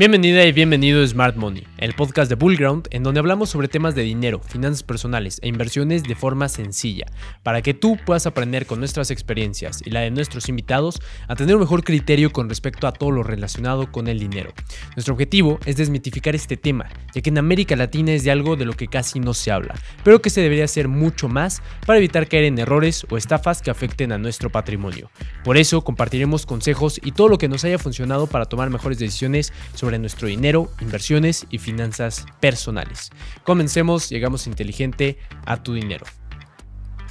Bienvenida 0.00 0.46
y 0.46 0.52
bienvenido 0.52 1.02
a 1.02 1.06
Smart 1.06 1.36
Money, 1.36 1.66
el 1.76 1.92
podcast 1.92 2.30
de 2.30 2.34
Bullground 2.34 2.88
en 2.90 3.02
donde 3.02 3.20
hablamos 3.20 3.50
sobre 3.50 3.68
temas 3.68 3.94
de 3.94 4.00
dinero, 4.00 4.40
finanzas 4.40 4.82
personales 4.82 5.38
e 5.42 5.48
inversiones 5.48 6.04
de 6.04 6.14
forma 6.14 6.48
sencilla, 6.48 7.04
para 7.42 7.60
que 7.60 7.74
tú 7.74 7.98
puedas 8.06 8.24
aprender 8.24 8.64
con 8.64 8.78
nuestras 8.78 9.10
experiencias 9.10 9.82
y 9.84 9.90
la 9.90 10.00
de 10.00 10.10
nuestros 10.10 10.48
invitados 10.48 11.02
a 11.28 11.36
tener 11.36 11.54
un 11.54 11.60
mejor 11.60 11.84
criterio 11.84 12.32
con 12.32 12.48
respecto 12.48 12.86
a 12.86 12.92
todo 12.92 13.10
lo 13.10 13.22
relacionado 13.22 13.92
con 13.92 14.08
el 14.08 14.18
dinero. 14.18 14.54
Nuestro 14.96 15.12
objetivo 15.12 15.58
es 15.66 15.76
desmitificar 15.76 16.34
este 16.34 16.56
tema, 16.56 16.88
ya 17.14 17.20
que 17.20 17.28
en 17.28 17.36
América 17.36 17.76
Latina 17.76 18.12
es 18.12 18.24
de 18.24 18.30
algo 18.30 18.56
de 18.56 18.64
lo 18.64 18.72
que 18.72 18.88
casi 18.88 19.20
no 19.20 19.34
se 19.34 19.50
habla, 19.50 19.74
pero 20.02 20.22
que 20.22 20.30
se 20.30 20.40
debería 20.40 20.64
hacer 20.64 20.88
mucho 20.88 21.28
más 21.28 21.60
para 21.84 21.98
evitar 21.98 22.26
caer 22.26 22.44
en 22.44 22.58
errores 22.58 23.06
o 23.10 23.18
estafas 23.18 23.60
que 23.60 23.70
afecten 23.70 24.12
a 24.12 24.18
nuestro 24.18 24.48
patrimonio. 24.48 25.10
Por 25.44 25.58
eso 25.58 25.82
compartiremos 25.82 26.46
consejos 26.46 26.98
y 27.04 27.12
todo 27.12 27.28
lo 27.28 27.36
que 27.36 27.48
nos 27.48 27.64
haya 27.64 27.78
funcionado 27.78 28.26
para 28.28 28.46
tomar 28.46 28.70
mejores 28.70 28.98
decisiones 28.98 29.52
sobre 29.74 29.89
nuestro 29.98 30.28
dinero, 30.28 30.70
inversiones 30.80 31.46
y 31.50 31.58
finanzas 31.58 32.26
personales. 32.40 33.10
Comencemos, 33.44 34.08
llegamos 34.08 34.46
inteligente 34.46 35.18
a 35.46 35.62
tu 35.62 35.74
dinero. 35.74 36.06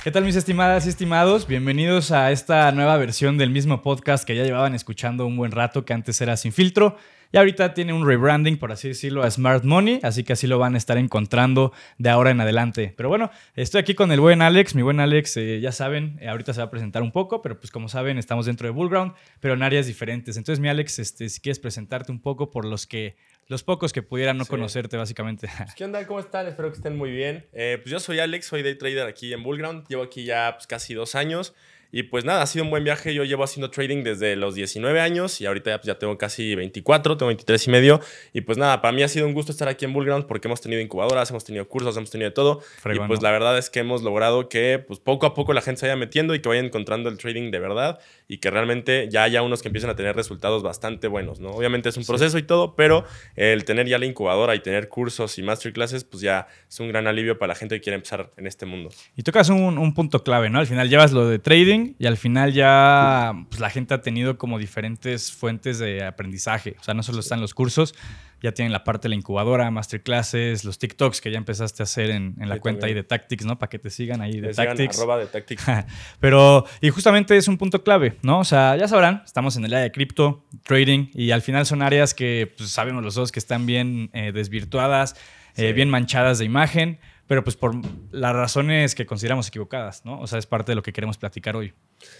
¿Qué 0.03 0.11
tal 0.11 0.23
mis 0.23 0.37
estimadas 0.37 0.85
y 0.85 0.89
estimados? 0.89 1.45
Bienvenidos 1.45 2.11
a 2.11 2.31
esta 2.31 2.71
nueva 2.71 2.95
versión 2.95 3.37
del 3.37 3.49
mismo 3.49 3.81
podcast 3.81 4.25
que 4.25 4.35
ya 4.35 4.43
llevaban 4.43 4.73
escuchando 4.73 5.25
un 5.25 5.35
buen 5.35 5.51
rato, 5.51 5.83
que 5.83 5.93
antes 5.93 6.21
era 6.21 6.37
sin 6.37 6.53
filtro. 6.53 6.95
Y 7.31 7.37
ahorita 7.37 7.75
tiene 7.75 7.93
un 7.93 8.07
rebranding, 8.07 8.57
por 8.57 8.71
así 8.71 8.87
decirlo, 8.87 9.21
a 9.21 9.29
Smart 9.29 9.63
Money, 9.63 9.99
así 10.01 10.23
que 10.23 10.33
así 10.33 10.47
lo 10.47 10.57
van 10.57 10.73
a 10.73 10.77
estar 10.79 10.97
encontrando 10.97 11.71
de 11.99 12.09
ahora 12.09 12.31
en 12.31 12.41
adelante. 12.41 12.93
Pero 12.97 13.07
bueno, 13.07 13.29
estoy 13.55 13.81
aquí 13.81 13.93
con 13.93 14.11
el 14.11 14.19
buen 14.19 14.41
Alex. 14.41 14.73
Mi 14.73 14.81
buen 14.81 14.99
Alex, 14.99 15.37
eh, 15.37 15.59
ya 15.61 15.71
saben, 15.71 16.17
eh, 16.21 16.27
ahorita 16.27 16.53
se 16.53 16.61
va 16.61 16.65
a 16.65 16.71
presentar 16.71 17.03
un 17.03 17.11
poco, 17.11 17.43
pero 17.43 17.59
pues 17.59 17.69
como 17.71 17.87
saben, 17.87 18.17
estamos 18.17 18.47
dentro 18.47 18.67
de 18.67 18.71
Bullground, 18.71 19.13
pero 19.39 19.53
en 19.53 19.61
áreas 19.61 19.85
diferentes. 19.85 20.37
Entonces, 20.37 20.59
mi 20.59 20.69
Alex, 20.69 20.97
este, 20.97 21.29
si 21.29 21.39
quieres 21.39 21.59
presentarte 21.59 22.11
un 22.11 22.19
poco 22.19 22.49
por 22.49 22.65
los 22.65 22.87
que 22.87 23.15
los 23.49 23.63
pocos 23.63 23.93
que 23.93 24.03
pudieran 24.03 24.37
no 24.37 24.45
conocerte, 24.45 24.95
básicamente. 24.95 25.49
Pues, 25.57 25.75
¿Qué 25.75 25.83
onda? 25.83 26.05
¿Cómo 26.07 26.19
están? 26.19 26.47
Espero 26.47 26.69
que 26.69 26.77
estén 26.77 26.95
muy 26.95 27.11
bien. 27.11 27.47
Eh, 27.51 27.79
pues 27.81 27.91
yo 27.91 27.99
soy 27.99 28.19
Alex, 28.19 28.45
soy 28.45 28.61
day 28.63 28.75
trader 28.75 29.07
aquí 29.07 29.33
en 29.33 29.43
Bullground. 29.43 29.87
Llevo 29.87 30.03
aquí 30.03 30.23
ya 30.23 30.53
pues, 30.55 30.67
casi 30.67 30.93
dos 30.93 31.15
años. 31.15 31.53
Y 31.91 32.03
pues 32.03 32.23
nada, 32.23 32.43
ha 32.43 32.45
sido 32.45 32.65
un 32.65 32.69
buen 32.69 32.83
viaje. 32.83 33.13
Yo 33.13 33.23
llevo 33.23 33.43
haciendo 33.43 33.71
trading 33.71 34.03
desde 34.03 34.35
los 34.35 34.53
19 34.53 35.01
años 35.01 35.41
y 35.41 35.47
ahorita 35.47 35.71
ya, 35.71 35.77
pues, 35.77 35.87
ya 35.87 35.97
tengo 35.97 36.17
casi 36.17 36.53
24, 36.53 37.17
tengo 37.17 37.27
23 37.27 37.67
y 37.67 37.71
medio. 37.71 37.99
Y 38.31 38.41
pues 38.41 38.57
nada, 38.57 38.81
para 38.81 38.91
mí 38.91 39.01
ha 39.01 39.07
sido 39.07 39.25
un 39.25 39.33
gusto 39.33 39.51
estar 39.51 39.67
aquí 39.67 39.85
en 39.85 39.93
Bullground 39.93 40.25
porque 40.25 40.47
hemos 40.47 40.61
tenido 40.61 40.81
incubadoras, 40.81 41.31
hemos 41.31 41.43
tenido 41.43 41.67
cursos, 41.67 41.97
hemos 41.97 42.11
tenido 42.11 42.29
de 42.29 42.35
todo. 42.35 42.61
y 42.93 42.99
pues 43.07 43.21
la 43.23 43.31
verdad 43.31 43.57
es 43.57 43.69
que 43.69 43.79
hemos 43.79 44.03
logrado 44.03 44.49
que 44.49 44.83
pues 44.85 44.99
poco 44.99 45.25
a 45.25 45.33
poco 45.33 45.53
la 45.53 45.61
gente 45.61 45.79
se 45.79 45.87
vaya 45.87 45.95
metiendo 45.95 46.35
y 46.35 46.41
que 46.41 46.49
vaya 46.49 46.61
encontrando 46.61 47.09
el 47.09 47.17
trading 47.17 47.49
de 47.49 47.59
verdad 47.59 47.99
y 48.27 48.37
que 48.37 48.51
realmente 48.51 49.07
ya 49.09 49.23
haya 49.23 49.41
unos 49.41 49.63
que 49.63 49.69
empiecen 49.69 49.89
a 49.89 49.95
tener 49.95 50.15
resultados 50.15 50.61
bastante 50.61 51.07
buenos, 51.07 51.39
¿no? 51.39 51.49
Obviamente 51.51 51.89
es 51.89 51.97
un 51.97 52.05
proceso 52.05 52.37
y 52.37 52.43
todo, 52.43 52.75
pero 52.75 53.05
el 53.35 53.65
tener 53.65 53.87
ya 53.87 53.97
la 53.97 54.05
incubadora 54.05 54.53
y 54.53 54.59
tener 54.59 54.89
cursos 54.89 55.39
y 55.39 55.43
masterclasses, 55.43 56.03
pues 56.03 56.21
ya 56.21 56.47
es 56.67 56.79
un 56.79 56.89
gran 56.89 57.07
alivio 57.07 57.39
para 57.39 57.49
la 57.49 57.55
gente 57.55 57.75
que 57.75 57.81
quiere 57.81 57.95
empezar 57.95 58.31
en 58.37 58.45
este 58.45 58.67
mundo. 58.67 58.89
Y 59.15 59.23
tocas 59.23 59.49
un, 59.49 59.79
un 59.79 59.93
punto 59.95 60.23
clave, 60.23 60.51
¿no? 60.51 60.59
Al 60.59 60.67
final 60.67 60.87
llevas 60.87 61.11
lo 61.11 61.27
de 61.27 61.39
trading 61.39 61.78
y 61.97 62.05
al 62.05 62.17
final 62.17 62.53
ya 62.53 63.33
pues, 63.49 63.59
la 63.59 63.69
gente 63.69 63.93
ha 63.93 64.01
tenido 64.01 64.37
como 64.37 64.59
diferentes 64.59 65.31
fuentes 65.31 65.79
de 65.79 66.03
aprendizaje. 66.05 66.75
O 66.79 66.83
sea, 66.83 66.93
no 66.93 67.03
solo 67.03 67.19
están 67.19 67.41
los 67.41 67.53
cursos, 67.53 67.95
ya 68.41 68.53
tienen 68.53 68.71
la 68.71 68.83
parte 68.83 69.03
de 69.03 69.09
la 69.09 69.15
incubadora, 69.15 69.69
masterclasses, 69.69 70.63
los 70.63 70.79
TikToks 70.79 71.19
que 71.21 71.31
ya 71.31 71.37
empezaste 71.37 71.83
a 71.83 71.85
hacer 71.85 72.09
en, 72.09 72.35
la 72.37 72.59
cuenta 72.59 72.87
ahí 72.87 72.93
de 72.93 73.03
Tactics, 73.03 73.45
¿no? 73.45 73.59
Para 73.59 73.69
que 73.69 73.79
te 73.79 73.89
sigan 73.89 74.21
ahí 74.21 74.39
de 74.39 74.53
Tactics. 74.53 74.97
arroba 74.97 75.17
de 75.17 75.25
Tactics. 75.25 75.63
Pero, 76.19 76.65
y 76.81 76.89
justamente 76.89 77.35
es 77.35 77.47
un 77.47 77.57
punto 77.57 77.83
clave, 77.83 78.17
¿no? 78.21 78.39
O 78.39 78.45
sea, 78.45 78.75
ya 78.77 78.87
sabrán, 78.87 79.23
estamos 79.25 79.57
en 79.57 79.65
el 79.65 79.73
área 79.73 79.83
de 79.83 79.91
cripto, 79.91 80.45
trading, 80.63 81.07
y 81.13 81.31
al 81.31 81.41
final 81.41 81.65
son 81.65 81.81
áreas 81.81 82.13
que 82.13 82.53
pues, 82.57 82.69
sabemos 82.69 83.03
los 83.03 83.15
dos 83.15 83.31
que 83.31 83.39
están 83.39 83.65
bien 83.65 84.09
eh, 84.13 84.31
desvirtuadas, 84.31 85.15
eh, 85.57 85.73
bien 85.73 85.89
manchadas 85.89 86.39
de 86.39 86.45
imagen 86.45 86.99
pero 87.29 87.43
pues 87.43 87.55
por 87.55 87.75
las 88.09 88.35
razones 88.35 88.95
que 88.95 89.05
consideramos 89.05 89.47
equivocadas, 89.49 90.03
¿no? 90.03 90.19
O 90.19 90.25
sea, 90.25 90.39
es 90.39 90.47
parte 90.47 90.71
de 90.71 90.75
lo 90.75 90.81
que 90.81 90.91
queremos 90.91 91.19
platicar 91.19 91.55
hoy. 91.55 91.75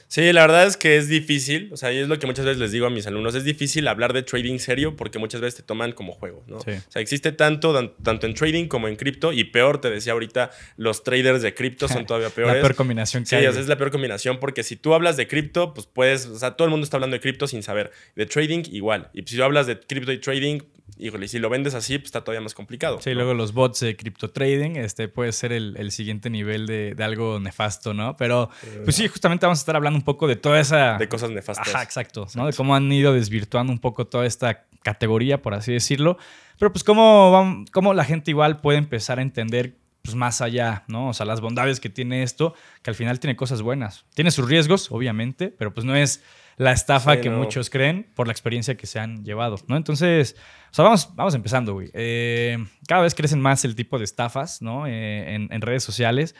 Sí, 0.07 0.33
la 0.33 0.41
verdad 0.41 0.65
es 0.65 0.75
que 0.75 0.97
es 0.97 1.07
difícil, 1.07 1.69
o 1.71 1.77
sea, 1.77 1.93
y 1.93 1.97
es 1.97 2.07
lo 2.07 2.17
que 2.17 2.25
muchas 2.25 2.45
veces 2.45 2.59
les 2.59 2.71
digo 2.71 2.87
a 2.87 2.89
mis 2.89 3.05
alumnos, 3.05 3.35
es 3.35 3.43
difícil 3.43 3.87
hablar 3.87 4.13
de 4.13 4.23
trading 4.23 4.57
serio 4.57 4.95
porque 4.95 5.19
muchas 5.19 5.39
veces 5.39 5.57
te 5.57 5.63
toman 5.63 5.91
como 5.91 6.13
juego, 6.13 6.43
¿no? 6.47 6.57
O 6.57 6.63
sea, 6.63 7.01
existe 7.01 7.31
tanto, 7.31 7.95
tanto 8.01 8.25
en 8.25 8.33
trading 8.33 8.67
como 8.67 8.87
en 8.87 8.95
cripto 8.95 9.31
y 9.31 9.43
peor, 9.43 9.81
te 9.81 9.89
decía 9.89 10.13
ahorita, 10.13 10.51
los 10.77 11.03
traders 11.03 11.41
de 11.41 11.53
cripto 11.53 11.87
son 11.87 12.05
todavía 12.05 12.29
peores. 12.35 12.55
la 12.55 12.61
peor 12.61 12.75
combinación 12.75 13.23
que 13.23 13.29
sí, 13.29 13.35
es 13.35 13.67
la 13.67 13.77
peor 13.77 13.91
combinación 13.91 14.39
porque 14.39 14.63
si 14.63 14.75
tú 14.75 14.93
hablas 14.93 15.17
de 15.17 15.27
cripto, 15.27 15.73
pues 15.73 15.87
puedes, 15.87 16.25
o 16.25 16.37
sea, 16.37 16.51
todo 16.51 16.65
el 16.65 16.71
mundo 16.71 16.83
está 16.83 16.97
hablando 16.97 17.15
de 17.15 17.21
cripto 17.21 17.47
sin 17.47 17.63
saber. 17.63 17.91
De 18.15 18.25
trading, 18.25 18.63
igual. 18.71 19.09
Y 19.13 19.23
si 19.23 19.37
tú 19.37 19.43
hablas 19.43 19.67
de 19.67 19.79
cripto 19.79 20.11
y 20.11 20.19
trading, 20.19 20.61
híjole, 20.97 21.27
si 21.27 21.39
lo 21.39 21.49
vendes 21.49 21.73
así, 21.73 21.97
pues 21.97 22.07
está 22.07 22.23
todavía 22.23 22.41
más 22.41 22.53
complicado. 22.53 22.99
Sí, 23.01 23.13
luego 23.13 23.33
los 23.33 23.53
bots 23.53 23.81
de 23.81 23.95
cripto 23.95 24.29
trading, 24.29 24.75
este 24.75 25.07
puede 25.07 25.31
ser 25.31 25.51
el, 25.51 25.91
siguiente 25.91 26.29
nivel 26.29 26.65
de, 26.65 26.95
algo 26.99 27.39
nefasto, 27.39 27.93
¿no? 27.93 28.15
Pero, 28.17 28.49
pues 28.83 28.95
sí, 28.95 29.07
justamente 29.07 29.45
vamos 29.45 29.59
a 29.59 29.61
estar 29.69 29.75
hablando 29.75 29.97
un 29.97 30.03
poco 30.03 30.27
de 30.27 30.35
toda 30.35 30.59
esa... 30.59 30.97
De 30.97 31.07
cosas 31.07 31.29
nefastas. 31.29 31.67
Ajá, 31.67 31.83
exacto, 31.83 32.27
¿no? 32.35 32.47
De 32.47 32.53
cómo 32.53 32.75
han 32.75 32.91
ido 32.91 33.13
desvirtuando 33.13 33.71
un 33.71 33.79
poco 33.79 34.07
toda 34.07 34.25
esta 34.25 34.65
categoría, 34.81 35.41
por 35.41 35.53
así 35.53 35.71
decirlo. 35.71 36.17
Pero 36.57 36.73
pues 36.73 36.83
cómo, 36.83 37.63
cómo 37.71 37.93
la 37.93 38.03
gente 38.03 38.31
igual 38.31 38.61
puede 38.61 38.79
empezar 38.79 39.19
a 39.19 39.21
entender 39.21 39.77
pues 40.01 40.15
más 40.15 40.41
allá, 40.41 40.83
¿no? 40.87 41.09
O 41.09 41.13
sea, 41.13 41.25
las 41.25 41.41
bondades 41.41 41.79
que 41.79 41.89
tiene 41.89 42.23
esto, 42.23 42.55
que 42.81 42.89
al 42.89 42.95
final 42.95 43.19
tiene 43.19 43.35
cosas 43.35 43.61
buenas. 43.61 44.05
Tiene 44.15 44.31
sus 44.31 44.47
riesgos, 44.47 44.91
obviamente, 44.91 45.49
pero 45.49 45.73
pues 45.73 45.85
no 45.85 45.95
es 45.95 46.23
la 46.57 46.71
estafa 46.71 47.21
que 47.21 47.29
muchos 47.29 47.69
creen 47.69 48.09
por 48.15 48.27
la 48.27 48.33
experiencia 48.33 48.75
que 48.75 48.87
se 48.87 48.99
han 48.99 49.23
llevado, 49.23 49.57
¿no? 49.67 49.77
Entonces, 49.77 50.35
o 50.71 50.73
sea, 50.73 50.83
vamos, 50.83 51.15
vamos 51.15 51.35
empezando, 51.35 51.73
güey. 51.73 51.89
Eh, 51.93 52.57
cada 52.87 53.03
vez 53.03 53.13
crecen 53.13 53.39
más 53.39 53.63
el 53.65 53.75
tipo 53.75 53.97
de 53.97 54.05
estafas, 54.05 54.61
¿no? 54.61 54.87
Eh, 54.87 55.35
en, 55.35 55.47
en 55.51 55.61
redes 55.61 55.83
sociales. 55.83 56.35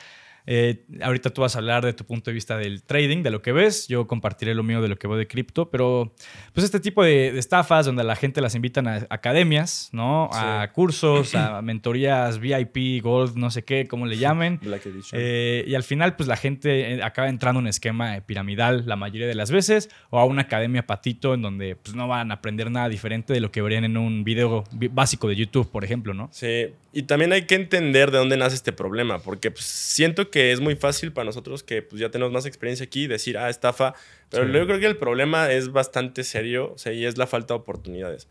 Eh, 0.52 0.84
ahorita 1.04 1.30
tú 1.30 1.42
vas 1.42 1.56
a 1.56 1.60
hablar 1.60 1.86
de 1.86 1.94
tu 1.94 2.06
punto 2.06 2.32
de 2.32 2.34
vista 2.34 2.58
del 2.58 2.82
trading, 2.82 3.22
de 3.22 3.30
lo 3.30 3.44
que 3.44 3.52
ves. 3.52 3.88
Yo 3.88 4.08
compartiré 4.08 4.56
lo 4.56 4.64
mío 4.64 4.82
de 4.82 4.88
lo 4.88 4.98
que 4.98 5.08
veo 5.08 5.16
de 5.16 5.28
cripto. 5.28 5.70
Pero, 5.70 6.16
pues, 6.54 6.64
este 6.64 6.80
tipo 6.80 7.04
de, 7.04 7.38
estafas 7.38 7.86
donde 7.86 8.04
la 8.04 8.16
gente 8.16 8.42
las 8.42 8.56
invitan 8.56 8.88
a 8.88 9.06
academias, 9.12 9.90
¿no? 9.92 10.28
A 10.34 10.68
cursos, 10.74 11.36
a 11.36 11.62
mentorías 11.62 12.40
VIP, 12.40 13.04
Gold, 13.04 13.36
no 13.38 13.52
sé 13.52 13.64
qué, 13.64 13.88
cómo 13.88 14.08
le 14.08 14.18
llamen. 14.18 14.60
Eh, 15.12 15.66
y 15.68 15.76
al 15.76 15.84
final, 15.84 16.16
pues, 16.16 16.28
la 16.28 16.36
gente 16.36 16.94
eh, 16.94 17.04
acaba 17.04 17.30
entrando 17.30 17.60
en 17.60 17.66
un 17.66 17.68
esquema 17.68 18.20
piramidal 18.22 18.84
la 18.86 18.96
mayoría 18.96 19.28
de 19.28 19.36
las 19.36 19.52
veces 19.52 19.90
o 20.10 20.20
a 20.20 20.26
una 20.26 20.44
academia 20.44 20.86
patito 20.86 21.34
en 21.34 21.42
donde, 21.42 21.76
pues, 21.76 21.96
no 21.96 22.08
van 22.08 22.32
a 22.32 22.36
aprender 22.36 22.72
nada 22.72 22.90
diferente 22.90 23.34
de 23.34 23.40
lo 23.40 23.52
que 23.52 23.62
verían 23.62 23.84
en 23.84 23.98
un 23.98 24.24
video 24.24 24.64
básico 24.92 25.28
de 25.28 25.36
YouTube, 25.36 25.70
por 25.70 25.84
ejemplo, 25.84 26.14
¿no? 26.14 26.30
Sí. 26.32 26.68
Y 26.92 27.04
también 27.04 27.34
hay 27.34 27.44
que 27.44 27.56
entender 27.56 28.10
de 28.10 28.18
dónde 28.18 28.36
nace 28.38 28.56
este 28.56 28.72
problema, 28.72 29.20
porque 29.20 29.52
pues, 29.52 29.66
siento 29.66 30.32
que 30.32 30.39
es 30.40 30.60
muy 30.60 30.76
fácil 30.76 31.12
para 31.12 31.26
nosotros 31.26 31.64
que 31.64 31.82
pues, 31.82 32.00
ya 32.00 32.10
tenemos 32.10 32.34
más 32.34 32.46
experiencia 32.46 32.86
aquí 32.86 33.08
decir, 33.08 33.38
ah, 33.38 33.50
estafa, 33.50 33.94
pero 34.30 34.48
yo 34.48 34.66
creo 34.66 34.80
que 34.80 34.86
el 34.86 34.98
problema 34.98 35.52
es 35.52 35.72
bastante 35.72 36.24
serio, 36.24 36.74
o 36.74 36.78
sea, 36.78 36.94
y 36.94 37.06
es 37.06 37.18
la 37.18 37.28
falta 37.28 37.54
de 37.54 37.60
oportunidades. 37.60 38.28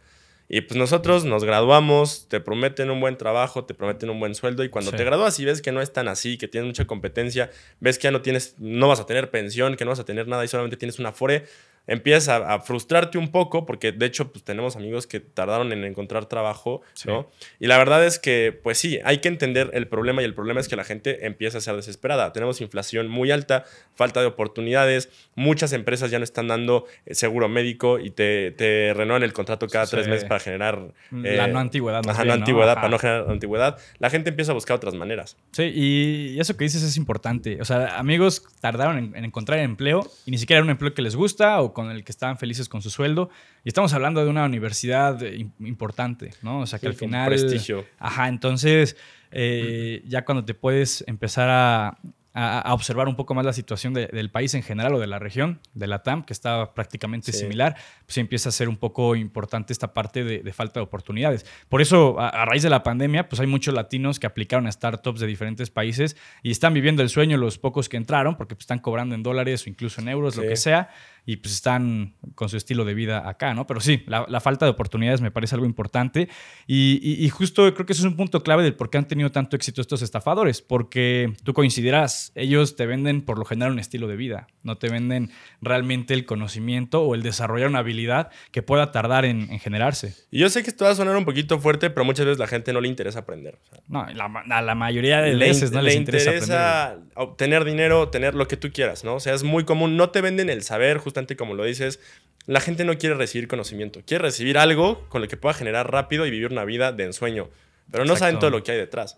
Y 0.51 0.63
pues 0.63 0.79
nosotros 0.79 1.27
nos 1.27 1.45
graduamos, 1.45 2.27
te 2.29 2.41
prometen 2.41 2.91
un 2.91 3.01
buen 3.01 3.19
trabajo, 3.19 3.67
te 3.67 3.75
prometen 3.75 4.09
un 4.09 4.19
buen 4.19 4.35
sueldo 4.35 4.65
y 4.65 4.71
cuando 4.71 4.93
te 4.93 5.05
gradúas 5.05 5.39
y 5.39 5.45
ves 5.45 5.61
que 5.61 5.73
no 5.73 5.83
es 5.83 5.93
tan 5.93 6.09
así, 6.09 6.39
que 6.39 6.49
tienes 6.49 6.67
mucha 6.67 6.87
competencia, 6.87 7.51
ves 7.81 7.99
que 7.99 8.05
ya 8.05 8.13
no 8.13 8.23
tienes, 8.23 8.55
no 8.59 8.89
vas 8.89 8.99
a 8.99 9.05
tener 9.05 9.31
pensión, 9.31 9.77
que 9.77 9.85
no 9.85 9.91
vas 9.91 10.01
a 10.01 10.07
tener 10.07 10.27
nada 10.27 10.43
y 10.47 10.49
solamente 10.49 10.79
tienes 10.79 10.99
una 10.99 11.13
fore, 11.13 11.45
empiezas 11.89 12.29
a, 12.29 12.61
frustrarte 12.61 13.19
un 13.19 13.33
poco, 13.33 13.65
porque 13.67 13.93
de 13.93 14.07
hecho 14.07 14.31
pues, 14.31 14.45
tenemos 14.45 14.77
amigos 14.77 15.07
que 15.07 15.21
tardaron 15.21 15.73
en 15.73 15.85
encontrar 15.85 16.27
trabajo, 16.27 16.83
¿no? 17.07 17.29
Y 17.59 17.67
la 17.67 17.79
verdad 17.79 18.05
es 18.05 18.19
que, 18.19 18.59
pues 18.63 18.79
sí, 18.79 19.01
hay 19.05 19.19
que 19.19 19.29
entender 19.29 19.71
el 19.73 19.89
problema 19.89 20.21
y 20.21 20.27
el 20.27 20.35
problema 20.35 20.61
es 20.61 20.69
que 20.69 20.77
la 20.77 20.85
gente 20.85 21.27
empieza 21.27 21.59
a 21.59 21.61
ser 21.63 21.75
desesperada. 21.77 22.33
Tenemos 22.33 22.61
inflación 22.61 23.09
muy 23.09 23.31
alta, 23.31 23.65
falta 23.95 24.21
de 24.21 24.27
oportunidades, 24.27 25.09
muchas 25.35 25.73
empresas 25.73 26.11
ya 26.11 26.19
no 26.19 26.25
están 26.25 26.49
dando 26.49 26.85
eh, 27.07 27.15
seguro 27.15 27.49
médico 27.49 27.99
y 27.99 28.11
te, 28.11 28.51
te 28.53 28.93
renuevan 28.95 29.23
el 29.23 29.33
contrato 29.33 29.67
cada 29.67 29.87
tres 29.87 30.07
meses 30.09 30.29
para 30.29 30.41
generar... 30.41 30.93
la 31.11 31.47
no 31.49 31.59
antigüedad. 31.59 32.03
Ajá, 32.07 32.25
no 32.27 32.35
antigüedad, 32.35 32.75
para 32.75 32.91
no 32.91 32.99
generar 32.99 33.31
antigüedad. 33.31 33.79
La 33.99 34.11
gente 34.11 34.29
empieza 34.29 34.53
a 34.53 34.55
buscar 34.55 34.77
otras 34.77 34.93
maneras. 34.93 35.39
Sí, 35.53 35.73
y 35.75 36.39
eso 36.39 36.55
que 36.55 36.65
dices 36.65 36.83
es 36.83 36.99
importante. 36.99 37.59
O 37.63 37.65
sea, 37.65 37.99
amigos 37.99 38.45
tardaron 38.61 38.99
en, 38.99 39.17
en 39.17 39.25
encontrar 39.25 39.59
empleo 39.61 40.07
y 40.27 40.33
ni 40.33 40.39
siquiera 40.39 40.59
era 40.59 40.65
un 40.65 40.71
empleo 40.71 40.93
que 40.93 41.01
les 41.01 41.17
gusta 41.17 41.63
o 41.63 41.78
con 41.79 41.93
el 41.93 42.03
que 42.03 42.11
estaban 42.11 42.37
felices 42.39 42.69
con 42.69 42.83
su 42.83 42.91
sueldo. 42.91 43.31
Y 43.63 43.69
estamos 43.69 43.93
hablando 43.93 44.25
de 44.25 44.29
una 44.29 44.45
universidad 44.45 45.23
eh, 45.23 45.47
importante, 45.61 46.33
¿no? 46.43 46.59
O 46.59 46.67
sea, 46.67 46.81
que 46.81 46.89
al 46.89 46.95
final... 46.95 47.29
Prestigio. 47.29 47.85
Ajá, 48.01 48.27
entonces 48.27 48.97
eh, 49.31 50.03
ya 50.05 50.25
cuando 50.25 50.45
te 50.45 50.55
puedes 50.55 51.05
empezar 51.07 51.49
a, 51.49 51.99
a, 52.41 52.73
observar 52.73 53.09
un 53.09 53.17
poco 53.17 53.35
más 53.35 53.45
la 53.45 53.53
situación 53.53 53.95
del 53.95 54.31
país 54.31 54.55
en 54.55 54.63
general 54.63 54.95
o 54.95 55.01
de 55.01 55.09
la 55.09 55.19
región, 55.19 55.61
de 55.75 55.87
la 55.89 56.03
TAM, 56.03 56.23
que 56.23 56.33
está 56.33 56.73
prácticamente 56.73 57.33
similar, 57.33 57.77
pues 58.07 58.17
empieza 58.19 58.51
a 58.51 58.53
ser 58.53 58.69
un 58.69 58.77
poco 58.77 59.17
importante 59.17 59.73
esta 59.73 59.93
parte 59.93 60.23
de, 60.23 60.53
falta 60.53 60.79
de 60.79 60.85
oportunidades. 60.85 61.45
Por 61.69 61.83
eso, 61.83 62.21
a, 62.21 62.45
raíz 62.45 62.63
de 62.63 62.71
la 62.71 62.83
pandemia, 62.83 63.29
pues 63.29 63.41
hay 63.41 63.49
muchos 63.49 63.75
latinos 63.75 64.21
que 64.21 64.27
aplicaron 64.27 64.67
a 64.67 64.73
startups 64.73 65.21
de 65.21 65.27
diferentes 65.27 65.71
países 65.71 66.17
y 66.43 66.51
están 66.51 66.75
viviendo 66.75 67.03
el 67.03 67.09
sueño 67.09 67.37
los 67.39 67.59
pocos 67.59 67.89
que 67.89 67.97
entraron, 67.97 68.37
porque 68.37 68.55
pues, 68.55 68.65
están 68.65 68.79
cobrando 68.79 69.15
en 69.15 69.23
dólares 69.23 69.67
o 69.67 69.71
incluso 69.71 70.01
en 70.01 70.09
euros, 70.09 70.37
lo 70.37 70.43
que 70.43 70.57
sea. 70.57 70.91
Y 71.29 71.37
pues 71.37 71.53
están 71.53 72.15
con 72.35 72.49
su 72.49 72.57
estilo 72.57 72.87
de 72.87 72.95
vida 72.95 73.29
acá, 73.29 73.53
¿no? 73.53 73.67
Pero 73.67 73.81
sí, 73.81 74.03
la, 74.07 74.41
falta 74.41 74.65
de 74.65 74.71
oportunidades 74.71 75.21
me 75.21 75.31
parece 75.31 75.57
algo 75.57 75.67
importante 75.67 76.31
y, 76.67 77.29
justo 77.29 77.75
creo 77.75 77.85
que 77.85 77.93
eso 77.93 78.01
es 78.01 78.07
un 78.07 78.17
punto 78.17 78.43
clave 78.43 78.63
del 78.63 78.75
por 78.75 78.89
qué 78.89 78.97
han 78.97 79.07
tenido 79.07 79.31
tanto 79.31 79.55
éxito 79.55 79.83
estos 79.83 80.01
estafadores, 80.01 80.63
porque 80.63 81.35
tú 81.45 81.53
coincidirás, 81.53 82.33
ellos 82.35 82.77
te 82.77 82.87
venden 82.87 83.21
por 83.21 83.39
lo 83.39 83.45
general 83.45 83.73
un 83.73 83.79
estilo 83.79 84.09
de 84.09 84.17
vida, 84.17 84.47
no 84.63 84.79
te 84.79 84.89
venden 84.89 85.31
realmente 85.61 86.15
el 86.15 86.25
conocimiento 86.25 87.03
o 87.03 87.15
el 87.15 87.23
desarrollar 87.23 87.69
una 87.69 87.81
habilidad 87.81 88.31
que 88.51 88.63
pueda 88.63 88.91
tardar 88.91 89.27
en, 89.27 89.49
generarse. 89.59 90.15
Y 90.31 90.39
yo 90.39 90.49
sé 90.49 90.63
que 90.63 90.71
esto 90.71 90.87
va 90.87 90.93
a 90.93 90.95
sonar 90.95 91.15
un 91.15 91.27
poquito 91.27 91.59
fuerte, 91.59 91.91
pero 91.91 92.07
muchas 92.07 92.25
veces 92.25 92.39
la 92.39 92.47
gente 92.47 92.73
no 92.73 92.81
le 92.81 92.89
interesa 92.89 93.19
aprender. 93.19 93.59
no, 93.87 94.01
a 94.01 94.63
la 94.63 94.75
mayoría 94.75 95.21
de 95.21 95.37
veces 95.37 95.73
no 95.73 95.83
les 95.83 95.95
interesa, 95.95 96.33
interesa 96.33 96.99
obtener 97.17 97.67
dinero, 97.67 98.09
tener 98.09 98.35
lo 98.35 98.49
que 98.49 98.57
tú 98.57 98.73
quieras, 98.73 99.05
¿no? 99.05 99.17
O 99.17 99.21
sea, 99.21 99.35
es 99.35 99.43
muy 99.43 99.65
común, 99.65 99.99
no 99.99 100.09
te 100.09 100.23
venden 100.23 100.49
el 100.49 100.63
saber, 100.63 100.97
justamente 100.97 101.18
como 101.37 101.55
lo 101.55 101.65
dices, 101.65 102.01
la 102.47 102.61
gente 102.61 102.85
no 102.85 102.97
quiere 102.97 103.15
recibir 103.15 103.49
conocimiento, 103.49 104.01
quiere 104.07 104.23
recibir 104.23 104.59
algo 104.59 105.07
con 105.09 105.21
lo 105.21 105.29
que 105.29 105.37
pueda 105.37 105.55
generar 105.55 105.91
rápido 105.91 106.27
y 106.27 106.31
vivir 106.31 106.51
una 106.51 106.65
vida 106.65 106.93
de 106.93 107.05
ensueño, 107.05 107.49
pero 107.91 108.05
no 108.05 108.17
saben 108.17 108.39
todo 108.39 108.51
lo 108.51 108.63
que 108.63 108.73
hay 108.73 108.79
detrás. 108.79 109.17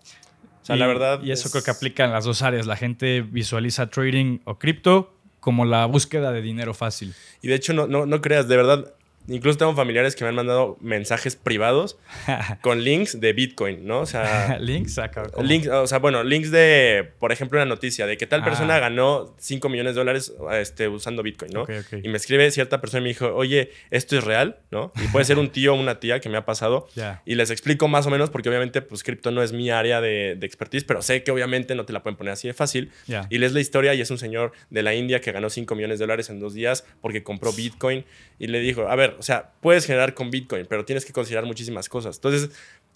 O 0.62 0.66
sea, 0.66 0.76
la 0.76 0.86
verdad. 0.86 1.22
Y 1.22 1.32
eso 1.32 1.50
creo 1.50 1.62
que 1.62 1.70
aplica 1.70 2.04
en 2.04 2.12
las 2.12 2.24
dos 2.24 2.42
áreas. 2.42 2.66
La 2.66 2.76
gente 2.76 3.22
visualiza 3.22 3.88
trading 3.88 4.40
o 4.44 4.58
cripto 4.58 5.14
como 5.40 5.64
la 5.64 5.86
búsqueda 5.86 6.32
de 6.32 6.42
dinero 6.42 6.74
fácil. 6.74 7.14
Y 7.40 7.48
de 7.48 7.54
hecho, 7.54 7.72
no, 7.72 7.86
no, 7.86 8.04
no 8.04 8.20
creas, 8.20 8.46
de 8.46 8.56
verdad, 8.56 8.92
Incluso 9.30 9.58
tengo 9.58 9.74
familiares 9.74 10.16
que 10.16 10.24
me 10.24 10.28
han 10.28 10.34
mandado 10.34 10.76
mensajes 10.80 11.36
privados 11.36 11.98
con 12.62 12.82
links 12.82 13.20
de 13.20 13.32
Bitcoin, 13.32 13.86
¿no? 13.86 14.00
O 14.00 14.06
sea, 14.06 14.58
links, 14.60 15.00
links, 15.42 15.68
o 15.68 15.86
sea, 15.86 15.98
bueno, 15.98 16.24
links 16.24 16.50
de, 16.50 17.12
por 17.18 17.30
ejemplo, 17.30 17.58
una 17.58 17.66
noticia 17.66 18.06
de 18.06 18.16
que 18.16 18.26
tal 18.26 18.42
persona 18.42 18.76
ah. 18.76 18.80
ganó 18.80 19.34
5 19.38 19.68
millones 19.68 19.94
de 19.94 20.00
dólares 20.00 20.32
este, 20.52 20.88
usando 20.88 21.22
Bitcoin, 21.22 21.52
¿no? 21.52 21.66
Y 22.02 22.08
me 22.08 22.16
escribe 22.16 22.50
cierta 22.50 22.80
persona 22.80 23.00
y 23.00 23.02
me 23.04 23.08
dijo, 23.10 23.34
oye, 23.34 23.70
esto 23.90 24.18
es 24.18 24.24
real, 24.24 24.58
¿no? 24.70 24.92
Y 25.02 25.06
puede 25.08 25.24
ser 25.24 25.38
un 25.38 25.50
tío 25.50 25.74
o 25.74 25.76
una 25.76 26.00
tía 26.00 26.20
que 26.20 26.28
me 26.28 26.36
ha 26.36 26.44
pasado. 26.44 26.88
Y 27.26 27.34
les 27.34 27.50
explico 27.50 27.86
más 27.86 28.06
o 28.06 28.10
menos 28.10 28.30
porque 28.30 28.48
obviamente, 28.48 28.82
pues, 28.82 29.02
cripto 29.02 29.30
no 29.30 29.42
es 29.42 29.52
mi 29.52 29.70
área 29.70 30.00
de, 30.00 30.32
expertise, 30.42 30.84
pero 30.84 31.02
sé 31.02 31.22
que 31.22 31.30
obviamente 31.30 31.74
no 31.74 31.84
te 31.84 31.92
la 31.92 32.02
pueden 32.02 32.16
poner 32.16 32.32
así 32.32 32.48
de 32.48 32.54
fácil. 32.54 32.90
Y 33.28 33.38
lees 33.38 33.52
la 33.52 33.60
historia 33.60 33.94
y 33.94 34.00
es 34.00 34.10
un 34.10 34.18
señor 34.18 34.52
de 34.70 34.82
la 34.82 34.94
India 34.94 35.20
que 35.20 35.32
ganó 35.32 35.50
5 35.50 35.74
millones 35.74 35.98
de 35.98 36.04
dólares 36.04 36.30
en 36.30 36.40
dos 36.40 36.54
días 36.54 36.84
porque 37.00 37.22
compró 37.22 37.52
Bitcoin 37.52 38.04
y 38.38 38.46
le 38.46 38.60
dijo, 38.60 38.88
a 38.88 38.96
ver, 38.96 39.16
o 39.20 39.22
sea, 39.22 39.52
puedes 39.60 39.84
generar 39.84 40.14
con 40.14 40.30
Bitcoin, 40.30 40.64
pero 40.66 40.86
tienes 40.86 41.04
que 41.04 41.12
considerar 41.12 41.44
muchísimas 41.44 41.90
cosas. 41.90 42.16
Entonces, 42.16 42.50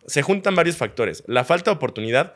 se 0.06 0.22
juntan 0.22 0.54
varios 0.54 0.78
factores. 0.78 1.22
La 1.26 1.44
falta 1.44 1.70
de 1.70 1.76
oportunidad 1.76 2.34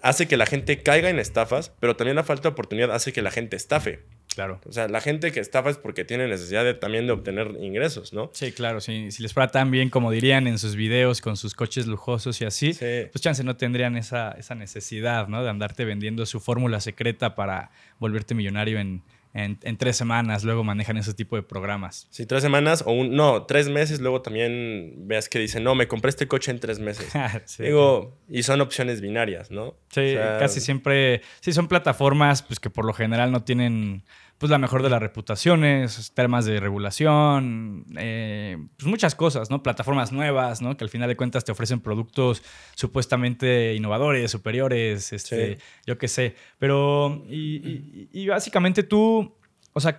hace 0.00 0.26
que 0.26 0.38
la 0.38 0.46
gente 0.46 0.82
caiga 0.82 1.10
en 1.10 1.18
estafas, 1.18 1.70
pero 1.78 1.94
también 1.94 2.16
la 2.16 2.24
falta 2.24 2.44
de 2.44 2.52
oportunidad 2.54 2.90
hace 2.90 3.12
que 3.12 3.20
la 3.20 3.30
gente 3.30 3.54
estafe. 3.54 4.00
Claro. 4.34 4.62
O 4.66 4.72
sea, 4.72 4.88
la 4.88 5.02
gente 5.02 5.30
que 5.30 5.40
estafa 5.40 5.68
es 5.68 5.76
porque 5.76 6.06
tiene 6.06 6.26
necesidad 6.26 6.64
de, 6.64 6.72
también 6.72 7.06
de 7.06 7.12
obtener 7.12 7.48
ingresos, 7.60 8.14
¿no? 8.14 8.30
Sí, 8.32 8.50
claro. 8.52 8.80
Si, 8.80 9.10
si 9.10 9.22
les 9.22 9.34
fuera 9.34 9.48
tan 9.50 9.70
bien 9.70 9.90
como 9.90 10.10
dirían 10.10 10.46
en 10.46 10.58
sus 10.58 10.74
videos 10.74 11.20
con 11.20 11.36
sus 11.36 11.52
coches 11.52 11.86
lujosos 11.86 12.40
y 12.40 12.46
así, 12.46 12.72
pues 12.72 13.20
chance 13.20 13.44
no 13.44 13.58
tendrían 13.58 13.98
esa, 13.98 14.30
esa 14.38 14.54
necesidad, 14.54 15.28
¿no? 15.28 15.42
De 15.42 15.50
andarte 15.50 15.84
vendiendo 15.84 16.24
su 16.24 16.40
fórmula 16.40 16.80
secreta 16.80 17.34
para 17.34 17.72
volverte 17.98 18.34
millonario 18.34 18.78
en, 18.78 19.02
en, 19.38 19.76
tres 19.76 19.96
semanas 19.96 20.44
luego 20.44 20.64
manejan 20.64 20.96
ese 20.96 21.14
tipo 21.14 21.36
de 21.36 21.42
programas. 21.42 22.08
Sí, 22.10 22.26
tres 22.26 22.42
semanas 22.42 22.82
o 22.86 22.92
un, 22.92 23.14
no, 23.14 23.44
tres 23.44 23.68
meses, 23.68 24.00
luego 24.00 24.22
también 24.22 24.94
veas 25.06 25.28
que 25.28 25.38
dicen, 25.38 25.64
no, 25.64 25.74
me 25.74 25.86
compré 25.86 26.10
este 26.10 26.26
coche 26.26 26.50
en 26.50 26.60
tres 26.60 26.78
meses. 26.80 27.12
Digo, 27.58 28.18
y 28.28 28.42
son 28.42 28.60
opciones 28.60 29.00
binarias, 29.00 29.50
¿no? 29.50 29.76
Sí, 29.90 30.14
casi 30.38 30.60
siempre, 30.60 31.22
sí, 31.40 31.52
son 31.52 31.68
plataformas 31.68 32.42
pues 32.42 32.60
que 32.60 32.70
por 32.70 32.84
lo 32.84 32.92
general 32.92 33.32
no 33.32 33.44
tienen 33.44 34.04
pues 34.38 34.50
la 34.50 34.58
mejor 34.58 34.84
de 34.84 34.88
las 34.88 35.00
reputaciones, 35.00 36.12
temas 36.14 36.44
de 36.44 36.60
regulación, 36.60 37.84
eh, 37.96 38.56
pues 38.76 38.86
muchas 38.86 39.16
cosas, 39.16 39.50
¿no? 39.50 39.64
Plataformas 39.64 40.12
nuevas, 40.12 40.62
¿no? 40.62 40.76
Que 40.76 40.84
al 40.84 40.90
final 40.90 41.08
de 41.08 41.16
cuentas 41.16 41.44
te 41.44 41.50
ofrecen 41.50 41.80
productos 41.80 42.44
supuestamente 42.76 43.74
innovadores, 43.74 44.30
superiores, 44.30 45.12
este, 45.12 45.58
yo 45.86 45.98
qué 45.98 46.06
sé. 46.06 46.36
Pero, 46.58 47.24
y, 47.28 48.28
básicamente 48.28 48.84
tú, 48.84 49.34
o 49.72 49.80
sea, 49.80 49.98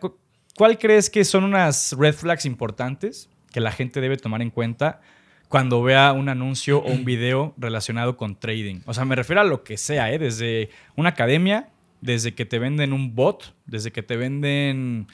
¿cuál 0.56 0.77
crees 0.77 1.09
que 1.09 1.25
son 1.25 1.44
unas 1.44 1.92
red 2.00 2.13
flags 2.13 2.45
importantes 2.45 3.30
que 3.51 3.59
la 3.59 3.74
gente 3.74 4.00
debe 4.00 4.18
tomar 4.18 4.42
en 4.42 4.50
cuenta? 4.50 5.01
cuando 5.50 5.81
vea 5.81 6.13
un 6.13 6.30
anuncio 6.30 6.77
o 6.77 6.92
un 6.92 7.03
video 7.06 7.56
relacionado 7.57 8.18
con 8.18 8.39
trading. 8.39 8.81
O 8.85 8.94
sea, 8.94 9.03
me 9.03 9.15
refiero 9.15 9.42
a 9.42 9.44
lo 9.44 9.63
que 9.63 9.77
sea, 9.77 10.13
¿eh? 10.13 10.19
desde 10.19 10.69
una 10.95 11.09
academia 11.09 11.69
desde 12.01 12.34
que 12.34 12.46
te 12.46 12.60
venden 12.60 12.94
un 12.94 13.16
bot, 13.16 13.56
desde 13.66 13.92
que 13.92 14.04
te 14.04 14.16
venden, 14.18 15.07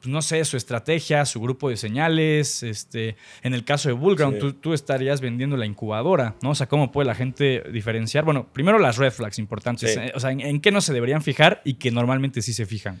pues, 0.00 0.10
no 0.10 0.22
sé, 0.22 0.42
su 0.46 0.56
estrategia, 0.56 1.26
su 1.26 1.40
grupo 1.40 1.68
de 1.68 1.76
señales. 1.76 2.62
Este, 2.62 3.16
en 3.42 3.52
el 3.52 3.64
caso 3.64 3.88
de 3.88 3.94
Bullground, 3.94 4.60
tú, 4.60 4.72
estarías 4.72 5.20
vendiendo 5.20 5.56
la 5.56 5.66
incubadora, 5.66 6.36
¿no? 6.42 6.50
O 6.50 6.54
sea, 6.54 6.68
¿cómo 6.68 6.90
puede 6.90 7.06
la 7.06 7.14
gente 7.14 7.62
diferenciar? 7.70 8.24
Bueno, 8.24 8.48
primero 8.52 8.78
las 8.78 8.96
red 8.96 9.12
flags 9.12 9.38
importantes. 9.38 9.96
Eh, 9.96 10.12
o 10.14 10.20
sea, 10.20 10.30
¿en, 10.30 10.60
qué 10.60 10.70
no 10.70 10.80
se 10.80 10.94
deberían 10.94 11.22
fijar 11.22 11.60
y 11.64 11.74
que 11.74 11.90
normalmente 11.90 12.40
sí 12.40 12.54
se 12.54 12.64
fijan? 12.64 12.98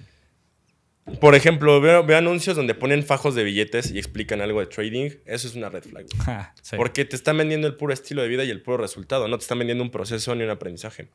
Por 1.20 1.34
ejemplo, 1.34 1.80
veo, 1.80 2.04
anuncios 2.16 2.54
donde 2.54 2.74
ponen 2.74 3.02
fajos 3.02 3.34
de 3.34 3.42
billetes 3.42 3.90
y 3.90 3.98
explican 3.98 4.42
algo 4.42 4.60
de 4.60 4.66
trading. 4.66 5.10
Eso 5.24 5.48
es 5.48 5.54
una 5.56 5.70
red 5.70 5.82
flag. 5.82 6.06
Porque 6.76 7.06
te 7.06 7.16
están 7.16 7.38
vendiendo 7.38 7.66
el 7.66 7.76
puro 7.76 7.94
estilo 7.94 8.20
de 8.22 8.28
vida 8.28 8.44
y 8.44 8.50
el 8.50 8.60
puro 8.60 8.76
resultado. 8.76 9.26
No 9.26 9.38
te 9.38 9.42
están 9.42 9.58
vendiendo 9.58 9.82
un 9.82 9.90
proceso 9.90 10.34
ni 10.34 10.44
un 10.44 10.50
aprendizaje. 10.50 11.08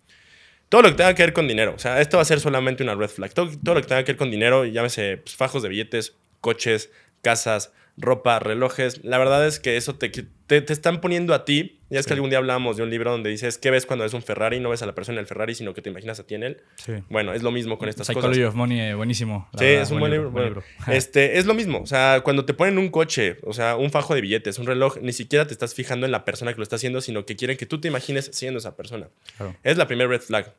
Todo 0.70 0.84
lo 0.84 0.90
que 0.90 0.96
tenga 0.96 1.14
que 1.14 1.24
ver 1.24 1.34
con 1.34 1.48
dinero. 1.48 1.74
O 1.76 1.80
sea, 1.80 2.02
esto 2.02 2.18
va 2.18 2.24
a 2.24 2.26
ser 2.26 2.40
solamente 2.40 2.84
una 2.84 2.96
red 2.96 3.10
flag. 3.10 3.34
Todo, 3.34 3.48
lo 3.48 3.82
que 3.82 3.88
tenga 3.88 4.04
que 4.04 4.14
ver 4.14 4.18
con 4.18 4.32
dinero, 4.32 4.66
llámese 4.66 5.18
pues, 5.18 5.36
fajos 5.36 5.64
de 5.64 5.70
billetes, 5.70 6.16
coches, 6.42 6.90
casas, 7.22 7.72
ropa, 7.98 8.40
relojes. 8.40 9.04
La 9.04 9.18
verdad 9.18 9.46
es 9.48 9.60
que 9.60 9.78
eso 9.78 9.96
te, 9.96 10.10
te, 10.10 10.74
están 10.74 11.02
poniendo 11.02 11.34
a 11.34 11.46
ti. 11.46 11.80
Ya 11.90 12.00
es 12.00 12.08
que 12.08 12.14
algún 12.14 12.30
día 12.30 12.40
hablamos 12.40 12.78
de 12.78 12.84
un 12.84 12.90
libro 12.90 13.12
donde 13.12 13.30
dices, 13.30 13.58
¿qué 13.58 13.70
ves 13.70 13.86
cuando 13.86 14.04
ves 14.04 14.14
un 14.14 14.24
Ferrari? 14.24 14.60
No 14.60 14.70
ves 14.70 14.82
a 14.82 14.86
la 14.86 14.96
persona 14.96 15.18
en 15.18 15.20
el 15.22 15.28
Ferrari, 15.28 15.54
sino 15.56 15.74
que 15.74 15.82
te 15.82 15.92
imaginas 15.92 16.20
a 16.20 16.26
ti 16.26 16.36
en 16.36 16.44
él. 16.44 16.62
Sí. 16.76 16.94
Bueno, 17.10 17.34
es 17.34 17.44
lo 17.44 17.52
mismo 17.52 17.78
con 17.78 17.88
estas 17.88 18.08
Psychology 18.08 18.44
of 18.44 18.56
Money, 18.56 18.82
eh, 18.82 18.94
buenísimo. 18.96 19.48
Sí, 19.58 19.66
es 19.66 19.92
un 19.92 20.00
buen, 20.00 20.12
libro. 20.12 20.64
Este, 20.88 21.38
es 21.38 21.46
lo 21.46 21.54
mismo. 21.54 21.80
O 21.82 21.86
sea, 21.86 22.22
cuando 22.24 22.44
te 22.44 22.54
ponen 22.54 22.78
un 22.78 22.90
coche, 22.90 23.38
o 23.44 23.54
sea, 23.54 23.76
un 23.76 23.92
fajo 23.92 24.16
de 24.16 24.22
billetes, 24.22 24.58
un 24.58 24.66
reloj, 24.66 24.98
ni 25.02 25.14
siquiera 25.14 25.46
te 25.46 25.54
estás 25.54 25.74
fijando 25.74 26.06
en 26.06 26.12
la 26.12 26.26
persona 26.26 26.52
que 26.52 26.58
lo 26.58 26.64
está 26.64 26.76
haciendo, 26.78 27.02
sino 27.02 27.26
que 27.26 27.36
quieren 27.36 27.56
que 27.56 27.66
tú 27.66 27.80
te 27.80 27.88
imagines 27.88 28.30
siendo 28.34 28.58
esa 28.58 28.76
persona. 28.76 29.10
Es 29.64 29.78
la 29.78 29.88
primera 29.88 30.10
red 30.10 30.22
flag. 30.22 30.54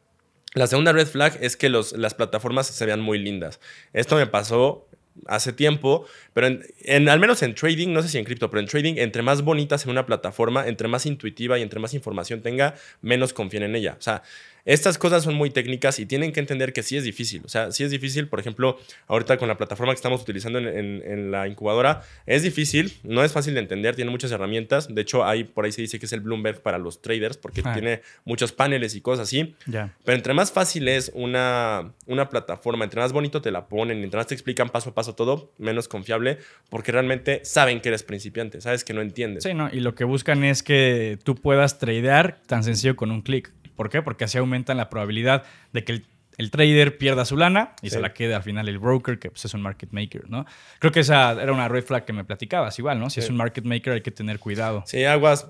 La 0.54 0.66
segunda 0.66 0.92
red 0.92 1.06
flag 1.06 1.36
es 1.42 1.56
que 1.56 1.68
los, 1.68 1.92
las 1.92 2.14
plataformas 2.14 2.66
se 2.68 2.86
vean 2.86 3.00
muy 3.00 3.18
lindas. 3.18 3.60
Esto 3.92 4.16
me 4.16 4.26
pasó 4.26 4.88
hace 5.26 5.52
tiempo, 5.52 6.06
pero 6.32 6.58
en, 6.80 7.08
al 7.08 7.20
menos 7.20 7.42
en 7.42 7.54
trading, 7.54 7.92
no 7.92 8.02
sé 8.02 8.08
si 8.08 8.18
en 8.18 8.24
cripto, 8.24 8.50
pero 8.50 8.60
en 8.60 8.66
trading, 8.66 8.94
entre 8.98 9.22
más 9.22 9.42
bonitas 9.42 9.84
en 9.84 9.90
una 9.90 10.06
plataforma, 10.06 10.66
entre 10.66 10.88
más 10.88 11.06
intuitiva 11.06 11.58
y 11.58 11.62
entre 11.62 11.80
más 11.80 11.94
información 11.94 12.42
tenga, 12.42 12.74
menos 13.00 13.32
confíen 13.32 13.62
en 13.64 13.76
ella. 13.76 13.96
O 13.98 14.02
sea, 14.02 14.22
estas 14.66 14.98
cosas 14.98 15.22
son 15.22 15.34
muy 15.36 15.50
técnicas 15.50 16.00
y 16.00 16.06
tienen 16.06 16.32
que 16.32 16.40
entender 16.40 16.72
que 16.72 16.82
sí 16.82 16.96
es 16.96 17.04
difícil. 17.04 17.42
O 17.44 17.48
sea, 17.48 17.70
sí 17.70 17.84
es 17.84 17.90
difícil, 17.92 18.28
por 18.28 18.40
ejemplo, 18.40 18.78
ahorita 19.06 19.38
con 19.38 19.46
la 19.46 19.56
plataforma 19.56 19.92
que 19.92 19.96
estamos 19.96 20.20
utilizando 20.20 20.58
en, 20.58 21.30
la 21.30 21.46
incubadora, 21.46 22.02
es 22.26 22.42
difícil, 22.42 22.92
no 23.04 23.22
es 23.22 23.32
fácil 23.32 23.54
de 23.54 23.60
entender, 23.60 23.94
tiene 23.94 24.10
muchas 24.10 24.32
herramientas. 24.32 24.92
De 24.92 25.00
hecho, 25.00 25.24
hay, 25.24 25.44
por 25.44 25.64
ahí 25.64 25.72
se 25.72 25.82
dice 25.82 26.00
que 26.00 26.06
es 26.06 26.12
el 26.12 26.20
Bloomberg 26.20 26.62
para 26.62 26.78
los 26.78 27.00
traders 27.00 27.36
porque 27.36 27.62
ah. 27.64 27.72
tiene 27.72 28.02
muchos 28.24 28.50
paneles 28.50 28.96
y 28.96 29.00
cosas 29.00 29.28
así. 29.28 29.54
Pero 29.66 30.16
entre 30.16 30.34
más 30.34 30.50
fácil 30.50 30.88
es 30.88 31.12
una, 31.14 31.92
una 32.06 32.28
plataforma, 32.28 32.84
entre 32.84 33.00
más 33.00 33.12
bonito 33.12 33.40
te 33.40 33.52
la 33.52 33.68
ponen, 33.68 34.02
entre 34.02 34.18
más 34.18 34.26
te 34.26 34.34
explican 34.34 34.68
paso 34.68 34.90
a 34.90 34.94
paso 34.94 35.14
todo, 35.14 35.52
menos 35.58 35.86
confiable, 35.86 36.38
porque 36.70 36.90
realmente 36.90 37.40
saben 37.44 37.80
que 37.80 37.90
eres 37.90 38.02
principiante, 38.02 38.60
sabes 38.60 38.82
que 38.82 38.92
no 38.94 39.00
entiendes. 39.00 39.44
Sí, 39.44 39.54
no, 39.54 39.68
y 39.72 39.78
lo 39.78 39.94
que 39.94 40.02
buscan 40.02 40.42
es 40.42 40.64
que 40.64 41.18
tú 41.22 41.36
puedas 41.36 41.78
tradear 41.78 42.40
tan 42.46 42.64
sencillo 42.64 42.96
con 42.96 43.12
un 43.12 43.22
clic. 43.22 43.52
¿Por 43.76 43.90
qué? 43.90 44.02
Porque 44.02 44.24
así 44.24 44.38
aumentan 44.38 44.76
la 44.76 44.88
probabilidad 44.90 45.44
de 45.72 45.84
que 45.84 46.02
el, 46.38 46.50
trader 46.50 46.98
pierda 46.98 47.24
su 47.24 47.36
lana 47.36 47.74
y 47.82 47.90
se 47.90 48.00
la 48.00 48.12
quede 48.12 48.34
al 48.34 48.42
final 48.42 48.68
el 48.68 48.78
broker, 48.78 49.18
que 49.18 49.30
pues, 49.30 49.44
es 49.44 49.54
un 49.54 49.62
market 49.62 49.90
maker, 49.92 50.28
¿no? 50.28 50.46
Creo 50.78 50.92
que 50.92 51.00
esa 51.00 51.32
era 51.32 51.52
una 51.52 51.68
red 51.68 51.84
flag 51.84 52.04
que 52.04 52.12
me 52.12 52.24
platicabas, 52.24 52.78
igual, 52.78 52.98
¿no? 52.98 53.10
Si 53.10 53.20
es 53.20 53.30
un 53.30 53.36
market 53.36 53.64
maker 53.64 53.94
hay 53.94 54.00
que 54.00 54.10
tener 54.10 54.38
cuidado. 54.38 54.82
Sí, 54.86 55.04
aguas. 55.04 55.46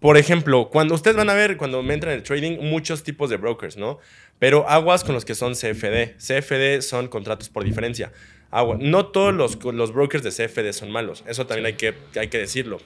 Por 0.00 0.16
ejemplo, 0.16 0.70
cuando 0.70 0.94
ustedes 0.94 1.16
van 1.16 1.28
a 1.28 1.34
ver, 1.34 1.56
cuando 1.56 1.82
me 1.82 1.94
entran 1.94 2.12
en 2.12 2.18
el 2.18 2.22
trading, 2.22 2.58
muchos 2.60 3.02
tipos 3.02 3.30
de 3.30 3.36
brokers, 3.36 3.76
¿no? 3.76 3.98
Pero 4.38 4.68
aguas 4.68 5.02
con 5.02 5.14
los 5.14 5.24
que 5.24 5.34
son 5.34 5.54
CFD. 5.54 6.16
CFD 6.18 6.82
son 6.82 7.08
contratos 7.08 7.48
por 7.48 7.64
diferencia. 7.64 8.12
Agua. 8.50 8.78
No 8.80 9.06
todos 9.06 9.34
los, 9.34 9.62
los 9.64 9.92
brokers 9.92 10.22
de 10.22 10.30
CFD 10.30 10.72
son 10.72 10.90
malos. 10.92 11.24
Eso 11.26 11.46
también 11.46 11.66
hay, 11.66 11.72
que, 11.74 11.94
hay 12.16 12.28
que 12.28 12.38
decirlo 12.38 12.78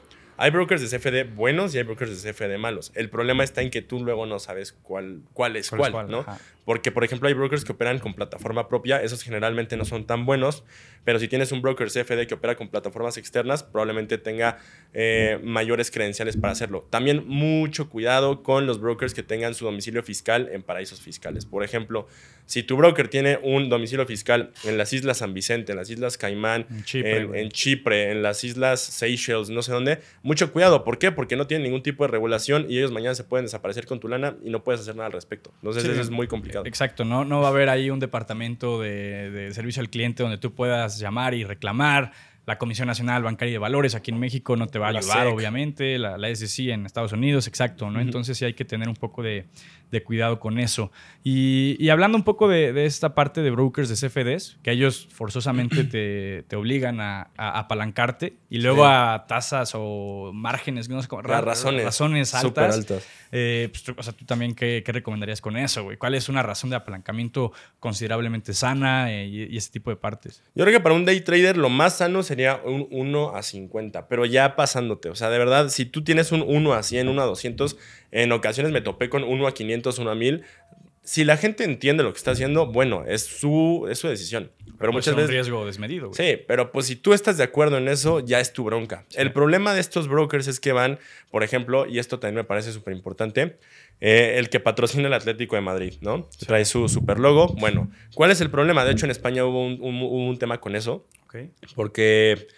Hay 0.42 0.50
brokers 0.50 0.90
de 0.90 0.98
CFD 0.98 1.36
buenos 1.36 1.72
y 1.72 1.78
hay 1.78 1.84
brokers 1.84 2.20
de 2.20 2.32
CFD 2.32 2.58
malos. 2.58 2.90
El 2.96 3.08
problema 3.10 3.44
está 3.44 3.62
en 3.62 3.70
que 3.70 3.80
tú 3.80 4.04
luego 4.04 4.26
no 4.26 4.40
sabes 4.40 4.72
cuál, 4.72 5.22
cuál 5.34 5.54
es 5.54 5.70
cuál, 5.70 6.10
¿no? 6.10 6.26
Porque, 6.64 6.90
por 6.90 7.04
ejemplo, 7.04 7.28
hay 7.28 7.34
brokers 7.34 7.64
que 7.64 7.70
operan 7.70 8.00
con 8.00 8.12
plataforma 8.14 8.68
propia. 8.68 9.00
Esos 9.02 9.22
generalmente 9.22 9.76
no 9.76 9.84
son 9.84 10.04
tan 10.04 10.26
buenos. 10.26 10.64
Pero 11.04 11.18
si 11.18 11.26
tienes 11.26 11.50
un 11.50 11.62
broker 11.62 11.88
CFD 11.88 12.26
que 12.28 12.34
opera 12.34 12.54
con 12.54 12.68
plataformas 12.68 13.16
externas, 13.16 13.64
probablemente 13.64 14.18
tenga 14.18 14.58
eh, 14.92 15.40
mayores 15.42 15.90
credenciales 15.90 16.36
para 16.36 16.52
hacerlo. 16.52 16.86
También 16.90 17.26
mucho 17.26 17.88
cuidado 17.88 18.44
con 18.44 18.66
los 18.66 18.80
brokers 18.80 19.12
que 19.12 19.24
tengan 19.24 19.54
su 19.54 19.64
domicilio 19.64 20.04
fiscal 20.04 20.48
en 20.52 20.62
paraísos 20.62 21.00
fiscales. 21.00 21.44
Por 21.44 21.64
ejemplo, 21.64 22.06
si 22.46 22.62
tu 22.62 22.76
broker 22.76 23.08
tiene 23.08 23.38
un 23.42 23.68
domicilio 23.68 24.06
fiscal 24.06 24.52
en 24.62 24.78
las 24.78 24.92
Islas 24.92 25.18
San 25.18 25.34
Vicente, 25.34 25.72
en 25.72 25.78
las 25.78 25.90
Islas 25.90 26.16
Caimán, 26.16 26.66
en 26.68 27.50
Chipre, 27.50 28.12
en, 28.12 28.22
las 28.22 28.44
Islas 28.44 28.80
Seychelles, 28.80 29.50
no 29.50 29.62
sé 29.62 29.72
dónde, 29.72 30.00
mucho 30.32 30.50
cuidado. 30.50 30.82
¿Por 30.82 30.98
qué? 30.98 31.12
Porque 31.12 31.36
no 31.36 31.46
tienen 31.46 31.64
ningún 31.64 31.82
tipo 31.82 32.04
de 32.04 32.08
regulación 32.08 32.64
y 32.66 32.78
ellos 32.78 32.90
mañana 32.90 33.14
se 33.14 33.22
pueden 33.22 33.44
desaparecer 33.44 33.84
con 33.84 34.00
tu 34.00 34.08
lana 34.08 34.36
y 34.42 34.48
no 34.48 34.64
puedes 34.64 34.80
hacer 34.80 34.96
nada 34.96 35.08
al 35.08 35.12
respecto. 35.12 35.52
Entonces 35.56 35.84
eso 35.84 36.00
es 36.00 36.08
muy 36.08 36.26
complicado. 36.26 36.64
Exacto, 36.64 37.04
no, 37.04 37.26
no 37.26 37.40
va 37.40 37.48
a 37.48 37.50
haber 37.50 37.68
ahí 37.68 37.90
un 37.90 38.00
departamento 38.00 38.80
de, 38.80 39.30
de 39.30 39.52
servicio 39.52 39.80
al 39.80 39.90
cliente 39.90 40.22
donde 40.22 40.38
tú 40.38 40.54
puedas 40.54 40.98
llamar 40.98 41.34
y 41.34 41.44
reclamar 41.44 42.12
la 42.44 42.58
Comisión 42.58 42.88
Nacional 42.88 43.22
Bancaria 43.22 43.52
de 43.52 43.58
Valores 43.58 43.94
aquí 43.94 44.10
en 44.10 44.18
México 44.18 44.56
no 44.56 44.66
te 44.66 44.78
va 44.78 44.86
a 44.86 44.90
ayudar, 44.90 45.28
obviamente, 45.28 45.96
la, 45.96 46.18
la, 46.18 46.34
SEC 46.34 46.70
en 46.70 46.86
Estados 46.86 47.12
Unidos, 47.12 47.46
exacto, 47.46 47.88
¿no? 47.90 48.00
Entonces 48.00 48.36
sí 48.36 48.44
hay 48.44 48.54
que 48.54 48.64
tener 48.64 48.88
un 48.88 48.96
poco 48.96 49.22
de, 49.22 49.46
cuidado 50.04 50.40
con 50.40 50.58
eso. 50.58 50.90
Y, 51.22 51.88
hablando 51.90 52.16
un 52.16 52.24
poco 52.24 52.48
de, 52.48 52.86
esta 52.86 53.14
parte 53.14 53.42
de 53.42 53.50
brokers 53.50 53.88
de 53.88 53.94
CFDs, 53.94 54.58
que 54.62 54.72
ellos 54.72 55.06
forzosamente 55.12 55.84
te, 56.48 56.56
obligan 56.56 57.00
a, 57.00 57.30
apalancarte 57.36 58.38
y 58.50 58.58
luego 58.58 58.86
a 58.86 59.26
tasas 59.28 59.72
o 59.74 60.32
márgenes, 60.34 60.88
no 60.88 61.00
sé 61.00 61.08
cómo, 61.08 61.22
razones, 61.22 61.84
razones 61.84 62.34
altas. 62.34 62.86
Eh, 63.34 63.70
pues, 63.70 63.96
o 63.96 64.02
sea, 64.02 64.12
tú 64.12 64.24
también, 64.24 64.54
¿qué, 64.54 64.82
recomendarías 64.86 65.40
con 65.40 65.56
eso, 65.56 65.84
güey? 65.84 65.96
¿Cuál 65.96 66.14
es 66.14 66.28
una 66.28 66.42
razón 66.42 66.70
de 66.70 66.76
apalancamiento 66.76 67.52
considerablemente 67.78 68.52
sana 68.52 69.12
eh, 69.12 69.26
y, 69.26 69.54
y, 69.54 69.56
ese 69.56 69.70
tipo 69.70 69.90
de 69.90 69.96
partes? 69.96 70.42
Yo 70.54 70.64
creo 70.64 70.78
que 70.78 70.82
para 70.82 70.94
un 70.94 71.04
day 71.04 71.20
trader 71.20 71.56
lo 71.56 71.70
más 71.70 71.98
sano 71.98 72.22
sería 72.32 72.62
un 72.64 72.88
1 72.90 73.36
a 73.36 73.42
50, 73.42 74.08
pero 74.08 74.24
ya 74.24 74.56
pasándote. 74.56 75.10
O 75.10 75.14
sea, 75.14 75.28
de 75.28 75.38
verdad, 75.38 75.68
si 75.68 75.84
tú 75.84 76.02
tienes 76.02 76.32
un 76.32 76.40
1 76.40 76.72
a 76.72 76.82
100, 76.82 77.08
1 77.08 77.22
a 77.22 77.26
200, 77.26 77.76
en 78.10 78.32
ocasiones 78.32 78.72
me 78.72 78.80
topé 78.80 79.10
con 79.10 79.22
1 79.22 79.46
a 79.46 79.52
500, 79.52 79.98
1 79.98 80.10
a 80.10 80.14
1000 80.14 80.44
si 81.04 81.24
la 81.24 81.36
gente 81.36 81.64
entiende 81.64 82.04
lo 82.04 82.12
que 82.12 82.18
está 82.18 82.30
haciendo, 82.30 82.66
bueno, 82.66 83.04
es 83.06 83.24
su, 83.24 83.86
es 83.90 83.98
su 83.98 84.08
decisión. 84.08 84.52
Pero, 84.78 84.92
muchas 84.92 85.14
veces. 85.14 85.30
Es 85.30 85.30
un 85.30 85.34
riesgo 85.34 85.66
desmedido. 85.66 86.08
Güey. 86.08 86.16
Sí, 86.16 86.42
pero 86.46 86.72
pues 86.72 86.86
si 86.86 86.96
tú 86.96 87.12
estás 87.12 87.36
de 87.38 87.44
acuerdo 87.44 87.78
en 87.78 87.88
eso, 87.88 88.20
ya 88.20 88.40
es 88.40 88.52
tu 88.52 88.64
bronca. 88.64 89.04
El 89.14 89.32
problema 89.32 89.74
de 89.74 89.80
estos 89.80 90.08
brokers 90.08 90.46
es 90.46 90.60
que 90.60 90.72
van, 90.72 90.98
por 91.30 91.42
ejemplo, 91.42 91.86
y 91.86 91.98
esto 91.98 92.18
también 92.18 92.36
me 92.36 92.44
parece 92.44 92.72
súper 92.72 92.94
importante, 92.94 93.58
eh, 94.00 94.34
el 94.38 94.48
que 94.48 94.60
patrocina 94.60 95.08
el 95.08 95.14
Atlético 95.14 95.56
de 95.56 95.62
Madrid, 95.62 95.94
¿no? 96.00 96.28
Trae 96.46 96.64
su 96.64 96.88
super 96.88 97.18
logo. 97.18 97.48
Bueno, 97.58 97.90
¿cuál 98.14 98.30
es 98.30 98.40
el 98.40 98.50
problema? 98.50 98.84
De 98.84 98.92
hecho, 98.92 99.06
en 99.06 99.10
España 99.10 99.44
hubo 99.44 99.64
un, 99.64 99.78
un, 99.80 100.38
tema 100.38 100.60
con 100.60 100.74
eso. 100.74 101.06
Porque 101.74 102.48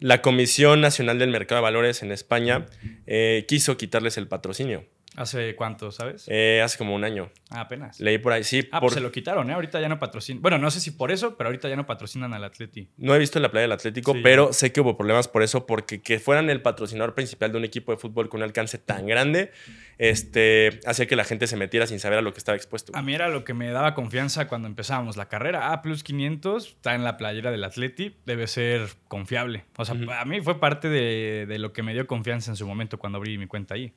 la 0.00 0.20
Comisión 0.20 0.80
Nacional 0.80 1.18
del 1.18 1.30
Mercado 1.30 1.60
de 1.60 1.62
Valores 1.62 2.02
en 2.02 2.12
España 2.12 2.66
eh, 3.06 3.44
quiso 3.48 3.76
quitarles 3.76 4.16
el 4.16 4.28
patrocinio. 4.28 4.84
¿Hace 5.16 5.54
cuánto, 5.56 5.92
sabes? 5.92 6.24
Eh, 6.28 6.62
hace 6.64 6.78
como 6.78 6.94
un 6.94 7.04
año. 7.04 7.30
Ah, 7.50 7.62
apenas. 7.62 8.00
Leí 8.00 8.16
por 8.16 8.32
ahí, 8.32 8.44
sí. 8.44 8.66
Ah, 8.72 8.80
pues 8.80 8.94
se 8.94 9.00
lo 9.00 9.12
quitaron, 9.12 9.50
¿eh? 9.50 9.52
Ahorita 9.52 9.78
ya 9.78 9.88
no 9.88 9.98
patrocinan. 9.98 10.40
Bueno, 10.40 10.56
no 10.56 10.70
sé 10.70 10.80
si 10.80 10.90
por 10.90 11.10
eso, 11.12 11.36
pero 11.36 11.48
ahorita 11.48 11.68
ya 11.68 11.76
no 11.76 11.84
patrocinan 11.84 12.32
al 12.32 12.44
Atleti. 12.44 12.88
No 12.96 13.14
he 13.14 13.18
visto 13.18 13.38
la 13.38 13.50
playa 13.50 13.62
del 13.62 13.72
Atlético, 13.72 14.14
pero 14.22 14.54
sé 14.54 14.72
que 14.72 14.80
hubo 14.80 14.96
problemas 14.96 15.28
por 15.28 15.42
eso, 15.42 15.66
porque 15.66 16.00
que 16.00 16.18
fueran 16.18 16.48
el 16.48 16.62
patrocinador 16.62 17.14
principal 17.14 17.52
de 17.52 17.58
un 17.58 17.64
equipo 17.64 17.92
de 17.92 17.98
fútbol 17.98 18.30
con 18.30 18.40
un 18.40 18.44
alcance 18.44 18.78
tan 18.78 19.06
grande, 19.06 19.52
este, 19.98 20.80
hacía 20.86 21.06
que 21.06 21.16
la 21.16 21.24
gente 21.24 21.46
se 21.46 21.56
metiera 21.56 21.86
sin 21.86 22.00
saber 22.00 22.18
a 22.18 22.22
lo 22.22 22.32
que 22.32 22.38
estaba 22.38 22.56
expuesto. 22.56 22.92
A 22.96 23.02
mí 23.02 23.14
era 23.14 23.28
lo 23.28 23.44
que 23.44 23.52
me 23.52 23.70
daba 23.70 23.94
confianza 23.94 24.48
cuando 24.48 24.66
empezábamos 24.66 25.18
la 25.18 25.28
carrera. 25.28 25.72
Ah, 25.72 25.82
plus 25.82 26.02
500, 26.04 26.68
está 26.68 26.94
en 26.94 27.04
la 27.04 27.18
playera 27.18 27.50
del 27.50 27.64
Atleti, 27.64 28.16
debe 28.24 28.46
ser 28.46 28.88
confiable. 29.08 29.64
O 29.76 29.84
sea, 29.84 29.94
a 30.18 30.24
mí 30.24 30.40
fue 30.40 30.58
parte 30.58 30.88
de, 30.88 31.44
de 31.46 31.58
lo 31.58 31.74
que 31.74 31.82
me 31.82 31.92
dio 31.92 32.06
confianza 32.06 32.50
en 32.50 32.56
su 32.56 32.66
momento 32.66 32.98
cuando 32.98 33.18
abrí 33.18 33.36
mi 33.36 33.46
cuenta 33.46 33.74
ahí. 33.74 33.92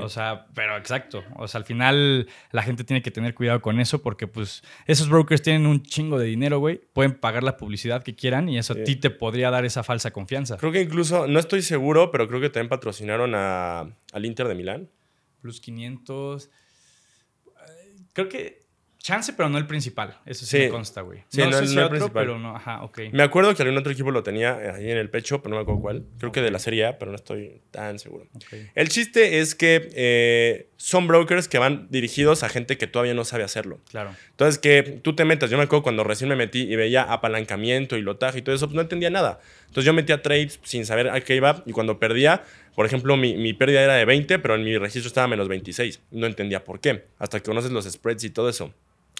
O 0.00 0.08
sea, 0.08 0.46
pero 0.54 0.76
exacto. 0.76 1.22
O 1.36 1.46
sea, 1.46 1.58
al 1.58 1.64
final 1.64 2.28
la 2.52 2.62
gente 2.62 2.84
tiene 2.84 3.02
que 3.02 3.10
tener 3.10 3.34
cuidado 3.34 3.60
con 3.60 3.80
eso 3.80 4.02
porque 4.02 4.26
pues 4.26 4.62
esos 4.86 5.08
brokers 5.08 5.42
tienen 5.42 5.66
un 5.66 5.82
chingo 5.82 6.18
de 6.18 6.26
dinero, 6.26 6.58
güey. 6.58 6.80
Pueden 6.92 7.14
pagar 7.14 7.42
la 7.42 7.56
publicidad 7.56 8.02
que 8.02 8.14
quieran 8.14 8.48
y 8.48 8.56
eso 8.56 8.72
a 8.72 8.76
ti 8.84 8.96
te 8.96 9.10
podría 9.10 9.50
dar 9.50 9.64
esa 9.64 9.82
falsa 9.82 10.10
confianza. 10.10 10.56
Creo 10.56 10.72
que 10.72 10.80
incluso, 10.80 11.26
no 11.26 11.38
estoy 11.38 11.62
seguro, 11.62 12.10
pero 12.10 12.28
creo 12.28 12.40
que 12.40 12.50
también 12.50 12.68
patrocinaron 12.68 13.34
a, 13.34 13.80
al 14.12 14.24
Inter 14.24 14.48
de 14.48 14.54
Milán. 14.54 14.90
Plus 15.40 15.60
500. 15.60 16.50
Creo 18.14 18.28
que 18.28 18.63
Chance, 19.04 19.34
pero 19.34 19.50
no 19.50 19.58
el 19.58 19.66
principal. 19.66 20.16
Eso 20.24 20.46
sí, 20.46 20.56
me 20.56 20.70
consta, 20.70 21.02
güey. 21.02 21.24
Sí, 21.28 21.42
no, 21.42 21.52
sé 21.52 21.66
si 21.66 21.78
otro, 21.78 22.10
pero 22.10 22.38
no. 22.38 22.56
Ajá, 22.56 22.82
ok. 22.84 23.00
Me 23.12 23.22
acuerdo 23.22 23.54
que 23.54 23.62
algún 23.62 23.76
otro 23.76 23.92
equipo 23.92 24.10
lo 24.10 24.22
tenía 24.22 24.54
ahí 24.74 24.90
en 24.90 24.96
el 24.96 25.10
pecho, 25.10 25.42
pero 25.42 25.50
no 25.50 25.56
me 25.56 25.62
acuerdo 25.62 25.82
cuál. 25.82 26.06
Creo 26.18 26.32
que 26.32 26.40
de 26.40 26.50
la 26.50 26.58
Serie 26.58 26.86
A, 26.86 26.98
pero 26.98 27.10
no 27.10 27.16
estoy 27.16 27.60
tan 27.70 27.98
seguro. 27.98 28.26
El 28.74 28.88
chiste 28.88 29.40
es 29.40 29.54
que 29.54 29.90
eh, 29.94 30.70
son 30.78 31.06
brokers 31.06 31.48
que 31.48 31.58
van 31.58 31.86
dirigidos 31.90 32.42
a 32.44 32.48
gente 32.48 32.78
que 32.78 32.86
todavía 32.86 33.12
no 33.12 33.26
sabe 33.26 33.44
hacerlo. 33.44 33.78
Claro. 33.90 34.16
Entonces, 34.30 34.58
que 34.58 34.82
tú 35.02 35.14
te 35.14 35.26
metas. 35.26 35.50
Yo 35.50 35.58
me 35.58 35.64
acuerdo 35.64 35.82
cuando 35.82 36.02
recién 36.02 36.30
me 36.30 36.36
metí 36.36 36.62
y 36.62 36.74
veía 36.74 37.02
apalancamiento 37.02 37.98
y 37.98 38.00
lotaje 38.00 38.38
y 38.38 38.42
todo 38.42 38.54
eso, 38.54 38.68
pues 38.68 38.74
no 38.74 38.80
entendía 38.80 39.10
nada. 39.10 39.38
Entonces, 39.66 39.84
yo 39.84 39.92
metía 39.92 40.22
trades 40.22 40.60
sin 40.62 40.86
saber 40.86 41.10
a 41.10 41.20
qué 41.20 41.36
iba 41.36 41.62
y 41.66 41.72
cuando 41.72 41.98
perdía, 41.98 42.42
por 42.74 42.86
ejemplo, 42.86 43.18
mi, 43.18 43.36
mi 43.36 43.52
pérdida 43.52 43.82
era 43.82 43.96
de 43.96 44.06
20, 44.06 44.38
pero 44.38 44.54
en 44.54 44.64
mi 44.64 44.78
registro 44.78 45.08
estaba 45.08 45.28
menos 45.28 45.46
26. 45.48 46.00
No 46.10 46.24
entendía 46.24 46.64
por 46.64 46.80
qué. 46.80 47.04
Hasta 47.18 47.40
que 47.40 47.44
conoces 47.44 47.70
los 47.70 47.84
spreads 47.84 48.24
y 48.24 48.30
todo 48.30 48.48
eso. 48.48 48.72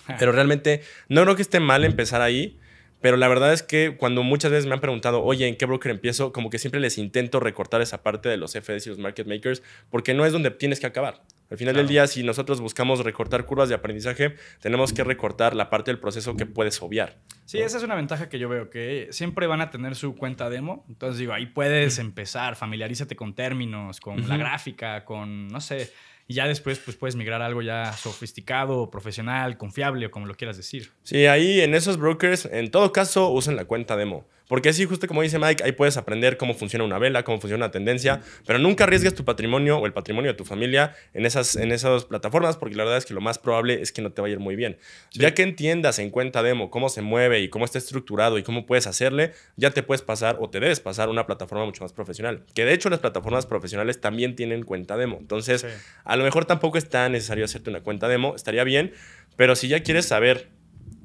Pero 0.19 0.33
realmente 0.33 0.83
no 1.09 1.23
creo 1.23 1.37
que 1.37 1.43
esté 1.43 1.61
mal 1.61 1.85
empezar 1.85 2.21
ahí. 2.21 2.59
Pero 3.05 3.19
la 3.19 3.29
verdad 3.29 3.53
es 3.53 3.63
que 3.63 3.99
cuando 3.99 4.23
muchas 4.23 4.51
veces 4.51 4.65
me 4.65 4.73
han 4.73 4.81
preguntado, 4.81 5.23
oye, 5.23 5.47
¿en 5.47 5.57
qué 5.57 5.67
broker 5.67 5.91
empiezo? 5.91 6.33
Como 6.33 6.49
que 6.49 6.59
siempre 6.59 6.81
les 6.81 6.97
intento 6.97 7.39
recortar 7.39 7.83
esa 7.83 8.03
parte 8.03 8.31
de 8.31 8.39
los 8.39 8.53
FDs 8.53 8.87
y 8.87 8.89
los 8.89 8.99
market 8.99 9.27
makers, 9.27 9.63
porque 9.91 10.15
no 10.15 10.25
es 10.25 10.33
donde 10.33 10.51
tienes 10.51 10.81
que 10.81 10.87
acabar. 10.87 11.21
Al 11.51 11.59
final 11.59 11.77
del 11.77 11.87
día, 11.87 12.07
si 12.07 12.23
nosotros 12.23 12.63
buscamos 12.63 13.05
recortar 13.05 13.45
curvas 13.45 13.69
de 13.69 13.75
aprendizaje, 13.75 14.37
tenemos 14.61 14.95
que 14.95 15.05
recortar 15.05 15.55
la 15.55 15.69
parte 15.69 15.91
del 15.91 16.01
proceso 16.01 16.35
que 16.35 16.47
puedes 16.47 16.81
obviar. 16.81 17.19
Sí, 17.45 17.59
esa 17.59 17.77
es 17.77 17.85
una 17.85 17.95
ventaja 17.95 18.31
que 18.31 18.39
yo 18.39 18.49
veo, 18.49 18.71
que 18.71 19.09
siempre 19.11 19.47
van 19.47 19.61
a 19.61 19.69
tener 19.69 19.97
su 19.97 20.17
cuenta 20.17 20.49
demo. 20.49 20.87
Entonces 20.89 21.19
digo, 21.19 21.35
ahí 21.35 21.45
puedes 21.45 21.99
empezar, 21.99 22.57
familiarízate 22.57 23.17
con 23.17 23.35
términos, 23.35 24.01
con 24.01 24.27
la 24.27 24.39
gráfica, 24.39 25.05
con, 25.05 25.49
no 25.49 25.61
sé, 25.61 25.93
y 26.27 26.35
ya 26.35 26.47
después 26.47 26.79
pues 26.79 26.97
puedes 26.97 27.17
migrar 27.17 27.43
a 27.43 27.47
algo 27.47 27.63
ya 27.63 27.93
sofisticado, 27.93 28.91
profesional, 28.91 29.57
confiable 29.57 30.07
o 30.07 30.11
como 30.11 30.27
lo 30.27 30.35
quieras 30.35 30.57
decir. 30.57 30.91
Sí, 31.03 31.27
ahí 31.27 31.61
en 31.61 31.75
esos 31.75 31.99
brokers, 31.99 32.47
en 32.47 32.71
todo 32.71 32.93
caso, 32.93 33.31
usen 33.31 33.57
la 33.57 33.67
cuenta 33.67 33.97
demo. 33.97 34.27
Porque 34.49 34.69
así, 34.69 34.85
justo 34.85 35.07
como 35.07 35.23
dice 35.23 35.39
Mike, 35.39 35.65
ahí 35.65 35.73
puedes 35.73 35.97
aprender 35.97 36.37
cómo 36.37 36.55
funciona 36.55 36.85
una 36.85 36.99
vela, 36.99 37.23
cómo 37.23 37.41
funciona 37.41 37.65
una 37.65 37.71
tendencia, 37.71 38.21
pero 38.47 38.59
nunca 38.59 38.85
arriesgues 38.85 39.15
tu 39.15 39.25
patrimonio 39.25 39.79
o 39.79 39.87
el 39.87 39.93
patrimonio 39.93 40.33
de 40.33 40.37
tu 40.37 40.45
familia 40.45 40.95
en 41.15 41.25
esas, 41.25 41.57
en 41.57 41.73
esas 41.73 42.05
plataformas, 42.05 42.57
porque 42.57 42.77
la 42.77 42.85
verdad 42.85 42.99
es 42.99 43.07
que 43.07 43.15
lo 43.15 43.21
más 43.21 43.39
probable 43.39 43.81
es 43.81 43.91
que 43.93 44.03
no 44.03 44.13
te 44.13 44.21
vaya 44.21 44.33
a 44.33 44.37
ir 44.37 44.41
muy 44.41 44.57
bien. 44.57 44.77
Ya 45.13 45.33
que 45.33 45.43
entiendas 45.43 45.99
en 45.99 46.11
cuenta 46.11 46.43
demo 46.43 46.71
cómo 46.71 46.89
se 46.89 47.01
mueve 47.01 47.41
y 47.41 47.49
cómo 47.49 47.65
está 47.65 47.79
estructurado 47.79 48.37
y 48.39 48.43
cómo 48.43 48.67
puedes 48.67 48.87
hacerle, 48.87 49.33
ya 49.57 49.71
te 49.71 49.83
puedes 49.83 50.03
pasar 50.03 50.37
o 50.41 50.51
te 50.51 50.61
debes 50.61 50.81
pasar 50.81 51.09
a 51.09 51.11
una 51.11 51.27
plataforma 51.27 51.65
mucho 51.65 51.83
más 51.83 51.93
profesional. 51.93 52.45
Que 52.55 52.65
de 52.65 52.75
hecho 52.75 52.91
las 52.91 53.01
plataformas 53.01 53.47
profesionales 53.47 54.01
también 54.01 54.37
tienen 54.37 54.63
cuenta 54.63 54.97
demo. 54.97 55.17
Entonces, 55.21 55.67
a 56.05 56.17
lo 56.17 56.25
mejor 56.25 56.45
tampoco 56.45 56.77
es 56.77 56.89
tan 56.89 57.13
necesario 57.13 57.45
hacerte 57.45 57.71
una 57.71 57.83
cuenta 57.83 58.09
demo, 58.09 58.35
estaría 58.35 58.65
bien, 58.65 58.93
pero 59.37 59.57
si 59.57 59.69
ya 59.69 59.83
quieres 59.83 60.07
saber 60.07 60.51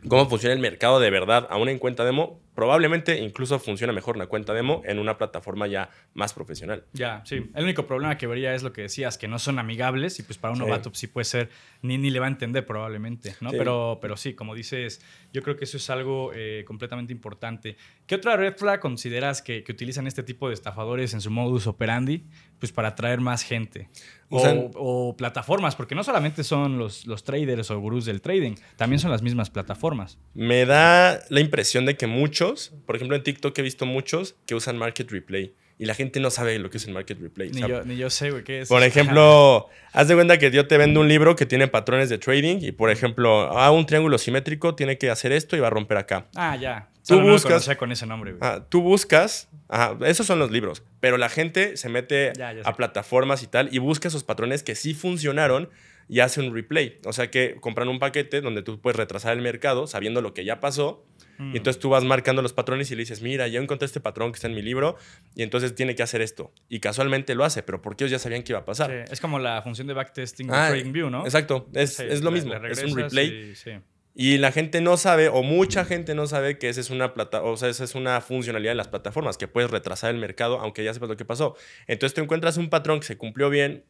cómo 0.07 0.29
funciona 0.29 0.53
el 0.53 0.59
mercado 0.59 0.99
de 0.99 1.09
verdad 1.09 1.47
aún 1.49 1.69
en 1.69 1.79
cuenta 1.79 2.05
demo, 2.05 2.39
probablemente 2.59 3.17
incluso 3.17 3.57
funciona 3.57 3.93
mejor 3.93 4.17
una 4.17 4.27
cuenta 4.27 4.53
demo 4.53 4.81
en 4.83 4.99
una 4.99 5.17
plataforma 5.17 5.65
ya 5.65 5.89
más 6.13 6.33
profesional. 6.33 6.83
Ya, 6.91 7.21
sí. 7.23 7.49
El 7.55 7.63
único 7.63 7.87
problema 7.87 8.17
que 8.17 8.27
vería 8.27 8.53
es 8.53 8.63
lo 8.63 8.73
que 8.73 8.81
decías, 8.81 9.17
que 9.17 9.29
no 9.29 9.39
son 9.39 9.59
amigables 9.59 10.19
y 10.19 10.23
pues 10.23 10.37
para 10.37 10.51
un 10.51 10.59
novato 10.59 10.91
sí, 10.93 11.07
puede 11.07 11.23
ser, 11.23 11.49
ni, 11.81 11.97
ni 11.97 12.09
le 12.09 12.19
va 12.19 12.25
a 12.25 12.29
entender 12.29 12.65
probablemente, 12.65 13.33
¿no? 13.39 13.51
Pero, 13.51 13.99
pero 14.01 14.17
sí, 14.17 14.33
como 14.33 14.55
dices, 14.55 15.01
yo 15.31 15.41
creo 15.41 15.55
que 15.55 15.63
eso 15.63 15.77
es 15.77 15.89
algo 15.89 16.31
eh, 16.35 16.65
completamente 16.67 17.13
importante. 17.13 17.77
¿Qué 18.05 18.15
otra 18.15 18.35
red 18.35 18.57
flag 18.57 18.81
consideras 18.81 19.41
que, 19.41 19.63
que, 19.63 19.71
utilizan 19.71 20.05
este 20.05 20.23
tipo 20.23 20.49
de 20.49 20.53
estafadores 20.53 21.13
en 21.13 21.21
su 21.21 21.31
modus 21.31 21.65
operandi 21.65 22.25
pues 22.59 22.73
para 22.73 22.89
atraer 22.89 23.21
más 23.21 23.43
gente? 23.43 23.87
O, 24.31 24.71
o, 24.75 25.17
plataformas, 25.17 25.75
porque 25.75 25.95
no 25.95 26.03
solamente 26.03 26.43
son 26.43 26.77
los, 26.77 27.07
los 27.07 27.23
traders 27.23 27.71
o 27.71 27.79
gurús 27.79 28.05
del 28.05 28.21
trading, 28.21 28.55
también 28.75 28.99
son 28.99 29.09
las 29.09 29.23
mismas 29.23 29.49
plataformas. 29.49 30.19
Me 30.35 30.65
da 30.65 31.19
la 31.29 31.39
impresión 31.39 31.85
de 31.85 31.97
que 31.97 32.05
muchos 32.05 32.48
por 32.85 32.95
ejemplo, 32.95 33.15
en 33.15 33.23
TikTok 33.23 33.57
he 33.57 33.61
visto 33.61 33.85
muchos 33.85 34.35
que 34.45 34.55
usan 34.55 34.77
Market 34.77 35.09
Replay. 35.11 35.53
y 35.81 35.85
la 35.85 35.93
gente 35.95 36.19
no 36.19 36.29
sabe 36.29 36.59
lo 36.59 36.69
que 36.69 36.75
es 36.77 36.85
el 36.87 36.93
market 36.93 37.17
replay. 37.21 37.51
Ni, 37.51 37.61
yo, 37.61 37.83
ni 37.85 37.95
yo 37.95 38.09
sé, 38.09 38.31
güey, 38.31 38.43
qué 38.43 38.59
es. 38.61 38.67
Por 38.67 38.83
ejemplo, 38.83 39.67
haz 39.93 40.09
de 40.09 40.15
cuenta 40.15 40.37
que 40.37 40.51
yo 40.51 40.67
te 40.67 40.77
vendo 40.77 40.99
un 40.99 41.07
libro 41.07 41.37
que 41.37 41.45
tiene 41.45 41.69
patrones 41.69 42.09
de 42.09 42.17
trading 42.17 42.57
y, 42.61 42.73
por 42.73 42.89
ejemplo, 42.91 43.43
a 43.57 43.71
un 43.71 43.85
triángulo 43.85 44.17
simétrico 44.17 44.75
tiene 44.75 44.97
que 44.97 45.09
hacer 45.09 45.31
esto 45.31 45.55
y 45.55 45.61
va 45.61 45.67
a 45.67 45.69
romper 45.69 45.95
acá. 45.97 46.27
Ah, 46.35 46.57
ya. 46.57 46.89
Tú 47.07 47.15
Solo 47.15 47.21
no 47.21 47.27
lo 47.27 47.33
buscas- 47.35 47.77
con 47.77 47.93
ese 47.93 48.05
nombre, 48.05 48.33
güey. 48.33 48.41
Ah, 48.43 48.65
tú 48.67 48.81
buscas, 48.81 49.47
ajá, 49.69 49.97
esos 50.05 50.27
son 50.27 50.37
los 50.37 50.51
libros, 50.51 50.83
pero 50.99 51.17
la 51.17 51.29
gente 51.29 51.77
se 51.77 51.87
mete 51.87 52.33
Ya, 52.37 52.53
a 52.65 52.75
plataformas 52.75 53.41
y 53.41 53.47
tal 53.47 53.69
y 53.73 53.77
busca 53.79 54.09
esos 54.09 54.25
patrones 54.25 54.63
que 54.63 54.75
sí 54.75 54.93
funcionaron 54.93 55.69
y 56.09 56.19
hace 56.19 56.41
un 56.41 56.53
replay. 56.53 56.99
O 57.05 57.13
sea 57.13 57.29
que 57.31 57.55
compran 57.61 57.87
un 57.87 57.99
paquete 57.99 58.41
donde 58.41 58.63
tú 58.63 58.81
puedes 58.81 58.97
retrasar 58.97 59.37
el 59.37 59.41
mercado 59.43 59.87
sabiendo 59.87 60.21
lo 60.21 60.33
que 60.33 60.43
ya 60.43 60.59
pasó. 60.59 61.05
Mm. 61.37 61.53
Y 61.53 61.57
entonces 61.57 61.79
tú 61.79 61.89
vas 61.89 62.03
marcando 62.03 62.41
los 62.41 62.51
patrones 62.51 62.91
y 62.91 62.95
le 62.95 63.03
dices, 63.03 63.21
mira, 63.21 63.47
ya 63.47 63.61
encontré 63.61 63.85
este 63.85 63.99
patrón 64.01 64.31
que 64.31 64.37
está 64.37 64.47
en 64.47 64.55
mi 64.55 64.61
libro 64.61 64.97
y 65.35 65.43
entonces 65.43 65.73
tiene 65.75 65.95
que 65.95 66.03
hacer 66.03 66.21
esto. 66.21 66.51
Y 66.67 66.79
casualmente 66.81 67.35
lo 67.35 67.45
hace, 67.45 67.63
pero 67.63 67.81
porque 67.81 68.03
ellos 68.03 68.11
ya 68.11 68.19
sabían 68.19 68.43
que 68.43 68.51
iba 68.51 68.59
a 68.59 68.65
pasar. 68.65 69.05
Sí, 69.07 69.13
es 69.13 69.21
como 69.21 69.39
la 69.39 69.61
función 69.61 69.87
de 69.87 69.93
backtesting 69.93 70.47
de 70.47 70.53
Ah, 70.53 70.67
TradingView, 70.69 71.09
¿no? 71.09 71.23
Exacto, 71.23 71.69
es, 71.73 71.93
Sí, 71.93 72.03
es 72.09 72.21
lo 72.23 72.31
mismo, 72.31 72.53
es 72.55 72.83
un 72.83 72.97
replay. 72.97 73.51
y- 73.51 73.55
sí. 73.55 73.71
Y 74.15 74.37
la 74.39 74.51
gente 74.51 74.81
no 74.81 74.97
sabe, 74.97 75.29
o 75.29 75.43
mucha 75.43 75.85
gente 75.85 76.13
no 76.15 76.27
sabe 76.27 76.57
que 76.57 76.67
esa 76.67 76.81
es 76.81 76.89
una 76.89 77.13
plata, 77.13 77.41
o 77.43 77.55
sea, 77.55 77.69
esa 77.69 77.85
es 77.85 77.95
una 77.95 78.19
funcionalidad 78.19 78.71
de 78.71 78.75
las 78.75 78.89
plataformas, 78.89 79.37
que 79.37 79.47
puedes 79.47 79.71
retrasar 79.71 80.13
el 80.13 80.19
mercado 80.19 80.59
aunque 80.59 80.83
ya 80.83 80.93
sepas 80.93 81.07
lo 81.07 81.15
que 81.15 81.23
pasó. 81.23 81.55
Entonces 81.87 82.15
tú 82.15 82.21
encuentras 82.21 82.57
un 82.57 82.69
patrón 82.69 82.99
que 82.99 83.05
se 83.05 83.17
cumplió 83.17 83.49
bien 83.49 83.85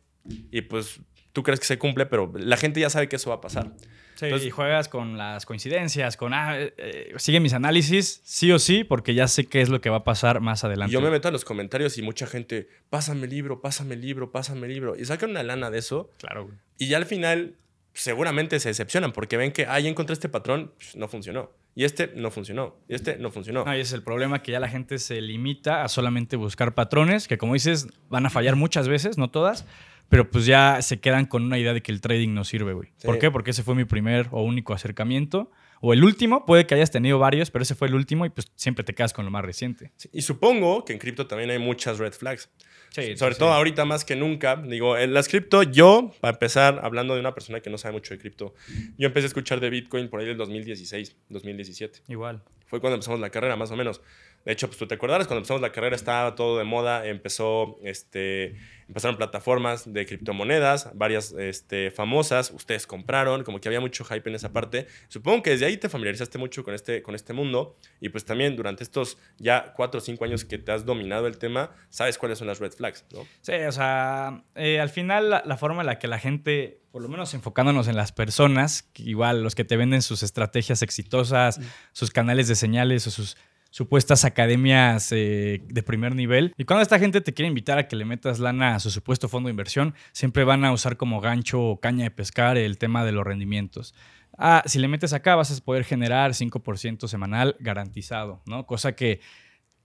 y 0.52 0.62
pues 0.62 1.00
tú 1.34 1.44
crees 1.44 1.60
que 1.60 1.66
se 1.66 1.78
cumple, 1.78 2.06
pero 2.06 2.32
la 2.36 2.58
gente 2.58 2.80
ya 2.80 2.90
sabe 2.90 3.08
que 3.10 3.16
eso 3.18 3.30
va 3.30 3.38
a 3.38 3.42
pasar. 3.42 3.72
Sí, 4.16 4.26
Entonces- 4.26 4.48
y 4.48 4.52
juegas 4.52 4.90
con 4.90 5.18
las 5.18 5.46
coincidencias, 5.46 6.18
con, 6.18 6.34
ah, 6.34 6.60
eh, 6.60 6.74
eh, 6.78 7.14
sigue 7.18 7.40
mis 7.40 7.54
análisis, 7.54 8.20
sí 8.26 8.52
o 8.52 8.60
sí, 8.60 8.84
porque 8.84 9.14
ya 9.14 9.28
sé 9.30 9.46
qué 9.46 9.62
es 9.62 9.70
lo 9.70 9.80
que 9.80 9.90
va 9.90 9.98
a 9.98 10.04
pasar 10.04 10.42
más 10.42 10.64
adelante. 10.66 10.92
Yo 10.92 11.00
me 11.00 11.10
meto 11.10 11.30
a 11.30 11.32
los 11.32 11.46
comentarios 11.46 11.98
y 11.98 12.02
mucha 12.02 12.28
gente, 12.28 12.68
pásame 12.90 13.28
libro, 13.28 13.62
pásame 13.62 13.96
libro, 13.96 14.32
pásame 14.32 14.68
libro. 14.68 14.98
Y 14.98 15.06
sacan 15.06 15.30
una 15.30 15.44
lana 15.44 15.70
de 15.72 15.80
eso 15.80 16.10
Claro, 16.18 16.46
güey. 16.48 16.58
y 16.78 16.88
ya 16.88 16.98
al 16.98 17.06
final 17.06 17.56
seguramente 17.94 18.60
se 18.60 18.70
decepcionan 18.70 19.12
porque 19.14 19.38
ven 19.38 19.52
que, 19.52 19.66
ah, 19.66 19.80
ya 19.80 19.90
encontré 19.90 20.14
este 20.14 20.30
patrón, 20.30 20.74
pues, 20.78 20.96
no 20.96 21.08
funcionó. 21.08 21.52
Y 21.76 21.86
este 21.86 22.12
no 22.16 22.30
funcionó. 22.32 22.76
Y 22.90 22.96
este 22.96 23.18
no 23.18 23.32
funcionó. 23.32 23.62
Ese 23.72 23.82
es 23.82 23.94
el 23.94 24.04
problema, 24.04 24.42
que 24.42 24.52
ya 24.52 24.60
la 24.60 24.68
gente 24.68 25.00
se 25.00 25.22
limita 25.22 25.84
a 25.84 25.88
solamente 25.88 26.36
buscar 26.36 26.74
patrones, 26.76 27.28
que 27.28 27.38
como 27.38 27.54
dices, 27.54 27.88
van 28.10 28.26
a 28.26 28.30
fallar 28.30 28.56
muchas 28.58 28.88
veces, 28.90 29.18
no 29.18 29.30
todas, 29.30 29.66
pero 30.10 30.30
pues 30.30 30.46
ya 30.46 30.82
se 30.82 31.00
quedan 31.00 31.26
con 31.26 31.44
una 31.44 31.58
idea 31.58 31.74
de 31.74 31.82
que 31.82 31.92
el 31.92 32.02
trading 32.02 32.34
no 32.34 32.44
sirve, 32.44 32.74
güey. 32.74 32.90
Sí. 32.98 33.06
¿Por 33.06 33.20
qué? 33.20 33.32
Porque 33.32 33.52
ese 33.52 33.64
fue 33.64 33.76
mi 33.76 33.86
primer 33.86 34.28
o 34.32 34.44
único 34.44 34.74
acercamiento. 34.74 35.52
O 35.82 35.94
el 35.94 36.04
último, 36.04 36.46
puede 36.46 36.66
que 36.66 36.76
hayas 36.76 36.92
tenido 36.92 37.20
varios, 37.20 37.52
pero 37.52 37.64
ese 37.64 37.74
fue 37.74 37.88
el 37.88 37.96
último 37.96 38.26
y 38.26 38.30
pues 38.30 38.52
siempre 38.56 38.84
te 38.84 38.94
quedas 38.94 39.14
con 39.14 39.24
lo 39.24 39.32
más 39.32 39.46
reciente. 39.46 39.92
Sí, 39.96 40.10
Y 40.12 40.22
supongo 40.24 40.84
que 40.84 40.92
en 40.94 41.00
cripto 41.00 41.26
también 41.28 41.50
hay 41.52 41.60
muchas 41.60 42.00
red 42.00 42.12
flags. 42.12 42.50
Sí, 42.90 43.16
Sobre 43.16 43.36
todo 43.36 43.54
ahorita 43.54 43.86
más 43.86 44.04
que 44.04 44.16
nunca. 44.16 44.56
Digo, 44.56 44.98
en 44.98 45.14
las 45.14 45.28
cripto, 45.28 45.62
yo, 45.64 46.12
para 46.22 46.34
empezar, 46.34 46.82
hablando 46.84 47.14
de 47.14 47.20
una 47.20 47.34
persona 47.34 47.60
que 47.60 47.70
no 47.70 47.78
sabe 47.78 47.94
mucho 47.94 48.16
de 48.16 48.20
cripto, 48.20 48.56
yo 48.98 49.08
empecé 49.08 49.26
a 49.26 49.28
escuchar 49.28 49.60
de 49.60 49.70
Bitcoin 49.70 50.10
por 50.10 50.20
ahí 50.20 50.26
del 50.26 50.38
2016, 50.38 51.16
2017. 51.30 52.02
Igual. 52.08 52.42
Fue 52.66 52.80
cuando 52.82 52.96
empezamos 52.96 53.20
la 53.20 53.30
carrera, 53.30 53.56
más 53.56 53.72
o 53.72 53.76
menos. 53.76 54.02
De 54.46 54.54
hecho, 54.54 54.68
pues 54.68 54.78
tú 54.78 54.88
te 54.88 54.96
acordarás, 54.96 55.28
cuando 55.28 55.40
empezamos 55.40 55.62
la 55.62 55.72
carrera 55.72 55.96
estaba 55.96 56.36
todo 56.36 56.58
de 56.58 56.64
moda, 56.64 57.06
empezó, 57.06 57.78
este, 57.84 58.56
empezaron 58.88 59.18
plataformas 59.18 59.92
de 59.92 60.06
criptomonedas, 60.06 60.90
varias 60.96 61.32
este, 61.34 61.92
famosas, 61.92 62.52
ustedes 62.52 62.88
compraron, 62.88 63.44
como 63.44 63.62
que 63.62 63.70
había 63.70 63.80
mucho 63.80 64.04
hype 64.06 64.28
en 64.30 64.36
esa 64.36 64.52
parte. 64.52 64.88
Supongo 65.08 65.44
que 65.44 65.52
desde 65.52 65.66
ahí 65.66 65.78
te 65.78 65.90
familiarizaste 65.90 66.38
mucho 66.38 66.64
con 66.64 66.74
este, 66.74 67.04
con 67.04 67.16
este 67.16 67.34
mundo 67.34 67.76
y 68.02 68.10
pues 68.10 68.26
también 68.26 68.56
durante 68.56 68.84
estos 68.84 69.18
ya 69.38 69.74
cuatro 69.76 70.00
o 70.00 70.02
cinco 70.02 70.26
años 70.26 70.46
que 70.46 70.58
te 70.58 70.72
has 70.72 70.86
dominado 70.86 71.28
el 71.28 71.38
tema, 71.38 71.72
sabes 71.90 72.18
cuáles 72.18 72.40
son 72.40 72.48
las 72.48 72.60
red 72.60 72.72
flags, 72.72 73.06
¿no? 73.12 73.28
Sí, 73.42 73.54
o 73.54 73.72
sea, 73.72 74.44
eh, 74.56 74.80
al 74.80 74.90
final 74.90 75.30
la, 75.30 75.44
la 75.46 75.58
forma 75.58 75.82
en 75.82 75.88
la 75.88 76.00
que 76.00 76.08
la 76.08 76.18
gente, 76.18 76.82
por 76.92 77.02
lo 77.02 77.10
menos 77.10 77.34
enfocándonos 77.34 77.88
en 77.88 77.96
las 77.96 78.12
personas, 78.12 78.90
igual 78.96 79.44
los 79.44 79.54
que 79.54 79.66
te 79.66 79.78
venden 79.78 80.02
sus 80.02 80.24
estrategias 80.24 80.82
exitosas, 80.82 81.60
sus 81.92 82.10
canales 82.10 82.48
de 82.48 82.56
señales 82.56 83.06
o 83.06 83.12
sus 83.12 83.38
supuestas 83.70 84.26
academias 84.26 85.12
eh, 85.12 85.62
de 85.68 85.84
primer 85.84 86.16
nivel. 86.16 86.54
Y 86.58 86.66
cuando 86.66 86.82
esta 86.82 87.00
gente 87.00 87.22
te 87.22 87.34
quiere 87.34 87.48
invitar 87.48 87.78
a 87.78 87.88
que 87.88 87.96
le 87.96 88.06
metas 88.06 88.40
lana 88.40 88.76
a 88.76 88.80
su 88.80 88.90
supuesto 88.90 89.30
fondo 89.30 89.48
de 89.48 89.52
inversión, 89.52 89.94
siempre 90.12 90.44
van 90.44 90.66
a 90.66 90.72
usar 90.72 90.98
como 90.98 91.22
gancho 91.22 91.62
o 91.62 91.80
caña 91.80 92.04
de 92.04 92.12
pescar 92.12 92.58
el 92.58 92.78
tema 92.78 93.06
de 93.06 93.12
los 93.12 93.26
rendimientos. 93.26 93.94
Ah, 94.38 94.64
si 94.66 94.80
le 94.80 94.88
metes 94.88 95.14
acá 95.14 95.36
vas 95.36 95.52
a 95.52 95.64
poder 95.64 95.84
generar 95.84 96.32
5% 96.32 97.08
semanal 97.08 97.56
garantizado, 97.60 98.42
¿no? 98.46 98.66
Cosa 98.66 98.94
que 98.96 99.20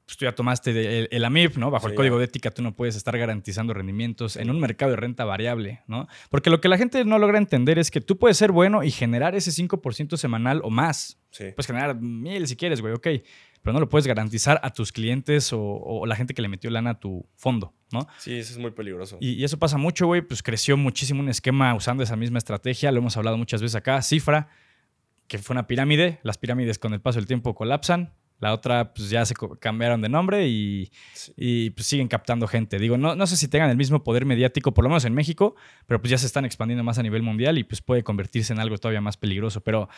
pues 0.07 0.19
tú 0.19 0.27
ya 0.27 0.35
tomaste 0.35 0.71
el, 0.71 1.09
el 1.11 1.25
AMIP, 1.25 1.57
¿no? 1.57 1.71
Bajo 1.71 1.89
el 1.89 1.95
código 1.95 2.19
de 2.19 2.27
ética 2.27 2.51
tú 2.51 2.63
no 2.63 2.77
puedes 2.77 2.95
estar 2.95 3.17
garantizando 3.17 3.73
rendimientos 3.73 4.37
en 4.37 4.51
un 4.51 4.61
mercado 4.61 4.91
de 4.91 4.97
renta 4.97 5.25
variable, 5.25 5.83
¿no? 5.87 6.09
Porque 6.29 6.51
lo 6.51 6.61
que 6.61 6.69
la 6.69 6.77
gente 6.77 7.05
no 7.07 7.19
logra 7.19 7.39
entender 7.39 7.79
es 7.79 7.91
que 7.91 8.03
tú 8.03 8.19
puedes 8.19 8.37
ser 8.37 8.53
bueno 8.53 8.83
y 8.83 8.91
generar 8.91 9.35
ese 9.35 9.51
5% 9.51 10.17
semanal 10.19 10.61
o 10.63 10.69
más. 10.69 11.19
Sí. 11.31 11.45
Puedes 11.57 11.67
generar 11.67 11.99
mil 11.99 12.47
si 12.47 12.55
quieres, 12.55 12.83
güey, 12.83 12.93
ok. 12.93 13.09
Pero 13.65 13.73
no 13.73 13.81
lo 13.81 13.89
puedes 13.89 14.07
garantizar 14.07 14.61
a 14.63 14.71
tus 14.71 14.93
clientes 14.93 15.53
o, 15.53 15.59
o 15.61 16.05
la 16.07 16.15
gente 16.15 16.35
que 16.35 16.43
le 16.43 16.49
metió 16.49 16.69
lana 16.71 16.91
a 16.91 17.01
tu 17.01 17.27
fondo, 17.35 17.73
¿no? 17.91 18.07
Sí, 18.19 18.35
eso 18.39 18.53
es 18.53 18.59
muy 18.59 18.71
peligroso. 18.73 19.17
Y, 19.21 19.31
y 19.33 19.45
eso 19.45 19.59
pasa 19.59 19.79
mucho, 19.79 20.07
güey. 20.07 20.21
Pues 20.21 20.43
creció 20.43 20.77
muchísimo 20.77 21.21
un 21.21 21.31
esquema 21.31 21.75
usando 21.75 22.03
esa 22.03 22.15
misma 22.15 22.37
estrategia. 22.39 22.93
Lo 22.93 22.99
hemos 22.99 23.17
hablado 23.17 23.39
muchas 23.39 23.63
veces 23.63 23.75
acá. 23.75 24.01
Cifra, 24.03 24.49
que 25.27 25.39
fue 25.39 25.55
una 25.55 25.67
pirámide. 25.67 26.21
Las 26.23 26.37
pirámides 26.37 26.79
con 26.79 26.93
el 26.93 27.01
paso 27.01 27.19
del 27.19 27.27
tiempo 27.27 27.55
colapsan. 27.55 28.13
La 28.41 28.53
otra, 28.53 28.93
pues 28.93 29.09
ya 29.09 29.25
se 29.25 29.35
cambiaron 29.61 30.03
de 30.03 30.11
nombre 30.11 30.47
y, 30.49 30.91
Sí. 31.15 31.33
y, 31.37 31.71
pues 31.71 31.87
siguen 31.87 32.09
captando 32.09 32.47
gente. 32.47 32.79
Digo, 32.79 32.99
no, 32.99 33.15
no 33.17 33.27
sé 33.27 33.37
si 33.39 33.49
tengan 33.49 33.71
el 33.71 33.77
mismo 33.79 34.05
poder 34.05 34.27
mediático, 34.27 34.75
por 34.75 34.85
lo 34.85 34.91
menos 34.91 35.07
en 35.07 35.15
México, 35.15 35.55
pero 35.87 36.01
pues 36.03 36.11
ya 36.11 36.19
se 36.19 36.27
están 36.27 36.45
expandiendo 36.45 36.85
más 36.85 36.99
a 36.99 37.03
nivel 37.03 37.23
mundial 37.23 37.57
y 37.57 37.65
pues 37.65 37.81
puede 37.81 38.03
convertirse 38.03 38.53
en 38.53 38.59
algo 38.59 38.77
todavía 38.77 39.01
más 39.01 39.17
peligroso. 39.17 39.63
Pero 39.63 39.89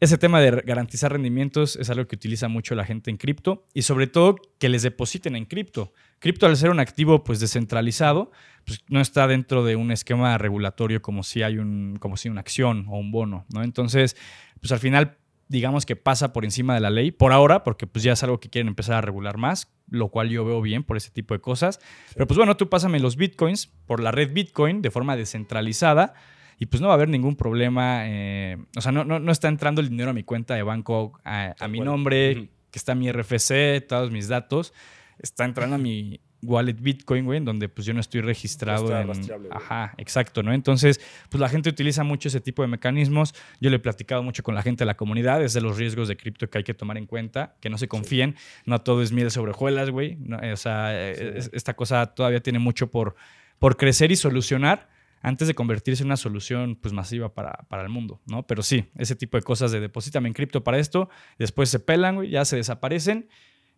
ese 0.00 0.16
tema 0.16 0.40
de 0.40 0.62
garantizar 0.64 1.12
rendimientos 1.12 1.76
es 1.76 1.90
algo 1.90 2.08
que 2.08 2.16
utiliza 2.16 2.48
mucho 2.48 2.74
la 2.74 2.86
gente 2.86 3.10
en 3.10 3.18
cripto 3.18 3.66
y 3.74 3.82
sobre 3.82 4.06
todo 4.06 4.36
que 4.58 4.70
les 4.70 4.82
depositen 4.82 5.36
en 5.36 5.44
cripto. 5.44 5.92
Cripto 6.20 6.46
al 6.46 6.56
ser 6.56 6.70
un 6.70 6.80
activo 6.80 7.22
pues 7.22 7.38
descentralizado, 7.38 8.30
pues 8.64 8.82
no 8.88 9.02
está 9.02 9.26
dentro 9.26 9.62
de 9.62 9.76
un 9.76 9.90
esquema 9.90 10.38
regulatorio 10.38 11.02
como 11.02 11.22
si 11.22 11.42
hay 11.42 11.58
un 11.58 11.98
como 12.00 12.16
si 12.16 12.30
una 12.30 12.40
acción 12.40 12.86
o 12.88 12.98
un 12.98 13.12
bono, 13.12 13.44
¿no? 13.52 13.62
Entonces, 13.62 14.16
pues 14.60 14.72
al 14.72 14.78
final 14.78 15.18
digamos 15.48 15.84
que 15.84 15.96
pasa 15.96 16.32
por 16.32 16.44
encima 16.44 16.74
de 16.74 16.80
la 16.80 16.90
ley 16.90 17.10
por 17.10 17.32
ahora, 17.32 17.62
porque 17.62 17.86
pues 17.86 18.02
ya 18.02 18.12
es 18.12 18.22
algo 18.22 18.40
que 18.40 18.48
quieren 18.48 18.68
empezar 18.68 18.94
a 18.94 19.00
regular 19.02 19.36
más, 19.36 19.70
lo 19.90 20.08
cual 20.08 20.30
yo 20.30 20.46
veo 20.46 20.62
bien 20.62 20.82
por 20.82 20.96
ese 20.96 21.10
tipo 21.10 21.34
de 21.34 21.40
cosas. 21.40 21.78
Pero 22.14 22.26
pues 22.26 22.38
bueno, 22.38 22.56
tú 22.56 22.70
pásame 22.70 23.00
los 23.00 23.16
bitcoins 23.16 23.66
por 23.66 24.00
la 24.00 24.12
red 24.12 24.32
Bitcoin 24.32 24.80
de 24.80 24.90
forma 24.90 25.16
descentralizada 25.16 26.14
y 26.60 26.66
pues 26.66 26.80
no 26.80 26.86
va 26.86 26.92
a 26.94 26.96
haber 26.96 27.08
ningún 27.08 27.34
problema. 27.34 28.02
eh, 28.04 28.56
o 28.76 28.80
sea, 28.80 28.92
no, 28.92 29.02
no, 29.04 29.18
no 29.18 29.32
está 29.32 29.48
entrando 29.48 29.80
el 29.80 29.88
dinero 29.88 30.10
a 30.10 30.14
mi 30.14 30.22
cuenta 30.22 30.54
de 30.54 30.62
banco 30.62 31.18
a, 31.24 31.54
a 31.58 31.66
mi 31.68 31.80
nombre, 31.80 32.50
que 32.70 32.78
está 32.78 32.94
mi 32.94 33.10
RFC, 33.10 33.84
todos 33.88 34.12
mis 34.12 34.28
datos. 34.28 34.72
Está 35.18 35.44
entrando 35.44 35.74
a 35.74 35.78
mi 35.78 36.20
wallet 36.42 36.74
Bitcoin, 36.80 37.26
güey, 37.26 37.36
en 37.38 37.44
donde 37.44 37.68
pues 37.68 37.86
yo 37.86 37.92
no 37.92 38.00
estoy 38.00 38.20
registrado 38.22 38.84
está 38.84 39.00
en... 39.02 39.08
rastreable, 39.08 39.48
güey. 39.48 39.58
Ajá, 39.62 39.94
exacto, 39.98 40.42
¿no? 40.42 40.52
Entonces, 40.54 41.00
pues 41.30 41.40
la 41.40 41.48
gente 41.50 41.68
utiliza 41.68 42.04
mucho 42.04 42.28
ese 42.28 42.40
tipo 42.40 42.62
de 42.62 42.68
mecanismos. 42.68 43.34
Yo 43.60 43.68
le 43.70 43.76
he 43.76 43.78
platicado 43.78 44.22
mucho 44.22 44.42
con 44.42 44.54
la 44.54 44.62
gente 44.62 44.82
de 44.82 44.86
la 44.86 44.96
comunidad, 44.96 45.42
es 45.42 45.52
de 45.54 45.60
los 45.62 45.76
riesgos 45.78 46.08
de 46.08 46.16
cripto 46.16 46.48
que 46.48 46.58
hay 46.58 46.64
que 46.64 46.74
tomar 46.74 46.96
en 46.98 47.06
cuenta, 47.06 47.56
que 47.60 47.68
no 47.70 47.76
se 47.78 47.88
confíen, 47.88 48.36
no 48.66 48.80
todo 48.80 49.02
es 49.02 49.12
miel 49.12 49.30
sobre 49.30 49.50
hojuelas, 49.52 49.90
güey. 49.90 50.16
No, 50.20 50.38
o 50.38 50.56
sea, 50.56 50.92
eh, 50.94 51.38
es- 51.38 51.50
esta 51.52 51.74
cosa 51.74 52.06
todavía 52.14 52.40
tiene 52.40 52.58
mucho 52.58 52.90
por, 52.90 53.16
por 53.58 53.76
crecer 53.78 54.12
y 54.12 54.16
solucionar 54.16 54.88
antes 55.20 55.48
de 55.48 55.54
convertirse 55.54 56.02
en 56.02 56.08
una 56.08 56.16
solución 56.16 56.76
pues 56.76 56.92
masiva 56.94 57.34
para, 57.34 57.52
para 57.68 57.82
el 57.82 57.88
mundo, 57.88 58.20
¿no? 58.26 58.46
Pero 58.46 58.62
sí, 58.62 58.86
ese 58.96 59.14
tipo 59.16 59.36
de 59.36 59.42
cosas 59.42 59.70
de 59.72 59.80
deposítame 59.80 60.28
en 60.28 60.34
cripto 60.34 60.64
para 60.64 60.78
esto, 60.78 61.08
después 61.38 61.68
se 61.68 61.78
pelan, 61.80 62.16
güey, 62.16 62.30
ya 62.30 62.44
se 62.44 62.56
desaparecen 62.56 63.28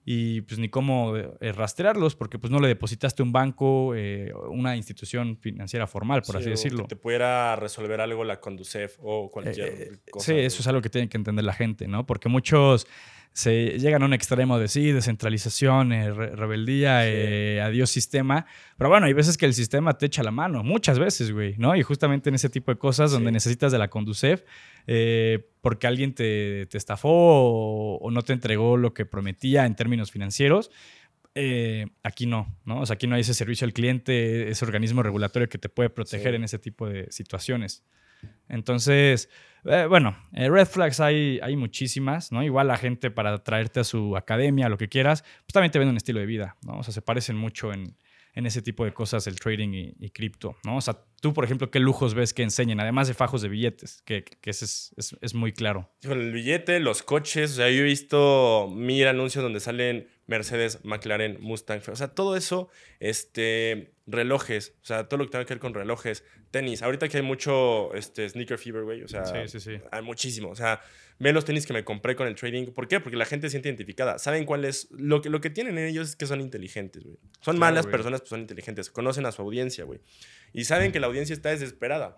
y 0.04 0.40
pues 0.40 0.58
ni 0.58 0.68
cómo 0.68 1.16
eh, 1.16 1.52
rastrearlos 1.52 2.16
porque 2.16 2.36
pues 2.38 2.50
no 2.50 2.58
le 2.58 2.66
depositaste 2.66 3.22
a 3.22 3.24
un 3.24 3.30
banco, 3.32 3.94
eh, 3.94 4.32
una 4.50 4.76
institución 4.76 5.36
financiera 5.36 5.86
formal, 5.86 6.22
por 6.22 6.34
Sí, 6.36 6.40
así 6.42 6.50
decirlo. 6.50 6.82
Que 6.82 6.88
te 6.88 6.96
pudiera 6.96 7.54
resolver 7.56 8.00
algo 8.00 8.24
la 8.24 8.40
Conducef 8.40 8.96
o 9.00 9.30
cualquier 9.30 9.68
Eh, 9.68 9.90
cosa. 10.10 10.26
sí, 10.32 10.38
eso 10.38 10.60
es 10.60 10.66
algo 10.66 10.82
que 10.82 10.90
tiene 10.90 11.08
que 11.08 11.16
entender 11.16 11.44
la 11.44 11.52
gente, 11.54 11.86
¿no? 11.86 12.04
Porque 12.04 12.28
muchos 12.28 12.86
se 13.34 13.78
llegan 13.78 14.02
a 14.02 14.06
un 14.06 14.12
extremo 14.12 14.58
de 14.58 14.68
sí, 14.68 14.92
descentralización, 14.92 15.92
eh, 15.92 16.12
re- 16.12 16.36
rebeldía, 16.36 17.02
Sí. 17.02 17.08
eh, 17.12 17.60
adiós 17.62 17.88
sistema. 17.90 18.44
Pero 18.76 18.90
bueno, 18.90 19.06
hay 19.06 19.12
veces 19.14 19.38
que 19.38 19.46
el 19.46 19.54
sistema 19.54 19.96
te 19.96 20.06
echa 20.06 20.22
la 20.22 20.30
mano, 20.30 20.62
muchas 20.62 20.98
veces, 20.98 21.32
güey, 21.32 21.54
¿no? 21.56 21.74
Y 21.74 21.82
justamente 21.82 22.28
en 22.28 22.34
ese 22.34 22.50
tipo 22.50 22.70
de 22.72 22.78
cosas 22.78 23.10
donde 23.10 23.30
Sí. 23.30 23.34
necesitas 23.34 23.72
de 23.72 23.78
la 23.78 23.88
Conducef, 23.88 24.42
eh, 24.86 25.48
porque 25.62 25.86
alguien 25.86 26.14
te, 26.14 26.66
te 26.66 26.76
estafó 26.76 27.08
o, 27.10 27.96
o 28.02 28.10
no 28.10 28.22
te 28.22 28.32
entregó 28.34 28.76
lo 28.76 28.92
que 28.92 29.06
prometía 29.06 29.64
en 29.66 29.74
términos 29.76 30.10
financieros. 30.10 30.70
eh, 31.34 31.86
aquí 32.02 32.26
no, 32.26 32.54
¿no? 32.66 32.80
O 32.82 32.84
sea, 32.86 32.92
aquí 32.96 33.06
no 33.06 33.14
hay 33.14 33.22
ese 33.22 33.32
servicio 33.32 33.64
al 33.64 33.72
cliente, 33.72 34.50
ese 34.50 34.66
organismo 34.66 35.02
regulatorio 35.02 35.48
que 35.48 35.56
te 35.56 35.70
puede 35.70 35.88
proteger 35.88 36.32
Sí. 36.32 36.36
en 36.36 36.44
ese 36.44 36.58
tipo 36.58 36.86
de 36.86 37.06
situaciones. 37.10 37.82
Entonces, 38.50 39.30
eh, 39.64 39.86
bueno, 39.88 40.16
eh, 40.32 40.48
red 40.48 40.66
flags 40.66 41.00
hay, 41.00 41.38
hay 41.42 41.56
muchísimas, 41.56 42.32
¿no? 42.32 42.42
Igual 42.42 42.68
la 42.68 42.76
gente 42.76 43.10
para 43.10 43.42
traerte 43.42 43.80
a 43.80 43.84
su 43.84 44.16
academia, 44.16 44.68
lo 44.68 44.78
que 44.78 44.88
quieras, 44.88 45.22
pues 45.22 45.52
también 45.52 45.70
te 45.70 45.78
ven 45.78 45.88
un 45.88 45.96
estilo 45.96 46.20
de 46.20 46.26
vida, 46.26 46.56
¿no? 46.62 46.78
O 46.78 46.82
sea, 46.82 46.92
se 46.92 47.02
parecen 47.02 47.36
mucho 47.36 47.72
en, 47.72 47.96
en 48.34 48.46
ese 48.46 48.62
tipo 48.62 48.84
de 48.84 48.92
cosas 48.92 49.26
el 49.26 49.38
trading 49.38 49.94
y, 49.98 50.10
cripto, 50.10 50.56
¿no? 50.64 50.76
O 50.76 50.80
sea, 50.80 50.98
tú, 51.20 51.34
por 51.34 51.44
ejemplo, 51.44 51.70
¿qué 51.70 51.80
lujos 51.80 52.14
ves 52.14 52.32
que 52.32 52.42
enseñan? 52.42 52.80
Además 52.80 53.08
de 53.08 53.14
fajos 53.14 53.42
de 53.42 53.48
billetes, 53.48 54.02
que, 54.02 54.24
que 54.24 54.50
ese 54.50 54.64
es, 54.64 54.94
es, 54.96 55.16
es 55.20 55.34
muy 55.34 55.52
claro. 55.52 55.90
El 56.02 56.32
billete, 56.32 56.80
los 56.80 57.02
coches, 57.02 57.52
o 57.52 57.54
sea, 57.56 57.70
yo 57.70 57.80
he 57.80 57.84
visto 57.84 58.70
mil 58.74 59.06
anuncios 59.06 59.42
donde 59.42 59.60
salen 59.60 60.08
Mercedes, 60.26 60.80
McLaren, 60.84 61.38
Mustang, 61.40 61.82
o 61.90 61.96
sea, 61.96 62.08
todo 62.08 62.36
eso, 62.36 62.68
este, 63.00 63.92
relojes, 64.06 64.74
o 64.82 64.84
sea, 64.84 65.08
todo 65.08 65.18
lo 65.18 65.24
que 65.26 65.30
tenga 65.32 65.44
que 65.44 65.54
ver 65.54 65.60
con 65.60 65.74
relojes, 65.74 66.24
tenis. 66.50 66.82
Ahorita 66.82 67.08
que 67.08 67.18
hay 67.18 67.22
mucho 67.22 67.94
este, 67.94 68.28
sneaker 68.28 68.58
fever, 68.58 68.82
güey, 68.84 69.02
o 69.02 69.08
sea, 69.08 69.24
Sí, 69.24 69.36
sí, 69.46 69.60
sí. 69.60 69.80
hay 69.90 70.02
muchísimo, 70.02 70.48
o 70.50 70.56
sea, 70.56 70.80
ven 71.18 71.34
los 71.34 71.44
tenis 71.44 71.66
que 71.66 71.72
me 71.72 71.84
compré 71.84 72.16
con 72.16 72.26
el 72.26 72.34
trading. 72.34 72.66
¿Por 72.72 72.88
qué? 72.88 72.98
Porque 73.00 73.16
la 73.16 73.24
gente 73.24 73.46
se 73.46 73.52
siente 73.52 73.68
identificada. 73.68 74.18
Saben 74.18 74.44
cuál 74.44 74.64
es. 74.64 74.88
Lo 74.90 75.22
que, 75.22 75.30
lo 75.30 75.40
que 75.40 75.50
tienen 75.50 75.78
en 75.78 75.86
ellos 75.86 76.08
es 76.10 76.16
que 76.16 76.26
son 76.26 76.40
inteligentes, 76.40 77.04
güey. 77.04 77.16
Son 77.40 77.56
Claro, 77.56 77.58
malas 77.58 77.84
güey. 77.86 77.92
personas, 77.92 78.20
pues 78.22 78.30
son 78.30 78.40
inteligentes. 78.40 78.90
Conocen 78.90 79.24
a 79.26 79.32
su 79.32 79.42
audiencia, 79.42 79.84
güey. 79.84 80.00
Y 80.52 80.64
saben 80.64 80.90
que 80.90 80.98
la 80.98 81.06
audiencia 81.06 81.32
está 81.34 81.50
desesperada. 81.50 82.16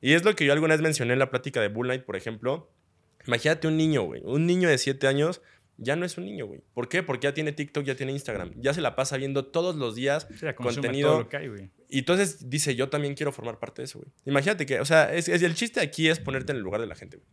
Y 0.00 0.12
es 0.12 0.24
lo 0.24 0.36
que 0.36 0.44
yo 0.44 0.52
alguna 0.52 0.74
vez 0.74 0.82
mencioné 0.82 1.14
en 1.14 1.18
la 1.18 1.30
plática 1.30 1.60
de 1.60 1.68
Bull 1.68 1.88
Night, 1.88 2.04
por 2.04 2.14
ejemplo. 2.16 2.70
Imagínate 3.26 3.66
un 3.66 3.76
niño, 3.76 4.02
güey. 4.04 4.22
Un 4.24 4.46
niño 4.46 4.68
de 4.68 4.78
7 4.78 5.08
años 5.08 5.42
ya 5.78 5.96
no 5.96 6.04
es 6.06 6.16
un 6.18 6.24
niño, 6.24 6.46
güey. 6.46 6.60
¿Por 6.74 6.88
qué? 6.88 7.02
Porque 7.02 7.24
ya 7.26 7.34
tiene 7.34 7.52
TikTok, 7.52 7.84
ya 7.84 7.94
tiene 7.94 8.12
Instagram. 8.12 8.52
Ya 8.56 8.72
se 8.74 8.80
la 8.80 8.96
pasa 8.96 9.16
viendo 9.16 9.46
todos 9.46 9.76
los 9.76 9.94
días 9.94 10.26
contenido. 10.76 11.08
todo 11.10 11.18
lo 11.20 11.28
que 11.28 11.36
hay, 11.36 11.48
güey. 11.48 11.70
Y 11.88 11.98
entonces 12.00 12.48
dice, 12.50 12.74
yo 12.74 12.88
también 12.88 13.14
quiero 13.14 13.32
formar 13.32 13.58
parte 13.58 13.82
de 13.82 13.86
eso, 13.86 13.98
güey. 13.98 14.10
Imagínate 14.24 14.66
que, 14.66 14.80
o 14.80 14.84
sea, 14.84 15.12
es, 15.14 15.28
es- 15.28 15.42
el 15.42 15.54
chiste 15.54 15.80
aquí 15.80 16.08
es 16.08 16.18
ponerte 16.20 16.52
en 16.52 16.58
el 16.58 16.62
lugar 16.62 16.80
de 16.80 16.86
la 16.86 16.94
gente, 16.94 17.18
güey. 17.18 17.28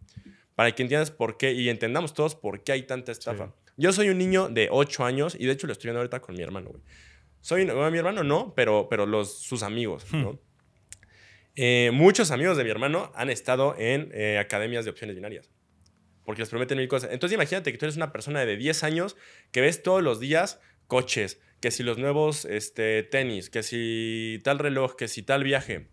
Para 0.56 0.72
que 0.74 0.84
entiendas 0.84 1.10
por 1.10 1.38
qué 1.38 1.54
y 1.54 1.70
entendamos 1.70 2.14
todos 2.14 2.36
por 2.36 2.64
qué 2.64 2.74
hay 2.74 2.84
tanta 2.84 3.12
estafa. 3.12 3.54
Yo 3.76 3.92
soy 3.92 4.10
un 4.10 4.20
niño 4.20 4.50
de 4.50 4.68
8 4.70 5.04
años 5.04 5.36
y 5.40 5.46
de 5.48 5.54
hecho 5.54 5.66
lo 5.66 5.74
estoy 5.74 5.88
viendo 5.88 6.00
ahorita 6.00 6.20
con 6.22 6.36
mi 6.36 6.44
hermano, 6.44 6.70
güey. 6.70 6.84
Soy, 7.42 7.66
bueno, 7.66 7.90
mi 7.92 7.98
hermano 7.98 8.24
no, 8.24 8.54
pero, 8.56 8.88
pero 8.90 9.06
los, 9.08 9.42
sus 9.42 9.64
amigos, 9.64 10.06
¿no? 10.14 10.40
Eh, 11.56 11.92
muchos 11.94 12.32
amigos 12.32 12.58
de 12.58 12.64
mi 12.64 12.70
hermano 12.70 13.12
han 13.16 13.30
estado 13.30 13.76
en 13.78 14.10
eh, 14.14 14.38
academias 14.40 14.86
de 14.86 14.92
opciones 14.92 15.16
binarias. 15.16 15.50
Porque 16.26 16.42
les 16.42 16.50
prometen 16.50 16.78
mil 16.78 16.88
cosas. 16.88 17.12
Entonces 17.12 17.36
imagínate 17.36 17.72
que 17.72 17.78
tú 17.78 17.86
eres 17.86 17.98
una 17.98 18.12
persona 18.12 18.46
de 18.46 18.58
10 18.58 18.84
años 18.84 19.16
que 19.52 19.62
ves 19.62 19.84
todos 19.84 20.02
los 20.02 20.20
días 20.20 20.60
coches, 20.88 21.40
que 21.60 21.72
si 21.72 21.84
los 21.84 21.98
nuevos 21.98 22.46
este, 22.46 23.04
tenis, 23.04 23.50
que 23.50 23.64
si 23.64 24.40
tal 24.44 24.60
reloj, 24.60 24.96
que 24.96 25.08
si 25.08 25.24
tal 25.24 25.44
viaje. 25.44 25.88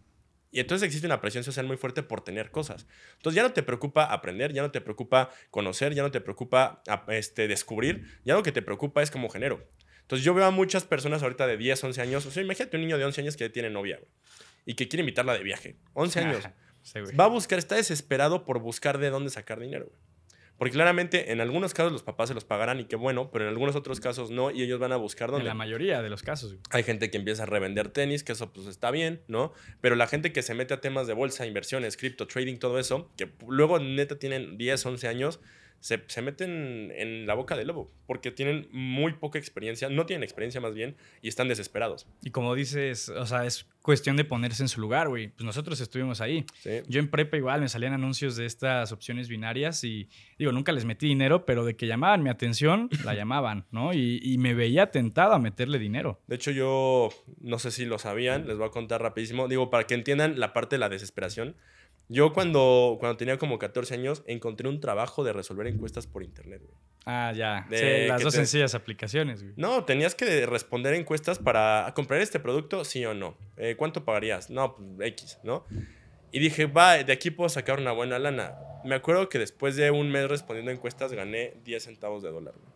Y 0.52 0.58
entonces 0.60 0.84
existe 0.86 1.06
una 1.06 1.20
presión 1.20 1.44
social 1.44 1.66
muy 1.66 1.76
fuerte 1.76 2.02
por 2.02 2.22
tener 2.22 2.50
cosas. 2.50 2.86
Entonces 3.12 3.36
ya 3.36 3.42
no 3.42 3.52
te 3.52 3.62
preocupa 3.62 4.04
aprender, 4.04 4.52
ya 4.52 4.62
no 4.62 4.70
te 4.72 4.80
preocupa 4.80 5.30
conocer, 5.50 5.94
ya 5.94 6.02
no 6.02 6.10
te 6.10 6.20
preocupa 6.20 6.82
este, 7.08 7.46
descubrir, 7.46 8.18
ya 8.24 8.34
lo 8.34 8.42
que 8.42 8.50
te 8.50 8.62
preocupa 8.62 9.02
es 9.02 9.10
cómo 9.10 9.28
genero. 9.28 9.68
Entonces 10.02 10.24
yo 10.24 10.34
veo 10.34 10.44
a 10.44 10.50
muchas 10.50 10.84
personas 10.84 11.22
ahorita 11.22 11.46
de 11.46 11.56
10, 11.56 11.84
11 11.84 12.02
años. 12.02 12.26
O 12.26 12.32
sea, 12.32 12.42
imagínate 12.42 12.76
un 12.76 12.82
niño 12.82 12.98
de 12.98 13.04
11 13.04 13.20
años 13.20 13.36
que 13.36 13.48
tiene 13.48 13.70
novia 13.70 14.00
y 14.66 14.74
que 14.74 14.88
quiere 14.88 15.02
invitarla 15.02 15.34
de 15.34 15.44
viaje. 15.44 15.76
11 15.92 16.20
años. 16.24 16.48
Sí. 16.82 16.98
Va 17.18 17.24
a 17.24 17.28
buscar, 17.28 17.60
está 17.60 17.76
desesperado 17.76 18.44
por 18.44 18.58
buscar 18.58 18.98
de 18.98 19.10
dónde 19.10 19.30
sacar 19.30 19.60
dinero, 19.60 19.86
güey. 19.86 20.09
Porque 20.60 20.72
claramente 20.74 21.32
en 21.32 21.40
algunos 21.40 21.72
casos 21.72 21.90
los 21.90 22.02
papás 22.02 22.28
se 22.28 22.34
los 22.34 22.44
pagarán 22.44 22.80
y 22.80 22.84
qué 22.84 22.94
bueno, 22.94 23.30
pero 23.30 23.46
en 23.46 23.48
algunos 23.48 23.76
otros 23.76 23.98
casos 23.98 24.30
no 24.30 24.50
y 24.50 24.62
ellos 24.62 24.78
van 24.78 24.92
a 24.92 24.96
buscar 24.96 25.30
En 25.30 25.36
dónde. 25.36 25.46
la 25.46 25.54
mayoría 25.54 26.02
de 26.02 26.10
los 26.10 26.22
casos. 26.22 26.54
Hay 26.68 26.82
gente 26.82 27.10
que 27.10 27.16
empieza 27.16 27.44
a 27.44 27.46
revender 27.46 27.88
tenis, 27.88 28.22
que 28.22 28.32
eso 28.32 28.52
pues 28.52 28.66
está 28.66 28.90
bien, 28.90 29.22
¿no? 29.26 29.54
Pero 29.80 29.96
la 29.96 30.06
gente 30.06 30.34
que 30.34 30.42
se 30.42 30.52
mete 30.52 30.74
a 30.74 30.80
temas 30.82 31.06
de 31.06 31.14
bolsa, 31.14 31.46
inversiones, 31.46 31.96
cripto, 31.96 32.26
trading, 32.26 32.58
todo 32.58 32.78
eso, 32.78 33.10
que 33.16 33.30
luego 33.48 33.78
neta 33.78 34.18
tienen 34.18 34.58
10, 34.58 34.84
11 34.84 35.08
años, 35.08 35.40
se, 35.80 36.02
se 36.06 36.22
meten 36.22 36.92
en 36.94 37.26
la 37.26 37.34
boca 37.34 37.56
del 37.56 37.68
lobo, 37.68 37.90
porque 38.06 38.30
tienen 38.30 38.68
muy 38.70 39.14
poca 39.14 39.38
experiencia, 39.38 39.88
no 39.88 40.06
tienen 40.06 40.22
experiencia 40.22 40.60
más 40.60 40.74
bien, 40.74 40.96
y 41.22 41.28
están 41.28 41.48
desesperados. 41.48 42.06
Y 42.22 42.30
como 42.30 42.54
dices, 42.54 43.08
o 43.08 43.26
sea, 43.26 43.46
es 43.46 43.66
cuestión 43.82 44.16
de 44.16 44.24
ponerse 44.24 44.62
en 44.62 44.68
su 44.68 44.80
lugar, 44.80 45.08
güey. 45.08 45.28
Pues 45.28 45.44
nosotros 45.44 45.80
estuvimos 45.80 46.20
ahí. 46.20 46.44
¿sí? 46.60 46.82
Yo 46.86 47.00
en 47.00 47.08
prepa 47.08 47.36
igual 47.36 47.60
me 47.60 47.68
salían 47.68 47.92
anuncios 47.92 48.36
de 48.36 48.46
estas 48.46 48.92
opciones 48.92 49.28
binarias 49.28 49.82
y 49.84 50.08
digo, 50.38 50.52
nunca 50.52 50.72
les 50.72 50.84
metí 50.84 51.06
dinero, 51.06 51.44
pero 51.46 51.64
de 51.64 51.76
que 51.76 51.86
llamaban 51.86 52.22
mi 52.22 52.30
atención, 52.30 52.88
la 53.04 53.14
llamaban, 53.14 53.66
¿no? 53.70 53.94
Y, 53.94 54.20
y 54.22 54.38
me 54.38 54.54
veía 54.54 54.90
tentado 54.90 55.32
a 55.32 55.38
meterle 55.38 55.78
dinero. 55.78 56.20
De 56.26 56.36
hecho, 56.36 56.50
yo 56.50 57.10
no 57.40 57.58
sé 57.58 57.70
si 57.70 57.86
lo 57.86 57.98
sabían, 57.98 58.46
les 58.46 58.58
voy 58.58 58.66
a 58.66 58.70
contar 58.70 59.02
rapidísimo. 59.02 59.48
Digo, 59.48 59.70
para 59.70 59.84
que 59.84 59.94
entiendan 59.94 60.38
la 60.38 60.52
parte 60.52 60.76
de 60.76 60.80
la 60.80 60.88
desesperación. 60.88 61.56
Yo 62.12 62.32
cuando, 62.32 62.96
cuando 62.98 63.16
tenía 63.16 63.38
como 63.38 63.58
14 63.58 63.94
años 63.94 64.22
encontré 64.26 64.68
un 64.68 64.80
trabajo 64.80 65.22
de 65.24 65.32
resolver 65.32 65.66
encuestas 65.68 66.06
por 66.08 66.22
internet. 66.24 66.60
güey. 66.62 66.74
Ah, 67.06 67.32
ya. 67.34 67.66
Sí, 67.70 68.08
las 68.08 68.20
dos 68.22 68.32
te- 68.34 68.38
sencillas 68.40 68.74
aplicaciones, 68.74 69.42
güey. 69.42 69.54
No, 69.56 69.84
tenías 69.84 70.14
que 70.14 70.44
responder 70.44 70.94
encuestas 70.94 71.38
para 71.38 71.90
comprar 71.94 72.20
este 72.20 72.40
producto, 72.40 72.84
sí 72.84 73.04
o 73.06 73.14
no. 73.14 73.36
Eh, 73.56 73.76
¿Cuánto 73.78 74.04
pagarías? 74.04 74.50
No, 74.50 74.74
pues 74.74 74.88
X, 75.12 75.38
¿no? 75.44 75.64
Y 76.32 76.40
dije, 76.40 76.66
va, 76.66 76.96
de 77.02 77.12
aquí 77.12 77.30
puedo 77.30 77.48
sacar 77.48 77.78
una 77.80 77.92
buena 77.92 78.18
lana. 78.18 78.54
Me 78.84 78.94
acuerdo 78.96 79.28
que 79.28 79.38
después 79.38 79.76
de 79.76 79.90
un 79.92 80.10
mes 80.10 80.28
respondiendo 80.28 80.72
encuestas 80.72 81.12
gané 81.12 81.54
10 81.64 81.84
centavos 81.84 82.22
de 82.22 82.30
dólar. 82.30 82.54
güey. 82.54 82.70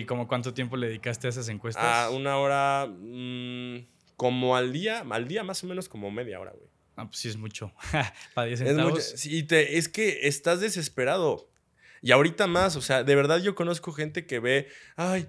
¿Y 0.00 0.04
como 0.06 0.26
cuánto 0.26 0.52
tiempo 0.52 0.76
le 0.76 0.88
dedicaste 0.88 1.28
a 1.28 1.30
esas 1.30 1.48
encuestas? 1.48 1.84
A 1.84 2.10
una 2.10 2.36
hora, 2.38 2.86
mm, 2.88 3.86
como 4.16 4.56
al 4.56 4.72
día, 4.72 5.04
al 5.08 5.28
día 5.28 5.44
más 5.44 5.62
o 5.62 5.68
menos 5.68 5.88
como 5.88 6.10
media 6.10 6.40
hora, 6.40 6.50
güey. 6.50 6.68
Ah, 7.00 7.06
pues 7.06 7.18
sí 7.20 7.28
es 7.28 7.36
mucho. 7.36 7.72
Para 8.34 8.48
10 8.48 8.60
Es, 8.60 8.66
centavos. 8.68 8.92
mucho- 8.92 9.16
sí, 9.16 9.42
te- 9.44 9.78
es 9.78 9.88
que 9.88 10.26
estás 10.26 10.60
desesperado. 10.60 11.48
Y 12.02 12.10
ahorita 12.12 12.46
más, 12.46 12.74
o 12.76 12.80
sea, 12.82 13.04
de 13.04 13.14
verdad 13.14 13.38
yo 13.40 13.54
conozco 13.54 13.92
gente 13.92 14.26
que 14.26 14.38
ve, 14.40 14.68
ay, 14.96 15.26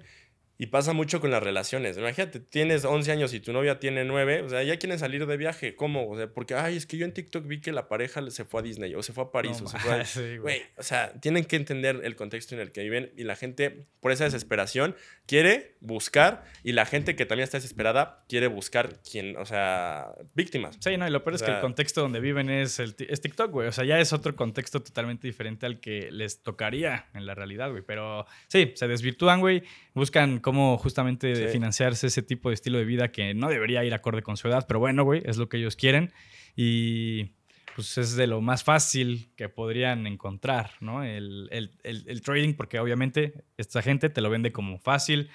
y 0.60 0.66
pasa 0.66 0.92
mucho 0.92 1.22
con 1.22 1.30
las 1.30 1.42
relaciones. 1.42 1.96
Imagínate, 1.96 2.38
tienes 2.38 2.84
11 2.84 3.12
años 3.12 3.32
y 3.32 3.40
tu 3.40 3.50
novia 3.50 3.80
tiene 3.80 4.04
9, 4.04 4.42
o 4.42 4.48
sea, 4.50 4.62
ya 4.62 4.78
quieren 4.78 4.98
salir 4.98 5.24
de 5.24 5.38
viaje. 5.38 5.74
¿Cómo? 5.74 6.06
O 6.06 6.18
sea, 6.18 6.28
porque, 6.28 6.54
ay, 6.54 6.76
es 6.76 6.84
que 6.84 6.98
yo 6.98 7.06
en 7.06 7.14
TikTok 7.14 7.46
vi 7.46 7.62
que 7.62 7.72
la 7.72 7.88
pareja 7.88 8.30
se 8.30 8.44
fue 8.44 8.60
a 8.60 8.62
Disney 8.62 8.94
o 8.94 9.02
se 9.02 9.14
fue 9.14 9.24
a 9.24 9.30
París 9.30 9.62
No 9.62 9.68
o 9.68 9.70
se 9.70 9.78
fue 9.78 9.94
a... 9.94 9.96
ma- 9.96 10.04
sí, 10.04 10.36
güey. 10.36 10.60
O 10.76 10.82
sea, 10.82 11.14
tienen 11.18 11.46
que 11.46 11.56
entender 11.56 12.02
el 12.04 12.14
contexto 12.14 12.54
en 12.54 12.60
el 12.60 12.72
que 12.72 12.82
viven 12.82 13.10
y 13.16 13.24
la 13.24 13.36
gente, 13.36 13.86
por 14.00 14.12
esa 14.12 14.24
desesperación, 14.24 14.94
quiere 15.24 15.76
buscar 15.80 16.44
y 16.62 16.72
la 16.72 16.84
gente 16.84 17.16
que 17.16 17.24
también 17.24 17.44
está 17.44 17.56
desesperada 17.56 18.26
quiere 18.28 18.46
buscar 18.46 19.00
quien, 19.00 19.38
o 19.38 19.46
sea, 19.46 20.12
víctimas. 20.34 20.76
Sí, 20.80 20.94
no, 20.98 21.08
y 21.08 21.10
lo 21.10 21.24
peor 21.24 21.36
es 21.36 21.42
que 21.42 21.52
el 21.52 21.60
contexto 21.60 22.02
donde 22.02 22.20
viven 22.20 22.50
es, 22.50 22.78
el 22.80 22.94
es 22.98 23.22
TikTok, 23.22 23.50
güey. 23.50 23.68
O 23.68 23.72
sea, 23.72 23.86
ya 23.86 23.98
es 23.98 24.12
otro 24.12 24.36
contexto 24.36 24.82
totalmente 24.82 25.26
diferente 25.26 25.64
al 25.64 25.80
que 25.80 26.10
les 26.12 26.42
tocaría 26.42 27.06
en 27.14 27.24
la 27.24 27.34
realidad, 27.34 27.70
güey. 27.70 27.82
Pero 27.82 28.26
sí, 28.48 28.72
se 28.74 28.86
desvirtúan, 28.88 29.40
güey. 29.40 29.62
Buscan 29.94 30.38
cómo 30.50 30.76
justamente 30.78 31.34
Sí. 31.34 31.52
financiarse 31.52 32.06
ese 32.08 32.22
tipo 32.22 32.48
de 32.50 32.54
estilo 32.54 32.78
de 32.78 32.84
vida 32.84 33.10
que 33.12 33.34
no 33.34 33.48
debería 33.48 33.84
ir 33.84 33.94
acorde 33.94 34.22
con 34.22 34.36
su 34.36 34.48
edad. 34.48 34.64
Pero 34.66 34.80
bueno, 34.80 35.04
güey, 35.04 35.22
es 35.24 35.36
lo 35.36 35.48
que 35.48 35.56
ellos 35.58 35.76
quieren. 35.76 36.12
Y 36.56 37.32
pues 37.76 37.96
es 37.98 38.16
de 38.16 38.26
lo 38.26 38.40
más 38.40 38.64
fácil 38.64 39.30
que 39.36 39.48
podrían 39.48 40.06
encontrar, 40.06 40.72
¿no? 40.80 41.04
El, 41.04 41.48
el- 41.52 41.70
el- 41.84 42.04
el 42.08 42.20
trading, 42.20 42.54
porque 42.54 42.78
obviamente 42.80 43.44
esta 43.56 43.80
gente 43.80 44.10
te 44.10 44.20
lo 44.20 44.28
vende 44.28 44.50
como 44.52 44.78
fácil, 44.78 45.28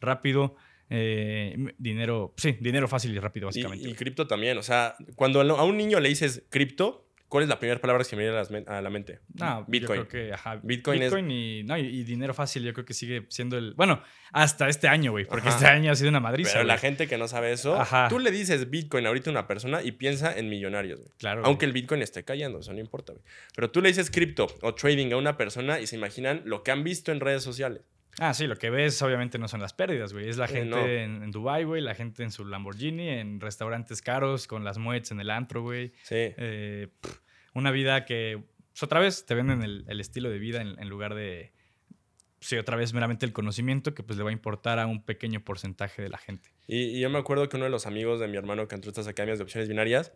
rápido. 0.00 0.54
eh, 0.90 1.74
dinero, 1.76 2.32
sí, 2.38 2.56
dinero 2.60 2.88
fácil 2.88 3.14
y 3.14 3.18
rápido, 3.18 3.44
Y, 3.44 3.48
básicamente. 3.48 3.88
y 3.90 3.94
cripto 3.94 4.26
también. 4.26 4.56
O 4.56 4.62
sea, 4.62 4.96
cuando 5.16 5.40
a 5.42 5.64
un 5.64 5.76
niño 5.76 6.00
le 6.00 6.08
dices 6.08 6.44
cripto, 6.48 7.07
¿cuál 7.28 7.44
es 7.44 7.48
la 7.48 7.58
primera 7.58 7.80
palabra 7.80 8.02
que 8.04 8.10
se 8.10 8.16
me 8.16 8.22
viene 8.22 8.64
a, 8.66 8.80
la 8.82 8.90
mente? 8.90 9.20
No, 9.34 9.64
Bitcoin. 9.68 10.00
Yo 10.00 10.08
creo 10.08 10.26
que, 10.28 10.32
ajá, 10.34 10.60
Bitcoin 10.62 11.00
Bitcoin, 11.00 11.30
es- 11.30 11.36
y, 11.36 11.62
no, 11.64 11.76
y, 11.78 12.02
dinero 12.04 12.34
fácil, 12.34 12.62
yo 12.62 12.72
creo 12.72 12.84
que 12.84 12.94
sigue 12.94 13.26
siendo 13.28 13.56
el. 13.58 13.74
Bueno, 13.74 14.02
hasta 14.32 14.68
este 14.68 14.88
año, 14.88 15.12
güey, 15.12 15.24
porque 15.26 15.48
Ajá. 15.48 15.56
este 15.56 15.68
año 15.68 15.92
ha 15.92 15.94
sido 15.94 16.10
una 16.10 16.20
madriza. 16.20 16.52
Pero 16.54 16.64
la 16.64 16.78
gente 16.78 17.06
que 17.06 17.18
no 17.18 17.28
sabe 17.28 17.52
eso, 17.52 17.80
Ajá. 17.80 18.08
tú 18.08 18.18
le 18.18 18.30
dices 18.30 18.70
Bitcoin 18.70 19.06
ahorita 19.06 19.30
a 19.30 19.32
una 19.32 19.46
persona 19.46 19.82
y 19.82 19.92
piensa 19.92 20.36
en 20.36 20.48
millonarios. 20.48 20.98
güey. 21.00 21.10
Claro. 21.18 21.42
Aunque 21.44 21.66
el 21.66 21.72
Bitcoin 21.72 22.02
esté 22.02 22.24
cayendo, 22.24 22.60
eso 22.60 22.72
no 22.72 22.80
importa. 22.80 23.12
güey. 23.12 23.24
Pero 23.54 23.70
tú 23.70 23.80
le 23.80 23.88
dices 23.88 24.10
cripto 24.10 24.46
o 24.62 24.74
trading 24.74 25.12
a 25.12 25.16
una 25.16 25.36
persona 25.36 25.80
y 25.80 25.86
se 25.86 25.96
imaginan 25.96 26.42
lo 26.44 26.62
que 26.62 26.70
han 26.70 26.84
visto 26.84 27.12
en 27.12 27.20
redes 27.20 27.42
sociales. 27.42 27.82
Ah, 28.18 28.34
sí, 28.34 28.46
lo 28.46 28.56
que 28.56 28.70
ves 28.70 29.00
obviamente 29.02 29.38
no 29.38 29.46
son 29.48 29.60
las 29.60 29.72
pérdidas, 29.72 30.12
güey. 30.12 30.28
Es 30.28 30.36
la 30.38 30.48
Sí, 30.48 30.54
gente 30.54 30.70
no. 30.70 30.84
en, 30.86 31.22
en 31.22 31.30
Dubai, 31.30 31.64
güey, 31.64 31.80
la 31.82 31.94
gente 31.94 32.22
en 32.24 32.32
su 32.32 32.44
Lamborghini, 32.44 33.08
en 33.08 33.40
restaurantes 33.40 34.02
caros, 34.02 34.46
con 34.48 34.64
las 34.64 34.78
muetes 34.78 35.12
en 35.12 35.20
el 35.20 35.30
antro, 35.30 35.62
güey. 35.62 35.92
Sí. 36.02 36.14
Eh, 36.16 36.88
pff, 37.00 37.18
una 37.54 37.70
vida 37.70 38.04
que, 38.04 38.42
pues, 38.72 38.82
otra 38.82 38.98
vez, 39.00 39.24
te 39.24 39.34
venden 39.34 39.62
el, 39.62 39.84
el 39.88 40.00
estilo 40.00 40.30
de 40.30 40.38
vida 40.38 40.60
en, 40.62 40.78
en 40.80 40.88
lugar 40.88 41.14
de, 41.14 41.52
sí, 42.40 42.56
otra 42.56 42.76
vez 42.76 42.92
meramente 42.92 43.24
el 43.26 43.32
conocimiento 43.32 43.94
que 43.94 44.02
pues 44.02 44.16
le 44.16 44.24
va 44.24 44.30
a 44.30 44.32
importar 44.32 44.78
a 44.80 44.86
un 44.86 45.04
pequeño 45.04 45.40
porcentaje 45.44 46.02
de 46.02 46.08
la 46.08 46.18
gente. 46.18 46.50
Y, 46.66 46.96
y 46.96 47.00
yo 47.00 47.10
me 47.10 47.18
acuerdo 47.18 47.48
que 47.48 47.56
uno 47.56 47.64
de 47.66 47.70
los 47.70 47.86
amigos 47.86 48.18
de 48.20 48.26
mi 48.28 48.36
hermano 48.36 48.66
que 48.68 48.74
entró 48.74 48.88
a 48.88 48.92
estas 48.92 49.06
academias 49.08 49.38
de 49.38 49.44
opciones 49.44 49.68
binarias 49.68 50.12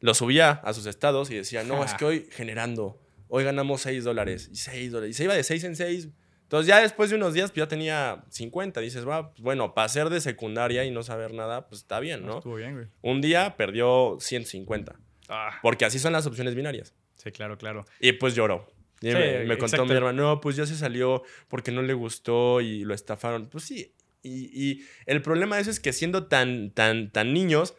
lo 0.00 0.12
subía 0.14 0.50
a 0.50 0.72
sus 0.74 0.84
estados 0.86 1.30
y 1.30 1.36
decía, 1.36 1.64
no, 1.64 1.82
es 1.84 1.94
que 1.94 2.04
hoy 2.04 2.28
generando, 2.30 3.00
hoy 3.28 3.44
ganamos 3.44 3.80
6 3.82 4.04
dólares 4.04 4.48
y 4.52 4.56
6 4.56 4.92
dólares. 4.92 5.14
Y 5.16 5.18
se 5.18 5.24
iba 5.24 5.34
de 5.34 5.42
6 5.42 5.64
en 5.64 5.76
6. 5.76 6.08
Entonces 6.46 6.68
ya 6.68 6.80
después 6.80 7.10
de 7.10 7.16
unos 7.16 7.34
días 7.34 7.50
pues 7.50 7.64
ya 7.64 7.68
tenía 7.68 8.24
50. 8.30 8.80
Dices, 8.80 9.06
va, 9.06 9.30
pues, 9.30 9.40
bueno, 9.42 9.74
para 9.74 9.88
ser 9.88 10.10
de 10.10 10.20
secundaria 10.20 10.84
y 10.84 10.92
no 10.92 11.02
saber 11.02 11.34
nada, 11.34 11.66
pues 11.66 11.80
está 11.80 11.98
bien, 11.98 12.24
¿no? 12.24 12.38
Estuvo 12.38 12.54
bien, 12.54 12.74
güey. 12.74 12.86
Un 13.02 13.20
día 13.20 13.56
perdió 13.56 14.16
150. 14.20 14.94
Ah, 15.28 15.58
Porque 15.60 15.84
así 15.84 15.98
son 15.98 16.12
las 16.12 16.24
opciones 16.26 16.54
binarias. 16.54 16.94
sí, 17.16 17.32
claro, 17.32 17.58
claro. 17.58 17.84
Y 17.98 18.12
pues 18.12 18.36
lloró. 18.36 18.70
Y 19.00 19.08
Sí, 19.08 19.14
me, 19.14 19.44
me 19.44 19.58
contó 19.58 19.84
mi 19.84 19.92
hermano, 19.92 20.22
no, 20.22 20.40
pues 20.40 20.54
ya 20.54 20.66
se 20.66 20.76
salió 20.76 21.22
porque 21.48 21.72
no 21.72 21.82
le 21.82 21.94
gustó 21.94 22.60
y 22.60 22.84
lo 22.84 22.94
estafaron. 22.94 23.48
Pues 23.48 23.64
sí. 23.64 23.92
Y, 24.22 24.50
y 24.70 24.86
el 25.06 25.22
problema 25.22 25.56
de 25.56 25.62
eso 25.62 25.70
es 25.70 25.80
que 25.80 25.92
siendo 25.92 26.26
tan, 26.28 26.70
tan, 26.70 27.10
tan 27.10 27.32
niños, 27.32 27.74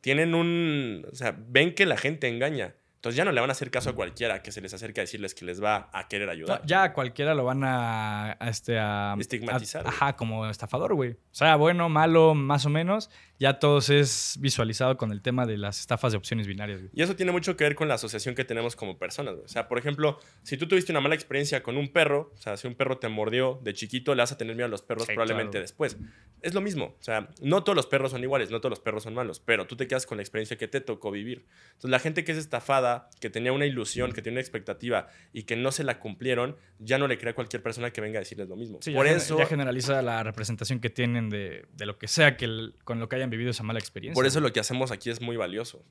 tienen 0.00 0.34
un... 0.34 1.06
O 1.12 1.14
sea, 1.14 1.36
ven 1.38 1.74
que 1.74 1.84
la 1.84 1.96
gente 1.98 2.26
engaña. 2.28 2.74
Entonces 2.98 3.16
ya 3.16 3.24
no 3.24 3.30
le 3.30 3.40
van 3.40 3.48
a 3.48 3.52
hacer 3.52 3.70
caso 3.70 3.90
a 3.90 3.92
cualquiera 3.94 4.42
que 4.42 4.50
se 4.50 4.60
les 4.60 4.74
acerque 4.74 5.00
a 5.00 5.04
decirles 5.04 5.32
que 5.32 5.44
les 5.44 5.62
va 5.62 5.88
a 5.92 6.08
querer 6.08 6.28
ayudar. 6.28 6.58
No, 6.60 6.66
ya 6.66 6.82
a 6.82 6.92
cualquiera 6.92 7.32
lo 7.32 7.44
van 7.44 7.62
a, 7.62 8.32
a 8.40 8.48
este, 8.48 8.76
a, 8.76 9.14
Estigmatizar, 9.16 9.86
a- 9.86 9.90
ajá, 9.90 10.16
como 10.16 10.46
estafador, 10.48 10.94
güey. 10.94 11.12
O 11.12 11.16
sea, 11.30 11.54
bueno, 11.54 11.88
malo, 11.88 12.34
más 12.34 12.66
o 12.66 12.70
menos. 12.70 13.08
Ya 13.40 13.58
todos 13.60 13.88
es 13.88 14.36
visualizado 14.40 14.96
con 14.96 15.12
el 15.12 15.22
tema 15.22 15.46
de 15.46 15.58
las 15.58 15.78
estafas 15.80 16.12
de 16.12 16.18
opciones 16.18 16.46
binarias, 16.48 16.80
güey. 16.80 16.90
Y 16.94 17.02
eso 17.02 17.14
tiene 17.14 17.30
mucho 17.30 17.56
que 17.56 17.64
ver 17.64 17.74
con 17.76 17.86
la 17.86 17.94
asociación 17.94 18.34
que 18.34 18.44
tenemos 18.44 18.74
como 18.74 18.98
personas. 18.98 19.34
güey. 19.34 19.44
O 19.44 19.48
sea, 19.48 19.68
por 19.68 19.78
ejemplo, 19.78 20.18
si 20.42 20.56
tú 20.56 20.66
tuviste 20.66 20.90
una 20.92 21.00
mala 21.00 21.14
experiencia 21.14 21.62
con 21.62 21.76
un 21.76 21.88
perro, 21.92 22.32
o 22.34 22.36
sea, 22.40 22.56
si 22.56 22.66
un 22.66 22.74
perro 22.74 22.98
te 22.98 23.08
mordió 23.08 23.60
de 23.62 23.74
chiquito, 23.74 24.14
le 24.14 24.22
vas 24.22 24.32
a 24.32 24.38
tener 24.38 24.56
miedo 24.56 24.66
a 24.66 24.68
los 24.68 24.82
perros 24.82 25.04
Sí, 25.06 25.12
probablemente 25.12 25.52
claro. 25.52 25.62
después. 25.62 25.96
Es 26.42 26.54
lo 26.54 26.60
mismo. 26.60 26.96
O 26.98 27.02
sea, 27.02 27.28
no 27.40 27.62
todos 27.64 27.76
los 27.76 27.86
perros 27.86 28.10
son 28.12 28.22
iguales, 28.22 28.50
no 28.50 28.60
todos 28.60 28.70
los 28.70 28.80
perros 28.80 29.02
son 29.04 29.14
malos, 29.14 29.40
pero 29.40 29.66
tú 29.66 29.76
te 29.76 29.86
quedas 29.86 30.06
con 30.06 30.18
la 30.18 30.22
experiencia 30.22 30.56
que 30.56 30.66
te 30.68 30.80
tocó 30.80 31.10
vivir. 31.10 31.46
Entonces, 31.68 31.90
la 31.90 31.98
gente 32.00 32.24
que 32.24 32.32
es 32.32 32.38
estafada, 32.38 33.08
que 33.20 33.30
tenía 33.30 33.52
una 33.52 33.66
ilusión, 33.66 34.12
que 34.12 34.22
tiene 34.22 34.34
una 34.36 34.40
expectativa 34.40 35.08
y 35.32 35.44
que 35.44 35.54
no 35.56 35.70
se 35.72 35.84
la 35.84 36.00
cumplieron, 36.00 36.56
ya 36.80 36.98
no 36.98 37.06
le 37.08 37.18
crea 37.18 37.32
a 37.32 37.34
cualquier 37.34 37.62
persona 37.62 37.92
que 37.92 38.00
venga 38.00 38.18
a 38.18 38.22
decirles 38.22 38.48
lo 38.48 38.56
mismo. 38.56 38.78
Sí, 38.82 38.92
por 38.92 39.06
ya, 39.06 39.12
eso... 39.12 39.38
ya 39.38 39.46
generaliza 39.46 40.00
la 40.02 40.22
representación 40.24 40.80
que 40.80 40.90
tienen 40.90 41.28
de, 41.28 41.66
de 41.72 41.86
lo 41.86 41.98
que 41.98 42.08
sea 42.08 42.36
que 42.36 42.44
el- 42.44 42.74
con 42.84 42.98
lo 43.00 43.08
que 43.08 43.16
hayan 43.16 43.27
vivido 43.30 43.50
esa 43.50 43.62
mala 43.62 43.78
experiencia. 43.78 44.14
Por 44.14 44.26
eso 44.26 44.40
lo 44.40 44.52
que 44.52 44.60
hacemos 44.60 44.90
aquí 44.90 45.10
es 45.10 45.20
muy 45.20 45.36
valioso. 45.36 45.84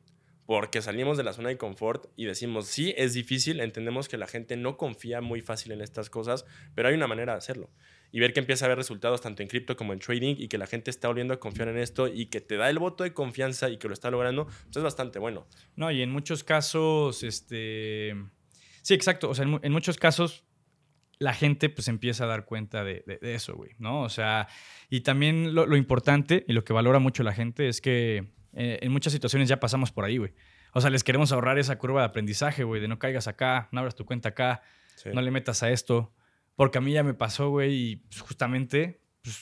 Porque 0.47 0.82
salimos 0.82 1.17
de 1.17 1.26
la 1.26 1.34
zona 1.34 1.50
de 1.50 1.58
confort 1.58 2.06
y 2.15 2.23
decimos, 2.23 2.67
sí, 2.67 2.93
es 2.95 3.13
difícil, 3.13 3.60
entendemos 3.60 4.08
que 4.08 4.17
la 4.17 4.28
gente 4.28 4.56
no 4.56 4.78
confía 4.78 5.19
muy 5.19 5.41
fácil 5.41 5.73
en 5.73 5.82
estas 5.82 6.10
cosas, 6.10 6.45
pero 6.73 6.88
hay 6.88 6.95
una 6.95 7.06
manera 7.06 7.34
de 7.34 7.39
hacerlo. 7.39 7.69
Y 8.13 8.21
ver 8.21 8.32
que 8.32 8.39
empieza 8.39 8.63
a 8.63 8.67
haber 8.67 8.78
resultados 8.78 9.19
tanto 9.19 9.43
en 9.43 9.50
cripto 9.50 9.76
como 9.76 9.91
en 9.91 10.00
trading 10.00 10.36
y 10.38 10.47
que 10.47 10.58
la 10.58 10.65
gente 10.65 10.89
está 10.89 11.10
volviendo 11.10 11.34
a 11.34 11.41
confiar 11.41 11.67
en 11.67 11.78
esto 11.78 12.08
y 12.08 12.28
que 12.28 12.39
te 12.39 12.56
da 12.56 12.69
el 12.69 12.80
voto 12.80 13.04
de 13.04 13.13
confianza 13.13 13.69
y 13.69 13.76
que 13.78 13.89
lo 13.89 13.93
está 13.93 14.10
logrando, 14.10 14.45
pues 14.45 14.78
es 14.78 14.84
bastante 14.84 15.19
bueno. 15.19 15.47
No, 15.76 15.91
y 15.91 16.02
en 16.02 16.12
muchos 16.12 16.45
casos, 16.45 17.23
este... 17.23 18.15
Sí, 18.84 18.93
exacto. 18.93 19.30
O 19.30 19.36
sea, 19.36 19.43
en 19.43 19.71
muchos 19.73 19.97
casos 19.97 20.47
la 21.20 21.34
gente 21.34 21.70
pues 21.70 21.88
empieza 21.88 22.26
a 22.26 22.28
dar 22.28 22.46
cuenta 22.46 22.84
de, 22.84 23.04
de- 23.08 23.18
de 23.18 23.34
eso, 23.36 23.56
güey, 23.56 23.72
¿no? 23.80 24.02
O 24.02 24.10
sea, 24.10 24.48
y 24.90 25.02
también 25.02 25.56
lo, 25.56 25.66
lo 25.66 25.76
importante 25.78 26.46
y 26.48 26.54
lo 26.54 26.64
que 26.64 26.74
valora 26.74 27.00
mucho 27.00 27.24
la 27.24 27.34
gente 27.34 27.68
es 27.68 27.82
que 27.82 28.28
eh, 28.54 28.80
en 28.82 28.92
muchas 28.92 29.14
situaciones 29.14 29.50
ya 29.50 29.60
pasamos 29.60 29.92
por 29.92 30.06
ahí, 30.06 30.18
güey. 30.18 30.34
O 30.74 30.82
sea, 30.82 30.90
les 30.90 31.04
queremos 31.04 31.32
ahorrar 31.32 31.58
esa 31.58 31.78
curva 31.78 32.02
de 32.02 32.08
aprendizaje, 32.08 32.64
güey, 32.64 32.80
de 32.82 32.88
no 32.88 33.00
caigas 33.00 33.28
acá, 33.28 33.68
no 33.72 33.80
abras 33.80 33.96
tu 33.96 34.06
cuenta 34.06 34.30
acá, 34.30 34.62
Sí. 34.96 35.10
no 35.14 35.22
le 35.22 35.30
metas 35.32 35.62
a 35.64 35.70
esto. 35.72 36.14
Porque 36.56 36.80
a 36.80 36.82
mí 36.82 36.92
ya 36.92 37.04
me 37.04 37.14
pasó, 37.14 37.50
güey, 37.50 37.74
y 37.74 37.96
pues, 37.98 38.22
justamente 38.22 39.00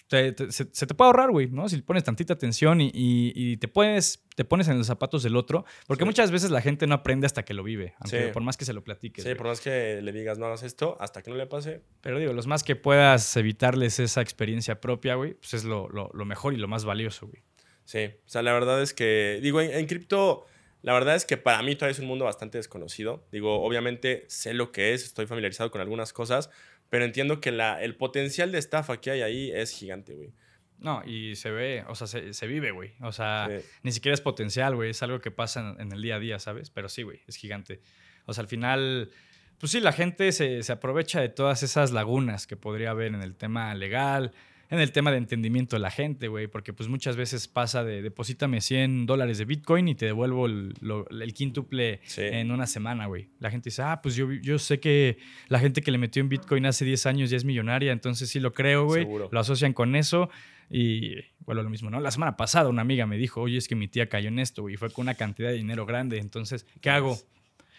te- 0.08 0.32
te- 0.34 0.52
se, 0.52 0.68
se 0.72 0.88
te 0.88 0.94
puede 0.94 1.08
ahorrar, 1.08 1.32
güey, 1.32 1.48
¿no? 1.48 1.68
Si 1.70 1.76
le 1.76 1.82
pones 1.84 2.04
tantita 2.04 2.34
atención 2.34 2.82
y, 2.82 2.88
y- 2.94 3.34
y 3.36 3.58
te, 3.58 3.68
pones, 3.68 4.24
te 4.36 4.46
pones 4.46 4.68
en 4.68 4.78
los 4.78 4.88
zapatos 4.88 5.24
del 5.24 5.36
otro. 5.36 5.66
Porque 5.88 6.04
Sí. 6.04 6.06
muchas 6.06 6.32
veces 6.32 6.52
la 6.52 6.62
gente 6.62 6.88
no 6.88 6.96
aprende 6.96 7.26
hasta 7.26 7.44
que 7.46 7.54
lo 7.54 7.64
vive, 7.64 7.94
aunque 8.00 8.28
Sí. 8.28 8.32
por 8.34 8.42
más 8.44 8.58
que 8.58 8.66
se 8.66 8.74
lo 8.74 8.84
platiques. 8.84 9.24
Sí, 9.24 9.30
güey. 9.30 9.38
por 9.38 9.48
más 9.48 9.62
que 9.62 10.02
le 10.02 10.12
digas 10.12 10.38
no 10.38 10.46
hagas 10.46 10.64
esto, 10.64 10.98
hasta 11.00 11.22
que 11.22 11.30
no 11.32 11.38
le 11.38 11.48
pase, 11.48 11.82
Pero 12.02 12.20
digo, 12.20 12.34
los 12.34 12.48
más 12.48 12.64
que 12.64 12.76
puedas 12.76 13.36
evitarles 13.38 14.00
esa 14.00 14.22
experiencia 14.22 14.80
propia, 14.82 15.16
güey, 15.16 15.34
pues 15.36 15.54
es 15.54 15.64
lo, 15.64 15.90
lo- 15.90 16.12
lo 16.14 16.26
mejor 16.26 16.54
y 16.54 16.58
lo 16.58 16.68
más 16.68 16.86
valioso, 16.86 17.28
güey. 17.28 17.44
Sí, 17.84 18.00
o 18.26 18.30
sea, 18.30 18.42
la 18.42 18.54
verdad 18.54 18.82
es 18.82 18.94
que, 18.94 19.40
digo, 19.44 19.62
en, 19.62 19.72
en 19.72 19.86
cripto, 19.86 20.46
la 20.82 20.94
verdad 20.94 21.16
es 21.16 21.26
que 21.26 21.38
para 21.38 21.62
mí 21.64 21.76
todavía 21.76 21.94
es 21.94 22.00
un 22.00 22.06
mundo 22.08 22.26
bastante 22.26 22.58
desconocido. 22.60 23.28
Digo, 23.32 23.64
obviamente 23.64 24.26
sé 24.28 24.54
lo 24.54 24.72
que 24.72 24.94
es, 24.94 25.04
estoy 25.04 25.26
familiarizado 25.28 25.70
con 25.72 25.82
algunas 25.82 26.14
cosas, 26.14 26.50
pero 26.90 27.06
entiendo 27.06 27.40
que 27.42 27.52
la, 27.52 27.82
el 27.84 27.96
potencial 27.96 28.52
de 28.52 28.58
estafa 28.60 29.00
que 29.02 29.12
hay 29.12 29.22
ahí 29.22 29.52
es 29.52 29.72
gigante, 29.72 30.14
güey. 30.16 30.32
No, 30.78 31.02
y 31.06 31.36
se 31.36 31.52
ve, 31.52 31.84
o 31.88 31.96
sea, 31.96 32.06
se, 32.06 32.34
se 32.34 32.48
vive, 32.48 32.72
güey. 32.72 32.94
O 33.02 33.12
sea, 33.12 33.48
Sí. 33.50 33.66
ni 33.84 33.92
siquiera 33.92 34.14
es 34.14 34.22
potencial, 34.22 34.76
güey. 34.76 34.90
Es 34.92 35.02
algo 35.04 35.22
que 35.22 35.32
pasa 35.32 35.62
en, 35.62 35.82
en 35.82 35.92
el 35.94 36.02
día 36.02 36.16
a 36.16 36.20
día, 36.20 36.38
¿sabes? 36.38 36.70
Pero 36.70 36.90
sí, 36.90 37.04
güey, 37.04 37.22
es 37.28 37.38
gigante. 37.38 37.82
O 38.26 38.34
sea, 38.34 38.42
al 38.42 38.48
final, 38.50 39.10
pues 39.58 39.72
sí, 39.72 39.80
la 39.80 39.94
gente 39.94 40.32
se, 40.34 40.64
se 40.64 40.72
aprovecha 40.74 41.22
de 41.22 41.30
todas 41.30 41.64
esas 41.64 41.92
lagunas 41.92 42.46
que 42.46 42.58
podría 42.58 42.90
haber 42.92 43.08
en 43.14 43.22
el 43.22 43.36
tema 43.36 43.74
legal, 43.74 44.34
en 44.70 44.80
el 44.80 44.92
tema 44.92 45.12
de 45.12 45.18
entendimiento 45.18 45.76
de 45.76 45.80
la 45.82 45.92
gente, 45.92 46.28
güey. 46.28 46.48
Porque 46.48 46.74
pues 46.74 46.90
muchas 46.90 47.16
veces 47.16 47.48
pasa 47.48 47.84
de 47.84 48.02
deposítame 48.02 48.62
100 48.62 49.06
dólares 49.06 49.38
de 49.38 49.46
Bitcoin 49.46 49.88
y 49.88 49.96
te 49.96 50.06
devuelvo 50.08 50.46
el, 50.48 50.74
lo- 50.82 51.08
el 51.10 51.34
quíntuple 51.34 52.00
Sí. 52.04 52.22
en 52.22 52.52
una 52.52 52.68
semana, 52.68 53.06
güey. 53.06 53.30
La 53.40 53.52
gente 53.52 53.70
dice, 53.70 53.82
ah, 53.84 54.02
pues 54.02 54.16
yo, 54.16 54.32
yo 54.32 54.58
sé 54.60 54.80
que 54.80 55.18
la 55.48 55.60
gente 55.60 55.82
que 55.82 55.92
le 55.92 55.98
metió 55.98 56.22
en 56.22 56.30
Bitcoin 56.30 56.66
hace 56.66 56.86
10 56.86 57.06
años 57.06 57.30
ya 57.30 57.38
es 57.38 57.46
millonaria, 57.46 57.92
entonces 57.92 58.30
sí 58.30 58.40
lo 58.40 58.54
creo, 58.54 58.86
güey. 58.86 59.04
Seguro. 59.04 59.30
Lo 59.32 59.40
asocian 59.40 59.74
con 59.74 59.96
eso 59.96 60.30
y 60.70 61.16
vuelvo 61.40 61.62
a 61.62 61.64
lo 61.64 61.70
mismo, 61.70 61.90
¿no? 61.92 62.00
La 62.00 62.10
semana 62.12 62.36
pasada 62.38 62.70
una 62.70 62.82
amiga 62.82 63.06
me 63.06 63.18
dijo, 63.18 63.42
oye, 63.42 63.58
es 63.58 63.68
que 63.68 63.76
mi 63.76 63.88
tía 63.88 64.10
cayó 64.10 64.30
en 64.30 64.40
esto, 64.40 64.64
güey, 64.64 64.74
y 64.74 64.78
fue 64.78 64.90
con 64.90 65.04
una 65.04 65.14
cantidad 65.14 65.50
de 65.50 65.56
dinero 65.56 65.86
grande, 65.86 66.18
entonces, 66.18 66.66
¿qué 66.82 66.90
hago? 66.90 67.18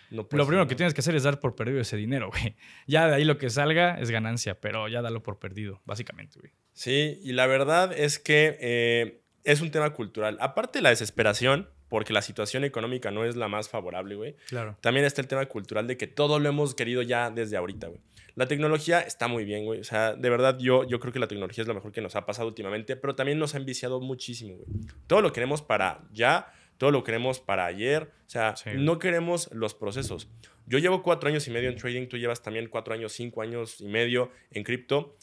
No 0.08 0.18
Lo 0.18 0.22
ser, 0.22 0.28
primero 0.46 0.58
¿no? 0.58 0.68
que 0.68 0.76
tienes 0.76 0.94
que 0.94 1.00
hacer 1.00 1.16
es 1.16 1.24
dar 1.24 1.40
por 1.40 1.56
perdido 1.56 1.80
ese 1.80 1.96
dinero, 1.96 2.28
güey. 2.30 2.54
Ya 2.86 3.08
de 3.08 3.16
ahí 3.16 3.24
lo 3.24 3.38
que 3.38 3.50
salga 3.50 3.98
es 3.98 4.12
ganancia, 4.12 4.60
pero 4.60 4.86
ya 4.86 5.02
dalo 5.02 5.20
por 5.20 5.40
perdido, 5.40 5.82
básicamente, 5.84 6.38
güey. 6.38 6.52
Sí, 6.76 7.18
y 7.22 7.32
la 7.32 7.46
verdad 7.46 7.90
es 7.98 8.18
que 8.18 8.58
eh, 8.60 9.20
es 9.44 9.62
un 9.62 9.70
tema 9.70 9.90
cultural. 9.94 10.36
Aparte 10.40 10.78
de 10.78 10.82
la 10.82 10.90
desesperación, 10.90 11.70
porque 11.88 12.12
la 12.12 12.20
situación 12.20 12.64
económica 12.64 13.10
no 13.10 13.24
es 13.24 13.34
la 13.34 13.48
más 13.48 13.70
favorable, 13.70 14.14
güey. 14.14 14.36
Claro. 14.48 14.76
También 14.82 15.06
está 15.06 15.22
el 15.22 15.26
tema 15.26 15.46
cultural 15.46 15.86
de 15.86 15.96
que 15.96 16.06
todo 16.06 16.38
lo 16.38 16.48
hemos 16.50 16.74
querido 16.74 17.00
ya 17.00 17.30
desde 17.30 17.56
ahorita, 17.56 17.86
güey. 17.86 18.00
La 18.34 18.46
tecnología 18.46 19.00
está 19.00 19.26
muy 19.26 19.46
bien, 19.46 19.64
güey. 19.64 19.80
O 19.80 19.84
sea, 19.84 20.14
de 20.14 20.28
verdad 20.28 20.58
yo, 20.58 20.84
yo 20.84 21.00
creo 21.00 21.12
que 21.14 21.18
la 21.18 21.28
tecnología 21.28 21.62
es 21.62 21.68
lo 21.68 21.72
mejor 21.74 21.92
que 21.92 22.02
nos 22.02 22.14
ha 22.14 22.26
pasado 22.26 22.46
últimamente, 22.48 22.94
pero 22.96 23.14
también 23.14 23.38
nos 23.38 23.54
ha 23.54 23.56
enviciado 23.58 23.98
muchísimo, 24.00 24.56
güey. 24.56 24.68
Todo 25.06 25.22
lo 25.22 25.32
queremos 25.32 25.62
para 25.62 26.02
ya, 26.12 26.52
todo 26.76 26.90
lo 26.90 27.02
queremos 27.02 27.40
para 27.40 27.64
ayer. 27.64 28.10
O 28.26 28.28
sea, 28.28 28.54
Sí. 28.56 28.70
no 28.74 28.98
queremos 28.98 29.48
los 29.54 29.72
procesos. 29.72 30.28
Yo 30.66 30.78
llevo 30.78 31.02
cuatro 31.02 31.30
años 31.30 31.46
y 31.48 31.50
medio 31.50 31.70
en 31.70 31.76
trading, 31.76 32.08
tú 32.08 32.18
llevas 32.18 32.42
también 32.42 32.68
cuatro 32.68 32.92
años, 32.92 33.12
cinco 33.12 33.40
años 33.40 33.80
y 33.80 33.86
medio 33.86 34.30
en 34.50 34.64
cripto. 34.64 35.16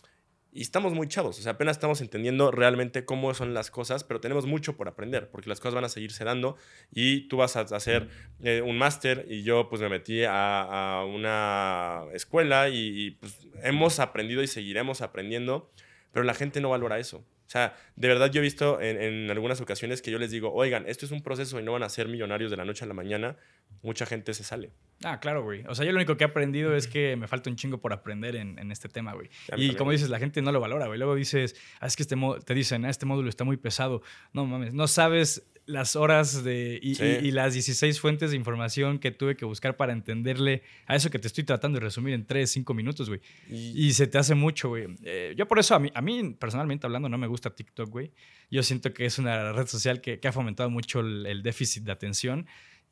Y 0.55 0.61
estamos 0.61 0.93
muy 0.93 1.07
chavos, 1.07 1.39
o 1.39 1.41
sea, 1.41 1.53
apenas 1.53 1.77
estamos 1.77 1.99
entendiendo 2.01 2.51
realmente 2.51 3.05
cómo 3.05 3.33
son 3.33 3.55
las 3.55 3.71
cosas, 3.71 4.03
pero 4.03 4.21
tenemos 4.21 4.45
mucho 4.45 4.77
por 4.77 4.87
aprender, 4.87 5.31
porque 5.31 5.49
las 5.49 5.59
cosas 5.59 5.73
van 5.73 5.83
a 5.83 5.89
seguirse 5.89 6.23
dando 6.23 6.57
y 6.91 7.27
tú 7.27 7.37
vas 7.37 7.55
a 7.55 7.61
hacer 7.61 8.07
eh, 8.43 8.61
un 8.61 8.77
máster 8.77 9.25
y 9.27 9.41
yo 9.41 9.67
pues 9.67 9.81
me 9.81 9.89
metí 9.89 10.21
a, 10.27 11.03
una 11.11 12.03
escuela 12.13 12.69
y, 12.69 12.75
y, 12.75 13.11
pues 13.11 13.47
hemos 13.63 13.99
aprendido 13.99 14.43
y 14.43 14.47
seguiremos 14.47 15.01
aprendiendo, 15.01 15.71
pero 16.11 16.23
la 16.23 16.35
gente 16.35 16.61
no 16.61 16.69
valora 16.69 16.99
eso. 16.99 17.25
O 17.45 17.49
sea, 17.53 17.75
de 17.95 18.07
verdad 18.07 18.31
yo 18.31 18.39
he 18.39 18.43
visto 18.43 18.81
en, 18.81 19.01
en 19.01 19.29
algunas 19.29 19.61
ocasiones 19.61 20.01
que 20.01 20.11
yo 20.11 20.17
les 20.17 20.31
digo, 20.31 20.51
oigan, 20.53 20.85
esto 20.87 21.05
es 21.05 21.11
un 21.11 21.21
proceso 21.21 21.59
y 21.59 21.63
no 21.63 21.71
van 21.71 21.83
a 21.83 21.89
ser 21.89 22.07
millonarios 22.07 22.49
de 22.49 22.57
la 22.57 22.65
noche 22.65 22.85
a 22.85 22.87
la 22.87 22.93
mañana, 22.93 23.35
mucha 23.81 24.05
gente 24.05 24.33
se 24.33 24.43
sale. 24.43 24.71
Ah, 25.03 25.19
claro, 25.19 25.43
güey. 25.43 25.63
O 25.67 25.75
sea, 25.75 25.85
yo 25.85 25.91
lo 25.91 25.97
único 25.97 26.15
que 26.15 26.23
he 26.23 26.27
aprendido 26.27 26.75
es 26.75 26.87
que 26.87 27.15
me 27.15 27.27
falta 27.27 27.49
un 27.49 27.55
chingo 27.55 27.79
por 27.79 27.93
aprender 27.93 28.35
en, 28.35 28.57
en 28.57 28.71
este 28.71 28.87
tema, 28.87 29.13
güey. 29.13 29.27
Y 29.27 29.49
también. 29.49 29.75
como 29.75 29.91
dices, 29.91 30.09
la 30.09 30.19
gente 30.19 30.41
no 30.41 30.51
lo 30.51 30.59
valora, 30.59 30.87
güey. 30.87 30.97
Luego 30.97 31.15
dices, 31.15 31.55
ah, 31.79 31.87
es 31.87 31.95
que 31.95 32.03
este 32.03 32.15
te 32.45 32.53
dicen, 32.53 32.85
ah, 32.85 32.89
este 32.89 33.05
módulo 33.05 33.29
está 33.29 33.43
muy 33.43 33.57
pesado. 33.57 34.01
No 34.31 34.45
mames, 34.45 34.73
no 34.73 34.87
sabes 34.87 35.43
las 35.65 35.95
horas 35.95 36.43
de, 36.43 36.77
y, 36.81 36.95
Sí. 36.95 37.03
y- 37.21 37.27
y 37.27 37.31
las 37.31 37.53
16 37.53 37.99
fuentes 37.99 38.31
de 38.31 38.37
información 38.37 38.99
que 38.99 39.11
tuve 39.11 39.35
que 39.37 39.45
buscar 39.45 39.77
para 39.77 39.93
entenderle 39.93 40.61
a 40.87 40.95
eso 40.95 41.09
que 41.09 41.19
te 41.19 41.27
estoy 41.27 41.43
tratando 41.45 41.79
de 41.79 41.85
resumir 41.85 42.13
en 42.13 42.25
3, 42.25 42.49
5 42.51 42.73
minutos, 42.73 43.07
güey. 43.09 43.21
Y, 43.49 43.87
Y 43.87 43.93
se 43.93 44.07
te 44.07 44.17
hace 44.17 44.35
mucho, 44.35 44.69
güey. 44.69 44.87
Eh, 45.03 45.33
yo 45.37 45.47
por 45.47 45.59
eso, 45.59 45.73
a 45.75 45.79
mí, 45.79 45.89
a 45.93 46.01
mí 46.01 46.35
personalmente 46.37 46.85
hablando, 46.85 47.07
no 47.07 47.17
me 47.17 47.27
gusta 47.27 47.49
TikTok, 47.55 47.89
güey. 47.89 48.11
Yo 48.51 48.61
siento 48.63 48.93
que 48.93 49.05
es 49.05 49.17
una 49.19 49.53
red 49.53 49.67
social 49.67 50.01
que, 50.01 50.19
que 50.19 50.27
ha 50.27 50.31
fomentado 50.33 50.69
mucho 50.69 50.99
el, 50.99 51.25
el 51.25 51.43
déficit 51.43 51.83
de 51.83 51.91
atención 51.93 52.45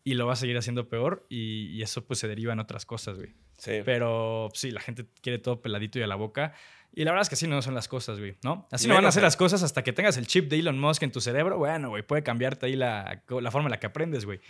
y 0.03 0.13
lo 0.15 0.25
va 0.25 0.33
a 0.33 0.35
seguir 0.37 0.57
haciendo 0.57 0.87
peor 0.89 1.25
y, 1.29 1.81
eso 1.81 2.05
pues 2.05 2.19
se 2.19 2.27
deriva 2.27 2.53
en 2.53 2.59
otras 2.59 2.85
cosas, 2.85 3.17
güey. 3.17 3.29
sí. 3.57 3.81
Pero 3.85 4.49
sí, 4.53 4.71
la 4.71 4.79
gente 4.81 5.05
quiere 5.21 5.37
todo 5.39 5.61
peladito 5.61 5.99
y 5.99 6.01
a 6.01 6.07
la 6.07 6.15
boca. 6.15 6.53
Y 6.93 7.05
la 7.05 7.11
verdad 7.11 7.21
es 7.21 7.29
que 7.29 7.35
así 7.35 7.47
no 7.47 7.61
son 7.61 7.73
las 7.73 7.87
cosas, 7.87 8.19
güey, 8.19 8.35
¿no? 8.43 8.67
Así 8.71 8.87
no 8.87 8.95
van 8.95 9.05
a 9.05 9.11
ser 9.11 9.23
las 9.23 9.37
cosas 9.37 9.63
hasta 9.63 9.81
que 9.83 9.93
tengas 9.93 10.17
el 10.17 10.27
chip 10.27 10.49
de 10.49 10.59
Elon 10.59 10.77
Musk 10.79 11.03
en 11.03 11.11
tu 11.11 11.21
cerebro. 11.21 11.57
Bueno, 11.57 11.89
güey, 11.89 12.03
puede 12.03 12.21
cambiarte 12.23 12.65
ahí 12.65 12.75
la, 12.75 13.23
la 13.29 13.51
forma 13.51 13.67
en 13.67 13.71
la 13.71 13.79
que 13.79 13.87
aprendes, 13.87 14.25
güey. 14.25 14.41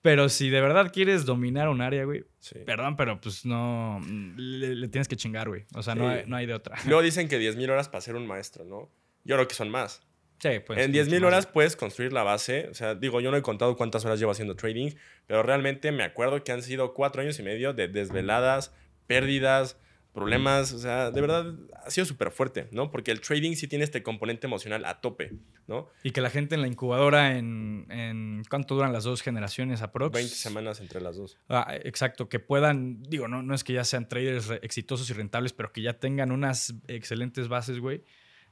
Pero 0.00 0.28
si 0.28 0.48
de 0.48 0.60
verdad 0.60 0.92
quieres 0.92 1.24
dominar 1.24 1.68
un 1.68 1.80
área, 1.80 2.04
güey, 2.04 2.24
sí. 2.38 2.60
perdón, 2.64 2.96
pero 2.96 3.20
pues 3.20 3.44
no, 3.44 4.00
le, 4.36 4.76
le 4.76 4.86
tienes 4.88 5.08
que 5.08 5.16
chingar, 5.16 5.48
güey. 5.48 5.64
O 5.74 5.82
sea, 5.82 5.96
no, 5.96 6.08
Sí. 6.08 6.18
hay, 6.18 6.26
no 6.26 6.36
hay 6.36 6.46
de 6.46 6.54
otra. 6.54 6.76
Luego 6.86 7.02
dicen 7.02 7.26
que 7.26 7.36
10.000 7.40 7.68
horas 7.68 7.88
para 7.88 8.00
ser 8.00 8.14
un 8.14 8.24
maestro, 8.26 8.64
¿no? 8.64 8.88
Yo 9.24 9.34
creo 9.34 9.48
que 9.48 9.56
son 9.56 9.68
más. 9.68 10.00
Sí, 10.38 10.50
pues. 10.64 10.78
en 10.78 10.92
10.000 10.92 11.24
horas 11.26 11.46
puedes 11.46 11.74
construir 11.74 12.12
la 12.12 12.22
base. 12.22 12.68
O 12.70 12.74
sea, 12.74 12.94
digo, 12.94 13.20
yo 13.20 13.32
no 13.32 13.36
he 13.36 13.42
contado 13.42 13.76
cuántas 13.76 14.04
horas 14.04 14.20
llevo 14.20 14.30
haciendo 14.30 14.54
trading, 14.54 14.92
pero 15.26 15.42
realmente 15.42 15.90
me 15.90 16.04
acuerdo 16.04 16.44
que 16.44 16.52
han 16.52 16.62
sido 16.62 16.94
cuatro 16.94 17.22
años 17.22 17.36
y 17.40 17.42
medio 17.42 17.72
de 17.72 17.88
desveladas, 17.88 18.72
pérdidas. 19.08 19.76
Problemas, 20.12 20.72
o 20.72 20.78
sea, 20.78 21.10
de 21.10 21.20
verdad 21.20 21.54
ha 21.84 21.90
sido 21.90 22.04
súper 22.04 22.30
fuerte, 22.30 22.68
¿no? 22.72 22.90
Porque 22.90 23.10
el 23.10 23.20
trading 23.20 23.54
sí 23.54 23.68
tiene 23.68 23.84
este 23.84 24.02
componente 24.02 24.46
emocional 24.46 24.84
a 24.84 25.00
tope, 25.00 25.32
¿no? 25.66 25.88
Y 26.02 26.10
que 26.10 26.20
la 26.20 26.30
gente 26.30 26.54
en 26.54 26.62
la 26.62 26.66
incubadora, 26.66 27.36
en, 27.36 27.86
en 27.90 28.42
¿cuánto 28.48 28.74
duran 28.74 28.92
las 28.92 29.04
dos 29.04 29.22
generaciones 29.22 29.82
aprox? 29.82 30.12
20 30.12 30.34
semanas 30.34 30.80
entre 30.80 31.00
las 31.00 31.16
dos. 31.16 31.38
Ah, 31.48 31.74
exacto, 31.84 32.28
que 32.28 32.40
puedan, 32.40 33.02
digo, 33.04 33.28
no, 33.28 33.42
no 33.42 33.54
es 33.54 33.64
que 33.64 33.72
ya 33.72 33.84
sean 33.84 34.08
traders 34.08 34.50
exitosos 34.62 35.08
y 35.10 35.12
rentables, 35.12 35.52
pero 35.52 35.72
que 35.72 35.82
ya 35.82 35.98
tengan 35.98 36.32
unas 36.32 36.74
excelentes 36.88 37.48
bases, 37.48 37.78
güey. 37.78 38.02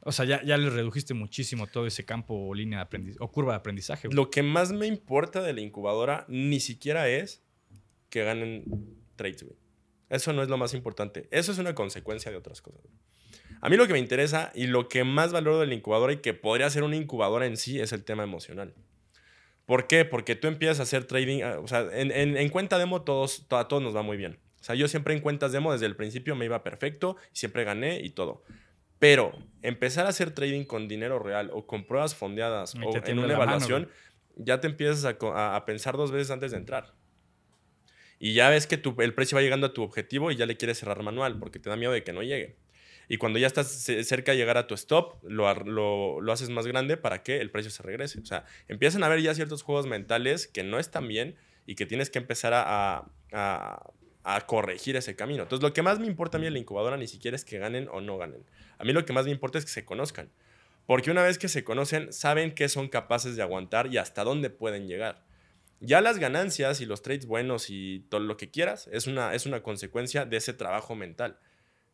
O 0.00 0.12
sea, 0.12 0.24
ya, 0.24 0.44
ya 0.44 0.56
les 0.56 0.72
redujiste 0.72 1.14
muchísimo 1.14 1.66
todo 1.66 1.86
ese 1.86 2.04
campo 2.04 2.34
o 2.34 2.54
línea 2.54 2.78
de 2.78 2.82
aprendizaje, 2.84 3.24
o 3.24 3.32
curva 3.32 3.54
de 3.54 3.58
aprendizaje. 3.58 4.08
Lo 4.12 4.30
que 4.30 4.42
más 4.42 4.70
me 4.70 4.86
importa 4.86 5.42
de 5.42 5.52
la 5.52 5.62
incubadora 5.62 6.26
ni 6.28 6.60
siquiera 6.60 7.08
es 7.08 7.42
que 8.08 8.22
ganen 8.22 8.64
trades, 9.16 9.42
güey. 9.42 9.65
Eso 10.08 10.32
no 10.32 10.42
es 10.42 10.48
lo 10.48 10.56
más 10.56 10.74
importante. 10.74 11.28
Eso 11.30 11.52
es 11.52 11.58
una 11.58 11.74
consecuencia 11.74 12.30
de 12.30 12.36
otras 12.36 12.62
cosas. 12.62 12.82
A 13.60 13.68
mí 13.68 13.76
lo 13.76 13.86
que 13.86 13.92
me 13.92 13.98
interesa 13.98 14.52
y 14.54 14.66
lo 14.66 14.88
que 14.88 15.04
más 15.04 15.32
valoro 15.32 15.60
de 15.60 15.66
la 15.66 15.74
incubadora 15.74 16.12
y 16.12 16.18
que 16.18 16.34
podría 16.34 16.70
ser 16.70 16.82
una 16.82 16.96
incubadora 16.96 17.46
en 17.46 17.56
sí 17.56 17.80
es 17.80 17.92
el 17.92 18.04
tema 18.04 18.22
emocional. 18.22 18.74
¿Por 19.64 19.88
qué? 19.88 20.04
Porque 20.04 20.36
tú 20.36 20.46
empiezas 20.46 20.78
a 20.80 20.82
hacer 20.84 21.04
trading, 21.04 21.42
ah, 21.42 21.58
o 21.58 21.66
sea, 21.66 21.88
en, 21.92 22.48
cuenta 22.50 22.78
demo 22.78 23.02
todos, 23.02 23.46
a 23.50 23.66
todos 23.66 23.82
nos 23.82 23.96
va 23.96 24.02
muy 24.02 24.16
bien. 24.16 24.38
O 24.60 24.64
sea, 24.66 24.74
yo 24.74 24.88
siempre 24.88 25.14
en 25.14 25.20
cuentas 25.20 25.52
demo 25.52 25.72
desde 25.72 25.86
el 25.86 25.96
principio 25.96 26.36
me 26.36 26.44
iba 26.44 26.62
perfecto, 26.62 27.16
siempre 27.32 27.64
gané 27.64 28.00
y 28.00 28.10
todo. 28.10 28.44
Pero 28.98 29.32
empezar 29.62 30.06
a 30.06 30.10
hacer 30.10 30.30
trading 30.30 30.64
con 30.64 30.88
dinero 30.88 31.18
real 31.18 31.50
o 31.52 31.66
con 31.66 31.84
pruebas 31.84 32.14
fondeadas 32.14 32.74
o 32.76 32.96
en 33.04 33.18
una 33.18 33.34
evaluación, 33.34 33.88
ya 34.36 34.60
te 34.60 34.68
empiezas 34.68 35.04
a, 35.04 35.56
a 35.56 35.64
pensar 35.66 35.96
dos 35.96 36.12
veces 36.12 36.30
antes 36.30 36.52
de 36.52 36.58
entrar. 36.58 36.94
Y 38.18 38.32
ya 38.32 38.48
ves 38.48 38.66
que 38.66 38.80
el 38.98 39.14
precio 39.14 39.36
va 39.36 39.42
llegando 39.42 39.66
a 39.66 39.74
tu 39.74 39.82
objetivo 39.82 40.30
y 40.30 40.36
ya 40.36 40.46
le 40.46 40.56
quieres 40.56 40.78
cerrar 40.78 41.02
manual 41.02 41.38
porque 41.38 41.58
te 41.58 41.68
da 41.68 41.76
miedo 41.76 41.92
de 41.92 42.02
que 42.02 42.12
no 42.12 42.22
llegue. 42.22 42.56
Y 43.08 43.18
cuando 43.18 43.38
ya 43.38 43.46
estás 43.46 43.68
cerca 43.68 44.32
de 44.32 44.38
llegar 44.38 44.56
a 44.56 44.66
tu 44.66 44.74
stop, 44.74 45.22
lo, 45.22 46.20
lo, 46.20 46.32
haces 46.32 46.50
más 46.50 46.66
grande 46.66 46.96
para 46.96 47.22
que 47.22 47.40
el 47.40 47.50
precio 47.50 47.70
se 47.70 47.82
regrese. 47.82 48.18
O 48.20 48.26
sea, 48.26 48.44
empiezan 48.68 49.02
a 49.02 49.06
haber 49.06 49.20
ya 49.20 49.34
ciertos 49.34 49.62
juegos 49.62 49.86
mentales 49.86 50.48
que 50.48 50.64
no 50.64 50.78
están 50.78 51.06
bien 51.06 51.36
y 51.66 51.76
que 51.76 51.86
tienes 51.86 52.10
que 52.10 52.18
empezar 52.18 52.52
a, 52.52 53.08
a, 53.32 53.92
a, 54.24 54.40
corregir 54.46 54.96
ese 54.96 55.14
camino. 55.14 55.44
Entonces, 55.44 55.62
lo 55.62 55.72
que 55.72 55.82
más 55.82 56.00
me 56.00 56.06
importa 56.06 56.38
a 56.38 56.40
mí 56.40 56.46
en 56.48 56.54
la 56.54 56.58
incubadora 56.58 56.96
ni 56.96 57.06
siquiera 57.06 57.36
es 57.36 57.44
que 57.44 57.58
ganen 57.58 57.88
o 57.92 58.00
no 58.00 58.18
ganen. 58.18 58.42
A 58.78 58.84
mí 58.84 58.92
lo 58.92 59.04
que 59.04 59.12
más 59.12 59.24
me 59.26 59.30
importa 59.30 59.58
es 59.58 59.64
que 59.64 59.70
se 59.70 59.84
conozcan. 59.84 60.30
Porque 60.86 61.10
una 61.10 61.22
vez 61.22 61.38
que 61.38 61.48
se 61.48 61.64
conocen, 61.64 62.12
saben 62.12 62.54
qué 62.54 62.68
son 62.68 62.88
capaces 62.88 63.36
de 63.36 63.42
aguantar 63.42 63.92
y 63.92 63.98
hasta 63.98 64.24
dónde 64.24 64.50
pueden 64.50 64.88
llegar. 64.88 65.25
Ya 65.80 66.00
las 66.00 66.18
ganancias 66.18 66.80
y 66.80 66.86
los 66.86 67.02
trades 67.02 67.26
buenos 67.26 67.68
y 67.68 68.06
todo 68.08 68.20
lo 68.20 68.36
que 68.36 68.50
quieras 68.50 68.88
es 68.92 69.06
una, 69.06 69.34
es 69.34 69.46
una 69.46 69.62
consecuencia 69.62 70.24
de 70.24 70.38
ese 70.38 70.54
trabajo 70.54 70.94
mental. 70.94 71.38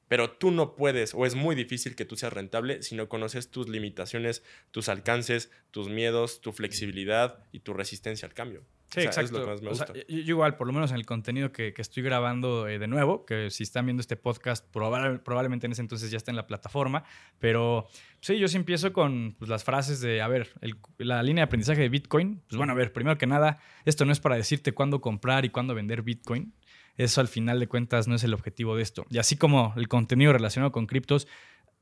Pero 0.08 0.30
tú 0.30 0.50
no 0.50 0.76
puedes, 0.76 1.14
o 1.14 1.24
es 1.26 1.34
muy 1.34 1.54
difícil 1.54 1.96
que 1.96 2.04
tú 2.04 2.16
seas 2.16 2.32
rentable 2.32 2.82
si 2.82 2.94
no 2.94 3.08
conoces 3.08 3.50
tus 3.50 3.68
limitaciones, 3.68 4.42
tus 4.70 4.88
alcances, 4.88 5.50
tus 5.70 5.88
miedos, 5.88 6.40
tu 6.40 6.52
flexibilidad 6.52 7.38
y 7.50 7.60
tu 7.60 7.72
resistencia 7.72 8.28
al 8.28 8.34
cambio. 8.34 8.62
Sí, 8.92 9.00
exacto. 9.00 9.56
yo, 9.56 10.04
igual, 10.06 10.56
por 10.56 10.66
lo 10.66 10.72
menos 10.74 10.90
en 10.90 10.98
el 10.98 11.06
contenido 11.06 11.50
que, 11.50 11.72
estoy 11.78 12.02
grabando 12.02 12.68
eh, 12.68 12.78
de 12.78 12.86
nuevo, 12.86 13.24
que 13.24 13.48
si 13.50 13.62
están 13.62 13.86
viendo 13.86 14.02
este 14.02 14.16
podcast, 14.16 14.66
probablemente 14.70 15.64
en 15.64 15.72
ese 15.72 15.80
entonces 15.80 16.10
ya 16.10 16.18
está 16.18 16.30
en 16.30 16.36
la 16.36 16.46
plataforma, 16.46 17.02
pero 17.38 17.88
sí, 18.20 18.38
yo 18.38 18.48
sí 18.48 18.56
empiezo 18.58 18.92
con 18.92 19.34
pues, 19.38 19.48
las 19.48 19.64
frases 19.64 20.00
de, 20.00 20.20
a 20.20 20.28
ver, 20.28 20.52
la 20.98 21.22
línea 21.22 21.42
de 21.42 21.46
aprendizaje 21.46 21.80
de 21.80 21.88
Bitcoin, 21.88 22.42
pues 22.46 22.58
bueno, 22.58 22.74
a 22.74 22.76
ver, 22.76 22.92
primero 22.92 23.16
que 23.16 23.26
nada, 23.26 23.60
esto 23.86 24.04
no 24.04 24.12
es 24.12 24.20
para 24.20 24.36
decirte 24.36 24.72
cuándo 24.72 25.00
comprar 25.00 25.46
y 25.46 25.48
cuándo 25.48 25.74
vender 25.74 26.02
Bitcoin. 26.02 26.52
Eso 26.98 27.22
al 27.22 27.28
final 27.28 27.58
de 27.58 27.68
cuentas 27.68 28.06
no 28.06 28.14
es 28.16 28.24
el 28.24 28.34
objetivo 28.34 28.76
de 28.76 28.82
esto. 28.82 29.06
Y 29.08 29.16
así 29.16 29.36
como 29.36 29.72
el 29.78 29.88
contenido 29.88 30.34
relacionado 30.34 30.72
con 30.72 30.86
criptos, 30.86 31.26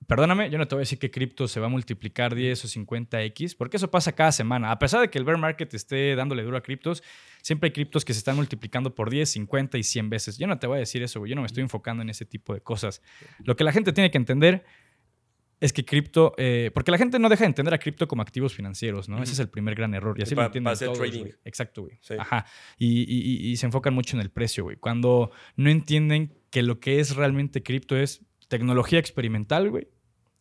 Perdóname, 0.06 0.50
yo 0.50 0.58
no 0.58 0.66
te 0.66 0.74
voy 0.74 0.80
a 0.80 0.82
decir 0.82 0.98
que 0.98 1.10
cripto 1.10 1.46
se 1.46 1.60
va 1.60 1.66
a 1.66 1.68
multiplicar 1.68 2.34
10 2.34 2.64
o 2.64 2.68
50x, 2.68 3.56
porque 3.56 3.76
eso 3.76 3.90
pasa 3.90 4.12
cada 4.12 4.32
semana. 4.32 4.70
A 4.72 4.78
pesar 4.78 5.00
de 5.00 5.10
que 5.10 5.18
el 5.18 5.24
bear 5.24 5.38
market 5.38 5.72
esté 5.74 6.16
dándole 6.16 6.42
duro 6.42 6.56
a 6.56 6.62
criptos, 6.62 7.02
siempre 7.42 7.68
hay 7.68 7.72
criptos 7.72 8.04
que 8.04 8.12
se 8.12 8.18
están 8.18 8.36
multiplicando 8.36 8.94
por 8.94 9.10
10, 9.10 9.30
50 9.30 9.78
y 9.78 9.82
100 9.82 10.10
veces. 10.10 10.38
Yo 10.38 10.46
no 10.46 10.58
te 10.58 10.66
voy 10.66 10.76
a 10.76 10.80
decir 10.80 11.02
eso, 11.02 11.24
Yo 11.26 11.34
no 11.34 11.42
me 11.42 11.46
estoy 11.46 11.62
enfocando 11.62 12.02
en 12.02 12.10
ese 12.10 12.24
tipo 12.24 12.54
de 12.54 12.60
cosas. 12.60 13.02
Lo 13.44 13.56
que 13.56 13.62
la 13.62 13.72
gente 13.72 13.92
tiene 13.92 14.10
que 14.10 14.18
entender 14.18 14.64
es 15.60 15.74
que 15.74 15.84
cripto, 15.84 16.34
eh, 16.38 16.70
porque 16.72 16.90
la 16.90 16.98
gente 16.98 17.18
no 17.18 17.28
deja 17.28 17.44
de 17.44 17.48
entender 17.48 17.74
a 17.74 17.78
cripto 17.78 18.08
como 18.08 18.22
activos 18.22 18.54
financieros, 18.54 19.08
¿no? 19.10 19.22
Ese 19.22 19.34
es 19.34 19.38
el 19.38 19.50
primer 19.50 19.74
gran 19.74 19.94
error. 19.94 20.18
Y 20.18 20.22
así 20.22 20.34
lo 20.34 20.42
entienden 20.42 20.74
todos, 20.76 20.98
trading. 20.98 21.26
Exacto, 21.44 21.82
güey. 21.82 22.00
Ajá. 22.18 22.46
Y, 22.78 23.50
y, 23.50 23.56
se 23.56 23.66
enfocan 23.66 23.92
mucho 23.92 24.16
en 24.16 24.22
el 24.22 24.30
precio, 24.30 24.64
güey. 24.64 24.76
Cuando 24.76 25.30
no 25.56 25.68
entienden 25.68 26.34
que 26.50 26.62
lo 26.62 26.80
que 26.80 26.98
es 26.98 27.14
realmente 27.14 27.62
cripto 27.62 27.96
es 27.96 28.24
tecnología 28.50 28.98
experimental, 28.98 29.70
güey, 29.70 29.88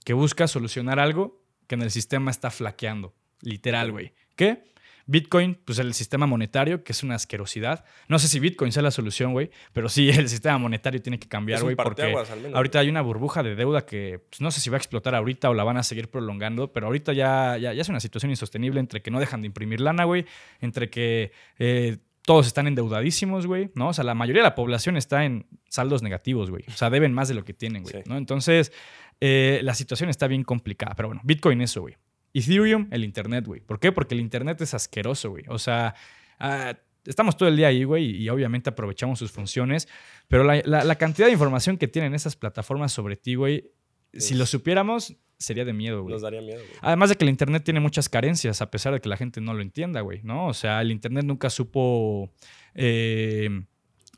que 0.04 0.13
busca 0.13 0.48
solucionar 0.48 1.00
algo 1.00 1.45
que 1.67 1.76
en 1.76 1.84
el 1.84 1.91
sistema 1.91 2.32
está 2.32 2.50
flaqueando. 2.50 3.13
Literal, 3.41 3.91
güey. 3.91 4.13
¿Qué? 4.36 4.63
Bitcoin, 5.06 5.60
pues 5.65 5.80
el 5.80 5.93
sistema 5.93 6.28
monetario, 6.28 6.84
que 6.84 6.91
es 6.91 7.04
una 7.04 7.15
asquerosidad. 7.15 7.86
No 8.08 8.19
sé 8.19 8.28
si 8.28 8.39
Bitcoin 8.39 8.72
sea 8.72 8.84
la 8.84 8.91
solución, 8.91 9.32
güey, 9.32 9.50
pero 9.74 9.89
sí 9.89 10.10
el 10.10 10.28
sistema 10.28 10.58
monetario 10.58 11.02
tiene 11.02 11.19
que 11.19 11.28
cambiar, 11.28 11.62
güey, 11.63 11.76
porque 11.76 12.15
ahorita 12.54 12.80
hay 12.80 12.89
una 12.89 13.02
burbuja 13.02 13.41
de 13.41 13.56
deuda 13.56 13.86
que 13.86 14.24
pues, 14.30 14.41
no 14.41 14.52
sé 14.52 14.60
si 14.60 14.69
va 14.69 14.78
a 14.78 14.80
explotar 14.80 15.15
ahorita 15.15 15.50
o 15.50 15.54
la 15.54 15.63
van 15.63 15.78
a 15.78 15.84
seguir 15.84 16.10
prolongando, 16.10 16.74
pero 16.74 16.88
ahorita 16.88 17.13
ya, 17.13 17.58
ya, 17.58 17.72
es 17.72 17.89
una 17.89 18.00
situación 18.00 18.32
insostenible 18.32 18.80
entre 18.80 19.02
que 19.02 19.10
no 19.10 19.19
dejan 19.19 19.41
de 19.41 19.48
imprimir 19.48 19.82
lana, 19.82 20.04
güey, 20.04 20.26
entre 20.62 20.89
que 20.91 21.32
eh, 21.58 21.98
todos 22.30 22.46
están 22.46 22.68
endeudadísimos, 22.68 23.48
güey, 23.48 23.72
¿no? 23.74 23.88
O 23.88 23.94
sea, 23.94 24.04
la 24.04 24.13
mayoría 24.13 24.44
de 24.44 24.50
la 24.50 24.54
población 24.54 24.98
está 24.98 25.26
en 25.26 25.48
saldos 25.68 26.04
negativos, 26.04 26.52
güey. 26.52 26.63
O 26.68 26.74
sea, 26.74 26.92
deben 26.92 27.12
más 27.12 27.28
de 27.28 27.34
lo 27.34 27.44
que 27.44 27.56
tienen, 27.56 27.82
güey, 27.82 28.04
¿no? 28.06 28.18
Entonces, 28.18 28.72
eh, 29.20 29.62
la 29.63 29.74
situación 29.74 30.12
está 30.12 30.28
bien 30.28 30.44
complicada. 30.44 30.94
Pero 30.94 31.08
bueno, 31.08 31.22
Bitcoin 31.24 31.60
eso, 31.62 31.82
güey. 31.82 31.98
Ethereum, 32.36 32.88
el 32.92 33.04
Internet, 33.04 33.48
güey. 33.48 33.62
¿Por 33.62 33.80
qué? 33.80 33.92
Porque 33.92 34.13
el 34.13 34.22
Internet 34.22 34.62
es 34.62 34.76
asqueroso, 34.76 35.32
güey. 35.32 35.46
O 35.48 35.58
sea, 35.58 35.96
ah, 36.38 36.76
estamos 37.04 37.36
todo 37.36 37.50
el 37.50 37.58
día 37.58 37.65
ahí, 37.65 37.84
güey, 37.84 38.22
y 38.22 38.30
obviamente 38.30 38.70
aprovechamos 38.70 39.18
sus 39.18 39.32
funciones, 39.32 39.88
pero 40.28 40.44
la, 40.44 40.96
cantidad 41.00 41.26
de 41.26 41.34
información 41.34 41.80
que 41.80 41.88
tienen 41.88 42.13
esas 42.13 42.36
plataformas 42.36 42.92
sobre 42.92 43.15
ti, 43.15 43.34
güey, 43.34 43.72
si 44.13 44.36
lo 44.36 44.46
supiéramos, 44.46 45.18
sería 45.39 45.65
de 45.65 45.73
miedo, 45.73 46.02
güey. 46.04 46.13
Nos 46.13 46.21
daría 46.21 46.41
miedo, 46.41 46.60
güey. 46.60 46.78
Además 46.82 47.10
de 47.10 47.15
que 47.15 47.23
el 47.23 47.30
Internet 47.30 47.63
tiene 47.63 47.80
muchas 47.80 48.10
carencias, 48.10 48.62
a 48.62 48.69
pesar 48.69 48.93
de 48.93 48.99
que 48.99 49.10
la 49.10 49.17
gente 49.17 49.41
no 49.41 49.54
lo 49.54 49.62
entienda, 49.62 50.02
güey, 50.02 50.21
¿no? 50.23 50.47
O 50.47 50.54
sea, 50.54 50.82
el 50.82 50.91
Internet 50.91 51.25
nunca 51.25 51.49
supo 51.49 52.30
eh, 52.75 53.49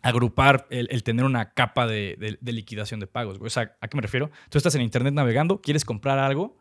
agrupar 0.01 0.67
el, 0.71 1.03
tener 1.03 1.23
una 1.23 1.53
capa 1.53 1.86
de, 1.86 2.38
liquidación 2.41 2.99
de 2.99 3.07
pagos, 3.07 3.38
güey. 3.38 3.47
O 3.47 3.51
sea, 3.51 3.77
¿a 3.79 3.88
qué 3.88 3.95
me 3.95 4.01
refiero? 4.01 4.31
Tú 4.49 4.57
estás 4.57 4.73
en 4.75 4.81
Internet 4.81 5.13
navegando, 5.13 5.62
quieres 5.62 5.86
comprar 5.86 6.17
algo, 6.17 6.57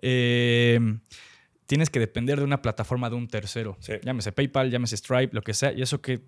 eh, 0.00 0.78
tienes 1.66 1.90
que 1.90 1.98
depender 1.98 2.38
de 2.38 2.44
una 2.44 2.62
plataforma 2.62 3.08
de 3.08 3.16
un 3.16 3.28
tercero. 3.28 3.76
Llámese 4.02 4.32
PayPal, 4.32 4.70
llámese 4.70 4.96
Stripe, 4.96 5.34
lo 5.34 5.42
que 5.42 5.54
sea. 5.54 5.72
¿Y 5.72 5.82
eso 5.82 6.00
qué, 6.00 6.20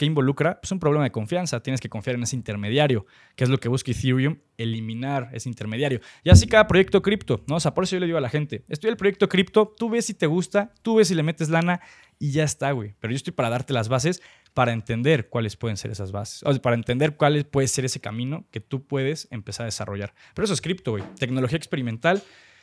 involucra? 0.00 0.60
Pues 0.60 0.72
un 0.72 0.78
problema 0.78 1.04
de 1.04 1.10
confianza. 1.10 1.62
Tienes 1.62 1.80
que 1.80 1.88
confiar 1.88 2.16
en 2.16 2.22
ese 2.22 2.36
intermediario, 2.36 3.06
que 3.34 3.44
es 3.44 3.50
lo 3.50 3.58
que 3.58 3.68
busca 3.68 3.90
Ethereum, 3.90 4.38
eliminar 4.58 5.30
ese 5.32 5.48
intermediario. 5.48 6.00
Y 6.24 6.30
así 6.30 6.46
cada 6.46 6.66
proyecto 6.66 7.02
cripto, 7.02 7.42
¿no? 7.46 7.56
O 7.56 7.60
sea, 7.60 7.74
por 7.74 7.84
eso 7.84 7.96
yo 7.96 8.00
le 8.00 8.06
digo 8.06 8.18
a 8.18 8.22
la 8.22 8.30
gente, 8.30 8.64
estoy 8.68 8.90
el 8.90 8.96
proyecto 8.96 9.28
cripto, 9.28 9.74
tú 9.76 9.90
ves 9.90 10.06
si 10.06 10.14
te 10.14 10.26
gusta, 10.26 10.72
tú 10.82 10.96
ves 10.96 11.08
si 11.08 11.14
le 11.14 11.22
metes 11.22 11.48
lana 11.48 11.80
y 12.18 12.32
ya 12.32 12.44
está, 12.44 12.72
güey. 12.72 12.94
Pero 13.00 13.12
yo 13.12 13.16
estoy 13.16 13.32
para 13.32 13.50
darte 13.50 13.72
las 13.72 13.88
bases 13.88 14.22
para 14.54 14.72
entender 14.72 15.28
cuáles 15.28 15.56
pueden 15.56 15.76
ser 15.76 15.90
esas 15.90 16.12
bases, 16.12 16.42
o 16.42 16.50
sea, 16.50 16.62
para 16.62 16.76
entender 16.76 17.16
cuál 17.16 17.44
puede 17.44 17.68
ser 17.68 17.84
ese 17.84 18.00
camino 18.00 18.46
que 18.50 18.60
tú 18.60 18.86
puedes 18.86 19.28
empezar 19.30 19.64
a 19.64 19.66
desarrollar. 19.66 20.14
Pero 20.34 20.44
eso 20.44 20.54
es 20.54 20.62
cripto, 20.62 20.92
güey. 20.92 21.04
Tecnología 21.18 21.58
experimental 21.58 22.22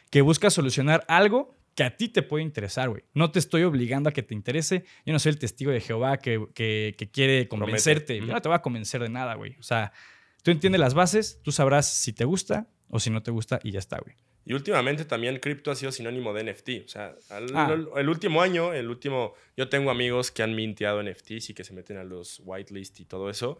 que 0.09 0.21
busca 0.21 0.49
solucionar 0.49 1.05
algo 1.07 1.55
que 1.75 1.83
a 1.83 1.95
ti 1.95 2.09
te 2.09 2.21
puede 2.21 2.43
interesar, 2.43 2.89
güey. 2.89 3.03
No 3.13 3.31
te 3.31 3.39
estoy 3.39 3.63
obligando 3.63 4.09
a 4.09 4.13
que 4.13 4.23
te 4.23 4.33
interese. 4.33 4.85
Yo 5.05 5.13
no 5.13 5.19
soy 5.19 5.31
el 5.31 5.39
testigo 5.39 5.71
de 5.71 5.81
Jehová 5.81 6.17
que, 6.17 6.95
quiere 7.11 7.47
convencerte. 7.47 8.19
Yo 8.19 8.27
no 8.27 8.41
te 8.41 8.49
voy 8.49 8.55
a 8.55 8.61
convencer 8.61 9.01
de 9.01 9.09
nada, 9.09 9.35
güey. 9.35 9.55
O 9.59 9.63
sea, 9.63 9.91
tú 10.43 10.51
entiendes 10.51 10.79
las 10.79 10.93
bases, 10.93 11.39
tú 11.43 11.51
sabrás 11.51 11.91
si 11.91 12.13
te 12.13 12.25
gusta 12.25 12.67
o 12.89 12.99
si 12.99 13.09
no 13.09 13.23
te 13.23 13.31
gusta 13.31 13.59
y 13.63 13.71
ya 13.71 13.79
está, 13.79 13.99
güey. 13.99 14.15
Y 14.45 14.53
últimamente 14.53 15.05
también 15.05 15.39
cripto 15.39 15.71
ha 15.71 15.75
sido 15.75 15.91
sinónimo 15.91 16.33
de 16.33 16.51
NFT. 16.51 16.69
O 16.85 16.87
sea, 16.89 17.15
ah. 17.29 17.75
el 17.95 18.09
último 18.09 18.41
año, 18.41 18.73
el 18.73 18.89
último... 18.89 19.35
Yo 19.55 19.69
tengo 19.69 19.89
amigos 19.89 20.31
que 20.31 20.43
han 20.43 20.53
minteado 20.53 21.01
NFTs 21.01 21.51
y 21.51 21.53
que 21.53 21.63
se 21.63 21.73
meten 21.73 21.97
a 21.97 22.03
los 22.03 22.41
whitelist 22.43 22.99
y 22.99 23.05
todo 23.05 23.29
eso. 23.29 23.59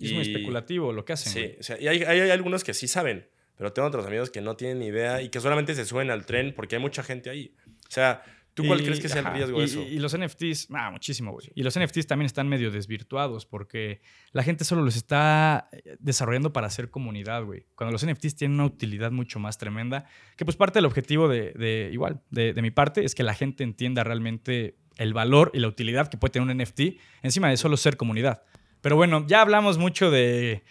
es 0.00 0.12
muy 0.12 0.22
especulativo 0.22 0.92
lo 0.92 1.04
que 1.04 1.12
hacen. 1.12 1.32
Sí, 1.32 1.56
o 1.60 1.62
sea, 1.62 1.78
y 1.78 1.86
hay, 1.86 2.02
hay 2.02 2.30
algunos 2.30 2.64
que 2.64 2.72
sí 2.72 2.88
saben. 2.88 3.28
Pero 3.58 3.72
tengo 3.72 3.88
otros 3.88 4.06
amigos 4.06 4.30
que 4.30 4.40
no 4.40 4.56
tienen 4.56 4.78
ni 4.78 4.86
idea 4.86 5.20
y 5.20 5.28
que 5.28 5.40
solamente 5.40 5.74
se 5.74 5.84
suben 5.84 6.10
al 6.10 6.24
tren 6.24 6.54
porque 6.54 6.76
hay 6.76 6.82
mucha 6.82 7.02
gente 7.02 7.28
ahí. 7.28 7.52
O 7.66 7.90
sea, 7.90 8.22
¿tú 8.54 8.64
cuál 8.64 8.80
crees 8.82 9.00
que 9.00 9.08
sea 9.08 9.20
el 9.20 9.34
riesgo 9.34 9.58
de 9.58 9.64
eso? 9.64 9.82
Y, 9.82 9.98
los 9.98 10.16
NFTs, 10.16 10.68
ah, 10.72 10.92
muchísimo, 10.92 11.32
güey. 11.32 11.50
Y 11.56 11.64
los 11.64 11.76
NFTs 11.76 12.06
también 12.06 12.26
están 12.26 12.48
medio 12.48 12.70
desvirtuados 12.70 13.46
porque 13.46 14.00
la 14.30 14.44
gente 14.44 14.64
solo 14.64 14.82
los 14.82 14.94
está 14.94 15.68
eh, 15.72 15.96
desarrollando 15.98 16.52
para 16.52 16.68
hacer 16.68 16.88
comunidad, 16.88 17.44
güey. 17.44 17.66
Cuando 17.74 17.90
los 17.90 18.06
NFTs 18.06 18.36
tienen 18.36 18.54
una 18.54 18.66
utilidad 18.66 19.10
mucho 19.10 19.40
más 19.40 19.58
tremenda, 19.58 20.06
que 20.36 20.44
pues 20.44 20.56
parte 20.56 20.78
del 20.78 20.86
objetivo 20.86 21.26
de, 21.28 21.90
igual, 21.92 22.22
de, 22.30 22.52
de 22.52 22.62
mi 22.62 22.70
parte, 22.70 23.04
es 23.04 23.16
que 23.16 23.24
la 23.24 23.34
gente 23.34 23.64
entienda 23.64 24.04
realmente 24.04 24.76
el 24.98 25.14
valor 25.14 25.50
y 25.52 25.58
la 25.58 25.66
utilidad 25.66 26.08
que 26.08 26.16
puede 26.16 26.32
tener 26.32 26.48
un 26.48 26.62
NFT 26.62 26.80
encima 27.22 27.50
de 27.50 27.56
solo 27.56 27.76
ser 27.76 27.96
comunidad. 27.96 28.44
Pero 28.80 28.94
bueno, 28.94 29.24
ya 29.26 29.40
hablamos 29.40 29.78
mucho 29.78 30.10
de 30.10 30.62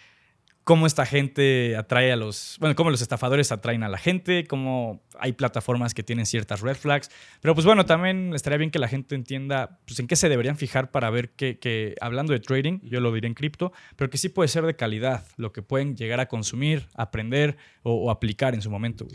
cómo 0.68 0.86
esta 0.86 1.06
gente 1.06 1.76
atrae 1.76 2.12
a 2.12 2.16
los, 2.16 2.58
bueno, 2.60 2.76
cómo 2.76 2.90
los 2.90 3.00
estafadores 3.00 3.52
atraen 3.52 3.84
a 3.84 3.88
la 3.88 3.96
gente, 3.96 4.44
cómo 4.46 5.02
hay 5.18 5.32
plataformas 5.32 5.94
que 5.94 6.02
tienen 6.02 6.26
ciertas 6.26 6.60
red 6.60 6.76
flags. 6.76 7.10
Pero 7.40 7.54
pues 7.54 7.64
bueno, 7.64 7.86
también 7.86 8.34
estaría 8.34 8.58
bien 8.58 8.70
que 8.70 8.78
la 8.78 8.86
gente 8.86 9.14
entienda 9.14 9.80
pues, 9.86 9.98
en 9.98 10.06
qué 10.06 10.14
se 10.14 10.28
deberían 10.28 10.58
fijar 10.58 10.90
para 10.90 11.08
ver 11.08 11.30
que, 11.30 11.94
hablando 12.02 12.34
de 12.34 12.40
trading, 12.40 12.80
yo 12.82 13.00
lo 13.00 13.10
diré 13.14 13.28
en 13.28 13.32
cripto, 13.32 13.72
pero 13.96 14.10
que 14.10 14.18
sí 14.18 14.28
puede 14.28 14.48
ser 14.48 14.66
de 14.66 14.76
calidad, 14.76 15.26
lo 15.38 15.54
que 15.54 15.62
pueden 15.62 15.96
llegar 15.96 16.20
a 16.20 16.28
consumir, 16.28 16.86
aprender 16.92 17.56
o, 17.82 18.10
aplicar 18.10 18.52
en 18.52 18.60
su 18.60 18.70
momento. 18.70 19.08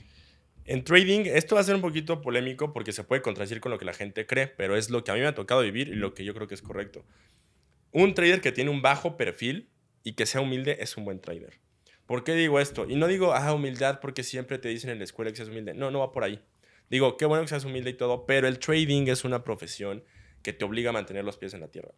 En 0.66 0.84
trading, 0.84 1.26
esto 1.28 1.54
va 1.54 1.62
a 1.62 1.66
ser 1.66 1.76
un 1.76 1.82
poquito 1.82 2.24
polémico 2.24 2.74
porque 2.74 2.94
se 2.94 3.04
puede 3.04 3.22
contradecir 3.22 3.60
con 3.60 3.72
lo 3.72 3.78
que 3.78 3.86
la 3.86 3.94
gente 3.94 4.26
cree, 4.26 4.48
pero 4.48 4.76
es 4.76 4.90
lo 4.90 5.04
que 5.04 5.12
a 5.12 5.14
mí 5.14 5.20
me 5.20 5.28
ha 5.28 5.36
tocado 5.36 5.62
vivir 5.62 5.90
y 5.90 5.94
lo 5.94 6.16
que 6.16 6.26
yo 6.26 6.34
creo 6.34 6.48
que 6.48 6.56
es 6.56 6.64
correcto. 6.64 7.06
Un 7.92 8.16
trader 8.16 8.42
que 8.42 8.52
tiene 8.52 8.72
un 8.72 8.82
bajo 8.82 9.18
perfil 9.18 9.70
y 10.04 10.14
que 10.14 10.26
sea 10.26 10.42
humilde 10.42 10.78
es 10.80 10.98
un 10.98 11.06
buen 11.06 11.20
trader. 11.20 11.60
¿Por 12.06 12.24
qué 12.24 12.34
digo 12.34 12.60
esto? 12.60 12.86
Y 12.90 12.96
no 12.96 13.08
digo, 13.08 13.34
ah, 13.34 13.54
humildad 13.54 14.00
porque 14.02 14.24
siempre 14.24 14.58
te 14.58 14.70
dicen 14.70 14.90
en 14.90 14.98
la 14.98 15.06
escuela 15.06 15.32
que 15.32 15.38
seas 15.38 15.50
humilde. 15.50 15.74
No, 15.74 15.90
no 15.92 16.00
va 16.00 16.12
por 16.12 16.24
ahí. 16.24 16.40
Digo, 16.90 17.18
qué 17.18 17.26
bueno 17.26 17.44
que 17.44 17.50
seas 17.50 17.66
humilde 17.66 17.92
y 17.92 17.94
todo, 17.94 18.26
pero 18.26 18.48
el 18.48 18.60
trading 18.60 19.08
es 19.08 19.24
una 19.24 19.44
profesión 19.44 20.04
que 20.42 20.54
te 20.54 20.66
obliga 20.66 20.90
a 20.90 20.94
mantener 20.94 21.24
los 21.24 21.38
pies 21.38 21.54
en 21.54 21.62
la 21.62 21.70
tierra. 21.70 21.92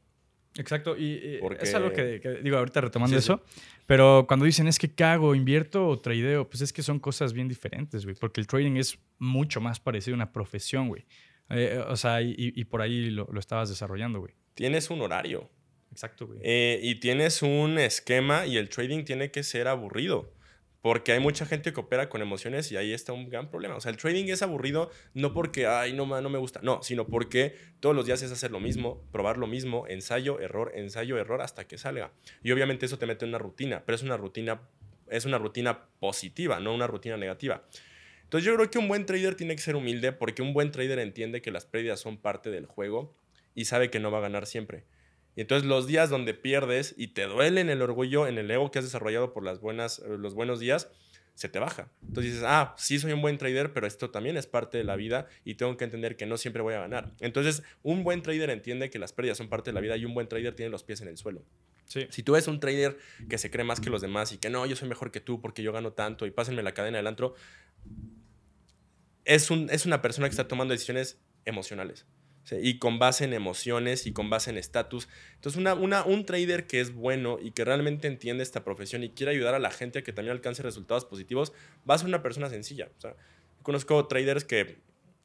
Exacto, 0.58 0.95
y, 0.97 1.41
es 1.60 1.76
algo 1.76 1.91
que, 1.91 2.39
digo 2.41 2.58
ahorita 2.58 2.80
retomando 2.80 3.18
eso, 3.18 3.43
pero 3.86 4.24
cuando 4.26 4.45
dicen 4.45 4.68
es 4.68 4.80
que 4.80 4.89
¿qué 4.89 5.03
hago? 5.03 5.36
¿Invierto 5.36 5.86
o 5.86 5.99
tradeo? 5.99 6.49
Pues 6.49 6.62
es 6.62 6.72
que 6.72 6.82
son 6.82 6.99
cosas 6.99 7.34
bien 7.34 7.49
diferentes, 7.49 8.06
güey, 8.06 8.16
porque 8.16 8.39
el 8.39 8.47
trading 8.47 8.78
es 8.78 8.97
mucho 9.20 9.60
más 9.60 9.82
parecido 9.82 10.14
a 10.14 10.18
una 10.18 10.32
profesión, 10.32 10.88
güey. 10.88 11.06
Eh, 11.49 11.84
o 11.86 11.97
sea, 11.97 12.22
y, 12.22 12.64
por 12.66 12.82
ahí 12.82 13.10
lo, 13.10 13.28
lo 13.30 13.39
estabas 13.39 13.68
desarrollando, 13.68 14.20
güey. 14.20 14.34
Tienes 14.53 14.89
un 14.89 15.01
horario. 15.01 15.49
Exacto, 15.96 16.28
güey. 16.28 16.39
Eh, 16.43 16.82
y 16.84 16.96
tienes 16.96 17.41
un 17.41 17.80
esquema 17.80 18.46
y 18.46 18.58
el 18.58 18.68
trading 18.68 19.06
tiene 19.06 19.32
que 19.32 19.43
ser 19.43 19.70
aburrido. 19.70 20.30
Porque 20.82 21.14
hay 21.14 21.22
mucha 21.22 21.46
gente 21.46 21.72
que 21.72 21.80
opera 21.80 22.10
con 22.10 22.22
emociones 22.22 22.70
y 22.70 22.76
ahí 22.76 22.91
está 22.91 23.14
un 23.14 23.30
gran 23.30 23.50
problema. 23.50 23.78
O 23.78 23.80
sea, 23.80 23.91
el 23.91 23.98
trading 23.98 24.26
es 24.26 24.41
aburrido 24.41 24.91
no 25.14 25.34
porque, 25.34 25.68
ay, 25.68 25.93
no, 25.93 26.06
no 26.06 26.30
me 26.30 26.38
gusta. 26.38 26.60
No, 26.64 26.84
sino 26.84 27.08
porque 27.08 27.56
todos 27.80 27.96
los 27.96 28.06
días 28.06 28.22
es 28.24 28.32
hacer 28.34 28.52
lo 28.52 28.60
mismo, 28.60 29.02
probar 29.14 29.38
lo 29.38 29.48
mismo, 29.48 29.88
ensayo, 29.88 30.41
error, 30.41 30.74
ensayo, 30.76 31.18
error, 31.18 31.41
hasta 31.41 31.66
que 31.66 31.78
salga. 31.78 32.12
Y 32.43 32.52
obviamente 32.52 32.86
eso 32.86 33.00
te 33.00 33.06
mete 33.06 33.24
en 33.24 33.30
una 33.30 33.38
rutina, 33.38 33.84
pero 33.86 33.96
es 33.96 34.04
una 34.04 34.18
rutina, 34.18 34.62
es 35.10 35.24
una 35.24 35.38
rutina 35.38 35.86
positiva, 36.02 36.60
no 36.60 36.76
una 36.76 36.88
rutina 36.88 37.16
negativa. 37.16 37.64
Entonces 38.24 38.46
yo 38.46 38.54
creo 38.56 38.70
que 38.70 38.80
un 38.80 38.89
buen 38.89 39.06
trader 39.06 39.36
tiene 39.36 39.56
que 39.56 39.62
ser 39.62 39.78
humilde 39.78 40.12
porque 40.12 40.41
un 40.41 40.54
buen 40.54 40.72
trader 40.72 41.00
entiende 41.00 41.41
que 41.41 41.52
las 41.52 41.66
pérdidas 41.66 42.02
son 42.02 42.18
parte 42.18 42.52
del 42.52 42.66
juego 42.66 43.16
y 43.56 43.66
sabe 43.66 43.89
que 43.89 44.02
no 44.02 44.12
va 44.12 44.18
a 44.18 44.22
ganar 44.22 44.46
siempre. 44.46 44.84
Y 45.36 45.42
entonces 45.42 45.68
los 45.68 45.86
días 45.86 46.10
donde 46.10 46.34
pierdes 46.34 46.96
y 46.98 47.08
te 47.08 47.24
duele 47.24 47.62
en 47.62 47.70
el 47.70 47.82
orgullo, 47.82 48.28
en 48.28 48.38
el 48.38 48.50
ego 48.50 48.72
que 48.72 48.80
has 48.80 48.86
desarrollado 48.86 49.34
por 49.34 49.44
las 49.44 49.60
buenas, 49.60 50.00
eh, 50.00 50.18
los 50.18 50.34
buenos 50.34 50.60
días, 50.60 50.90
se 51.34 51.50
te 51.50 51.60
baja. 51.60 51.92
Entonces 52.02 52.34
dices, 52.34 52.48
ah, 52.48 52.74
sí 52.78 52.98
soy 52.98 53.12
un 53.12 53.22
buen 53.22 53.38
trader, 53.38 53.74
pero 53.74 53.86
esto 53.86 54.10
también 54.10 54.38
es 54.38 54.48
parte 54.48 54.78
de 54.78 54.86
la 54.86 54.96
vida 54.96 55.28
y 55.44 55.56
tengo 55.56 55.76
que 55.76 55.84
entender 55.84 56.16
que 56.16 56.26
no 56.26 56.38
siempre 56.38 56.62
voy 56.62 56.74
a 56.74 56.80
ganar. 56.80 57.12
Entonces, 57.20 57.64
un 57.84 58.06
buen 58.06 58.22
trader 58.22 58.50
entiende 58.50 58.90
que 58.90 58.98
las 58.98 59.12
pérdidas 59.12 59.38
son 59.38 59.50
parte 59.50 59.72
de 59.72 59.74
la 59.74 59.82
vida 59.82 59.98
y 59.98 60.06
un 60.06 60.14
buen 60.14 60.30
trader 60.30 60.56
tiene 60.56 60.72
los 60.72 60.84
pies 60.84 61.02
en 61.02 61.10
el 61.10 61.18
suelo. 61.18 61.44
Sí. 61.88 62.08
Si 62.10 62.24
tú 62.24 62.36
eres 62.36 62.48
un 62.48 62.62
trader 62.62 62.98
que 63.30 63.38
se 63.38 63.52
cree 63.52 63.66
más 63.66 63.82
que 63.82 63.90
los 63.90 64.02
demás 64.02 64.32
y 64.32 64.38
que 64.38 64.50
no, 64.50 64.66
yo 64.66 64.78
soy 64.78 64.88
mejor 64.88 65.12
que 65.12 65.20
tú 65.20 65.42
porque 65.42 65.62
yo 65.62 65.74
gano 65.74 65.92
tanto 65.92 66.26
y 66.26 66.32
pásenme 66.32 66.64
la 66.64 66.74
cadena 66.74 66.98
del 66.98 67.08
antro, 67.08 67.36
es, 69.26 69.52
un, 69.52 69.70
es 69.70 69.86
una 69.86 70.02
persona 70.02 70.28
que 70.28 70.32
está 70.32 70.48
tomando 70.48 70.72
decisiones 70.72 71.20
emocionales 71.44 72.08
y 72.52 72.78
con 72.78 73.00
base 73.00 73.26
en 73.26 73.34
emociones 73.34 74.06
y 74.06 74.14
con 74.14 74.30
base 74.30 74.50
en 74.50 74.58
estatus. 74.58 75.08
Entonces, 75.36 75.60
una, 75.60 75.74
una, 75.74 76.04
un 76.04 76.26
trader 76.26 76.68
que 76.68 76.80
es 76.80 76.93
bueno 76.93 77.38
y 77.41 77.52
que 77.52 77.66
realmente 77.66 78.08
entiende 78.08 78.43
esta 78.43 78.64
profesión 78.64 79.04
y 79.04 79.10
quiere 79.10 79.32
ayudar 79.32 79.56
a 79.56 79.60
la 79.60 79.72
gente 79.72 80.00
a 80.00 80.04
que 80.04 80.14
también 80.14 80.36
alcance 80.36 80.62
resultados 80.62 81.06
positivos, 81.06 81.54
va 81.89 81.96
a 81.96 81.98
ser 81.98 82.08
una 82.08 82.22
persona 82.22 82.50
sencilla. 82.50 82.89
Conozco 83.64 84.08
traders 84.08 84.43
que 84.43 84.78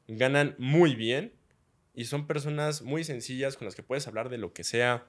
ganan 0.07 0.55
muy 0.57 0.95
bien 0.95 1.33
y 1.93 2.05
son 2.05 2.27
personas 2.27 2.81
muy 2.81 3.03
sencillas 3.03 3.57
con 3.57 3.65
las 3.65 3.75
que 3.75 3.83
puedes 3.83 4.07
hablar 4.07 4.29
de 4.29 4.37
lo 4.37 4.53
que 4.53 4.63
sea, 4.63 5.05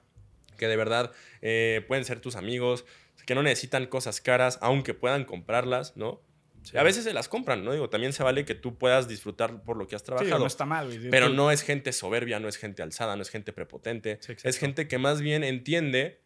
que 0.57 0.67
de 0.67 0.75
verdad 0.75 1.11
eh, 1.41 1.83
pueden 1.87 2.05
ser 2.05 2.19
tus 2.19 2.35
amigos, 2.35 2.85
que 3.25 3.35
no 3.35 3.43
necesitan 3.43 3.87
cosas 3.87 4.21
caras, 4.21 4.59
aunque 4.61 4.93
puedan 4.93 5.25
comprarlas, 5.25 5.95
¿no? 5.97 6.21
A 6.75 6.83
veces 6.83 7.03
se 7.03 7.13
las 7.13 7.27
compran, 7.27 7.63
¿no? 7.63 7.73
Digo, 7.73 7.89
también 7.89 8.13
se 8.13 8.23
vale 8.23 8.45
que 8.45 8.55
tú 8.55 8.77
puedas 8.77 9.07
disfrutar 9.07 9.63
por 9.63 9.77
lo 9.77 9.87
que 9.87 9.95
has 9.95 10.03
trabajado. 10.03 10.39
no 10.39 10.47
está 10.47 10.65
mal, 10.65 10.89
Pero 11.11 11.29
no 11.29 11.51
es 11.51 11.61
gente 11.61 11.91
soberbia, 11.93 12.39
no 12.39 12.47
es 12.47 12.57
gente 12.57 12.81
alzada, 12.81 13.15
no 13.15 13.21
es 13.21 13.29
gente 13.29 13.53
prepotente. 13.53 14.19
es 14.43 14.57
gente 14.57 14.87
que 14.87 14.97
más 14.97 15.21
bien 15.21 15.43
entiende 15.43 16.23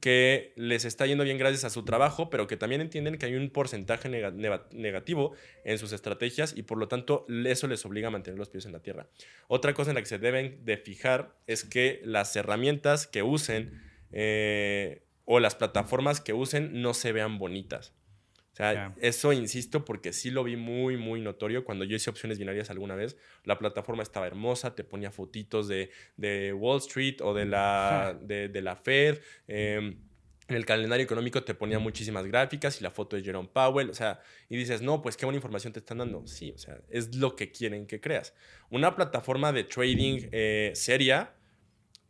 que 0.00 0.52
les 0.56 0.84
está 0.84 1.06
yendo 1.06 1.24
bien 1.24 1.38
gracias 1.38 1.64
a 1.64 1.70
su 1.70 1.84
trabajo, 1.84 2.30
pero 2.30 2.46
que 2.46 2.56
también 2.56 2.80
entienden 2.80 3.18
que 3.18 3.26
hay 3.26 3.34
un 3.34 3.50
porcentaje 3.50 4.08
negativo 4.08 5.32
en 5.64 5.78
sus 5.78 5.92
estrategias 5.92 6.54
y 6.56 6.62
por 6.62 6.78
lo 6.78 6.86
tanto 6.86 7.26
eso 7.44 7.66
les 7.66 7.84
obliga 7.84 8.08
a 8.08 8.10
mantener 8.10 8.38
los 8.38 8.48
pies 8.48 8.66
en 8.66 8.72
la 8.72 8.80
tierra. 8.80 9.08
Otra 9.48 9.74
cosa 9.74 9.90
en 9.90 9.96
la 9.96 10.02
que 10.02 10.06
se 10.06 10.18
deben 10.18 10.64
de 10.64 10.76
fijar 10.76 11.34
es 11.46 11.64
que 11.64 12.00
las 12.04 12.36
herramientas 12.36 13.06
que 13.06 13.22
usen 13.22 13.82
eh, 14.12 15.02
o 15.24 15.40
las 15.40 15.56
plataformas 15.56 16.20
que 16.20 16.32
usen 16.32 16.82
no 16.82 16.94
se 16.94 17.12
vean 17.12 17.38
bonitas. 17.38 17.95
O 18.56 18.58
sea, 18.58 18.94
eso 19.02 19.34
insisto 19.34 19.84
porque 19.84 20.14
sí 20.14 20.30
lo 20.30 20.42
vi 20.42 20.56
muy, 20.56 20.96
muy 20.96 21.20
notorio. 21.20 21.62
Cuando 21.62 21.84
yo 21.84 21.94
hice 21.94 22.08
opciones 22.08 22.38
binarias 22.38 22.70
alguna 22.70 22.94
vez, 22.94 23.18
la 23.44 23.58
plataforma 23.58 24.02
estaba 24.02 24.26
hermosa, 24.26 24.74
te 24.74 24.82
ponía 24.82 25.10
fotitos 25.10 25.68
de, 25.68 25.90
Wall 26.54 26.78
Street 26.78 27.16
o 27.20 27.34
de 27.34 27.44
la, 27.44 28.18
de, 28.18 28.62
la 28.62 28.76
Fed. 28.76 29.20
Em, 29.46 29.98
en 30.48 30.56
el 30.56 30.64
calendario 30.64 31.04
económico 31.04 31.44
te 31.44 31.52
ponía 31.52 31.78
muchísimas 31.78 32.24
gráficas 32.24 32.80
y 32.80 32.84
la 32.84 32.90
foto 32.90 33.16
de 33.16 33.22
Jerome 33.22 33.50
Powell, 33.52 33.90
o 33.90 33.94
sea, 33.94 34.20
y 34.48 34.56
dices, 34.56 34.80
no, 34.80 35.02
pues 35.02 35.18
qué 35.18 35.26
buena 35.26 35.36
información 35.36 35.74
te 35.74 35.80
están 35.80 35.98
dando. 35.98 36.26
Sí, 36.26 36.52
o 36.52 36.58
sea, 36.58 36.78
es 36.88 37.14
lo 37.14 37.36
que 37.36 37.52
quieren 37.52 37.86
que 37.86 38.00
creas. 38.00 38.32
Una 38.70 38.96
plataforma 38.96 39.52
de 39.52 39.64
trading 39.64 40.28
eh, 40.32 40.72
seria 40.74 41.34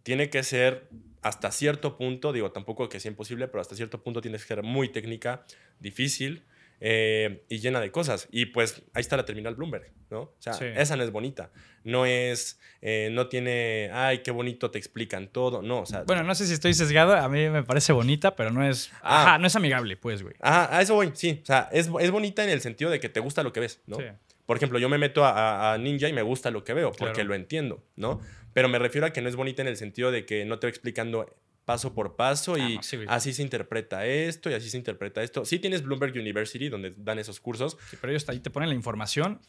tiene 0.04 0.30
que 0.30 0.44
ser 0.44 0.86
hasta 1.26 1.50
cierto 1.50 1.96
punto, 1.96 2.32
digo, 2.32 2.52
tampoco 2.52 2.88
que 2.88 3.00
sea 3.00 3.10
imposible, 3.10 3.48
pero 3.48 3.60
hasta 3.60 3.74
cierto 3.74 4.02
punto 4.02 4.20
tienes 4.20 4.42
que 4.42 4.48
ser 4.48 4.62
muy 4.62 4.88
técnica, 4.88 5.44
difícil 5.80 6.44
eh, 6.80 7.44
y 7.48 7.58
llena 7.58 7.80
de 7.80 7.90
cosas. 7.90 8.28
Y 8.30 8.46
pues 8.46 8.82
ahí 8.94 9.00
está 9.00 9.16
la 9.16 9.24
terminal 9.24 9.56
Bloomberg, 9.56 9.90
¿no? 10.10 10.20
O 10.20 10.36
sea, 10.38 10.52
esa 10.52 10.96
no 10.96 11.02
es 11.02 11.10
bonita. 11.10 11.50
No 11.82 12.06
es, 12.06 12.60
eh, 12.80 13.08
no 13.12 13.28
tiene, 13.28 13.90
ay, 13.92 14.18
qué 14.18 14.30
bonito 14.30 14.70
te 14.70 14.78
explican 14.78 15.28
todo. 15.28 15.62
No, 15.62 15.80
o 15.80 15.86
sea. 15.86 16.04
Bueno, 16.04 16.22
no 16.22 16.34
sé 16.34 16.46
si 16.46 16.52
estoy 16.52 16.74
sesgado, 16.74 17.14
a 17.14 17.28
mí 17.28 17.48
me 17.48 17.64
parece 17.64 17.92
bonita, 17.92 18.36
pero 18.36 18.50
no 18.50 18.64
es, 18.64 18.92
ah. 19.02 19.22
ajá, 19.22 19.38
no 19.38 19.48
es 19.48 19.56
amigable, 19.56 19.96
pues, 19.96 20.22
güey. 20.22 20.34
Ajá, 20.40 20.76
a 20.76 20.82
eso 20.82 20.94
voy, 20.94 21.10
sí. 21.14 21.40
O 21.42 21.46
sea, 21.46 21.68
es, 21.72 21.90
es 22.00 22.10
bonita 22.10 22.44
en 22.44 22.50
el 22.50 22.60
sentido 22.60 22.90
de 22.90 23.00
que 23.00 23.08
te 23.08 23.20
gusta 23.20 23.42
lo 23.42 23.52
que 23.52 23.60
ves, 23.60 23.80
¿no? 23.86 23.96
Sí. 23.96 24.04
Por 24.46 24.56
ejemplo, 24.56 24.78
yo 24.78 24.88
me 24.88 24.96
meto 24.96 25.22
a, 25.24 25.76
Ninja 25.78 26.08
y 26.08 26.12
me 26.12 26.22
gusta 26.22 26.50
lo 26.50 26.64
que 26.64 26.72
veo 26.72 26.92
porque 26.92 27.24
lo 27.24 27.34
entiendo, 27.34 27.84
¿no? 27.96 28.20
Pero 28.52 28.68
me 28.68 28.78
refiero 28.78 29.06
a 29.06 29.12
que 29.12 29.20
no 29.20 29.28
es 29.28 29.36
bonita 29.36 29.60
en 29.60 29.68
el 29.68 29.76
sentido 29.76 30.10
de 30.10 30.24
que 30.24 30.44
no 30.44 30.58
te 30.58 30.66
va 30.66 30.70
explicando 30.70 31.26
paso 31.64 31.92
por 31.92 32.14
paso 32.14 32.54
ah, 32.54 32.58
y 32.60 32.78
así 33.08 33.32
se 33.32 33.42
interpreta 33.42 34.06
esto 34.06 34.48
y 34.48 34.54
así 34.54 34.70
se 34.70 34.78
interpreta 34.78 35.22
esto. 35.22 35.44
Sí 35.44 35.58
tienes 35.58 35.82
Bloomberg 35.82 36.16
University 36.16 36.68
donde 36.68 36.94
dan 36.96 37.18
esos 37.18 37.40
cursos. 37.40 37.76
Sí, 37.90 37.98
pero 38.00 38.12
ellos 38.12 38.26
ahí 38.28 38.38
te 38.38 38.50
ponen 38.50 38.68
la 38.68 38.74
información 38.76 39.40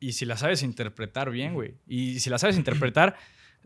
y 0.00 0.12
si 0.12 0.24
la 0.24 0.36
sabes 0.36 0.62
interpretar 0.62 1.30
bien, 1.30 1.54
güey. 1.54 1.74
Y 1.86 2.20
si 2.20 2.30
la 2.30 2.38
sabes 2.38 2.56
interpretar, 2.56 3.16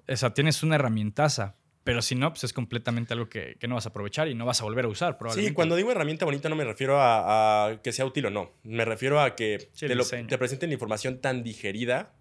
o 0.08 0.16
sea, 0.16 0.34
tienes 0.34 0.62
una 0.62 0.74
herramientaza. 0.74 1.56
Pero 1.84 2.00
si 2.00 2.14
no, 2.14 2.30
pues 2.30 2.44
es 2.44 2.52
completamente 2.52 3.12
algo 3.12 3.28
que, 3.28 3.56
no 3.66 3.74
vas 3.74 3.86
a 3.86 3.88
aprovechar 3.88 4.28
y 4.28 4.34
no 4.34 4.46
vas 4.46 4.60
a 4.60 4.64
volver 4.64 4.84
a 4.84 4.88
usar, 4.88 5.18
probablemente. 5.18 5.50
Sí, 5.50 5.54
cuando 5.54 5.74
digo 5.74 5.90
herramienta 5.90 6.24
bonita 6.24 6.48
no 6.48 6.54
me 6.54 6.64
refiero 6.64 6.96
a, 7.00 7.80
que 7.82 7.92
sea 7.92 8.06
útil 8.06 8.26
o 8.26 8.30
no. 8.30 8.52
Me 8.62 8.84
refiero 8.84 9.20
a 9.20 9.34
que 9.34 9.68
te, 9.78 9.88
te, 9.88 10.38
presenten 10.38 10.70
información 10.70 11.20
tan 11.20 11.42
digerida 11.42 12.14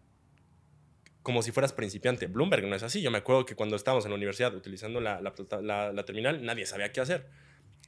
como 1.22 1.44
si 1.44 1.52
fueras 1.52 1.74
principiante. 1.74 2.26
Bloomberg 2.26 2.68
no 2.68 2.76
es 2.76 2.82
así. 2.82 3.02
Yo 3.02 3.12
me 3.12 3.20
acuerdo 3.20 3.46
que 3.46 3.56
cuando 3.56 3.76
estábamos 3.76 4.06
en 4.06 4.12
la 4.12 4.18
universidad 4.18 4.56
utilizando 4.56 5.00
la, 5.00 5.22
la 5.22 6.06
terminal, 6.06 6.44
nadie 6.44 6.66
sabía 6.66 6.92
qué 6.92 7.02
hacer. 7.02 7.28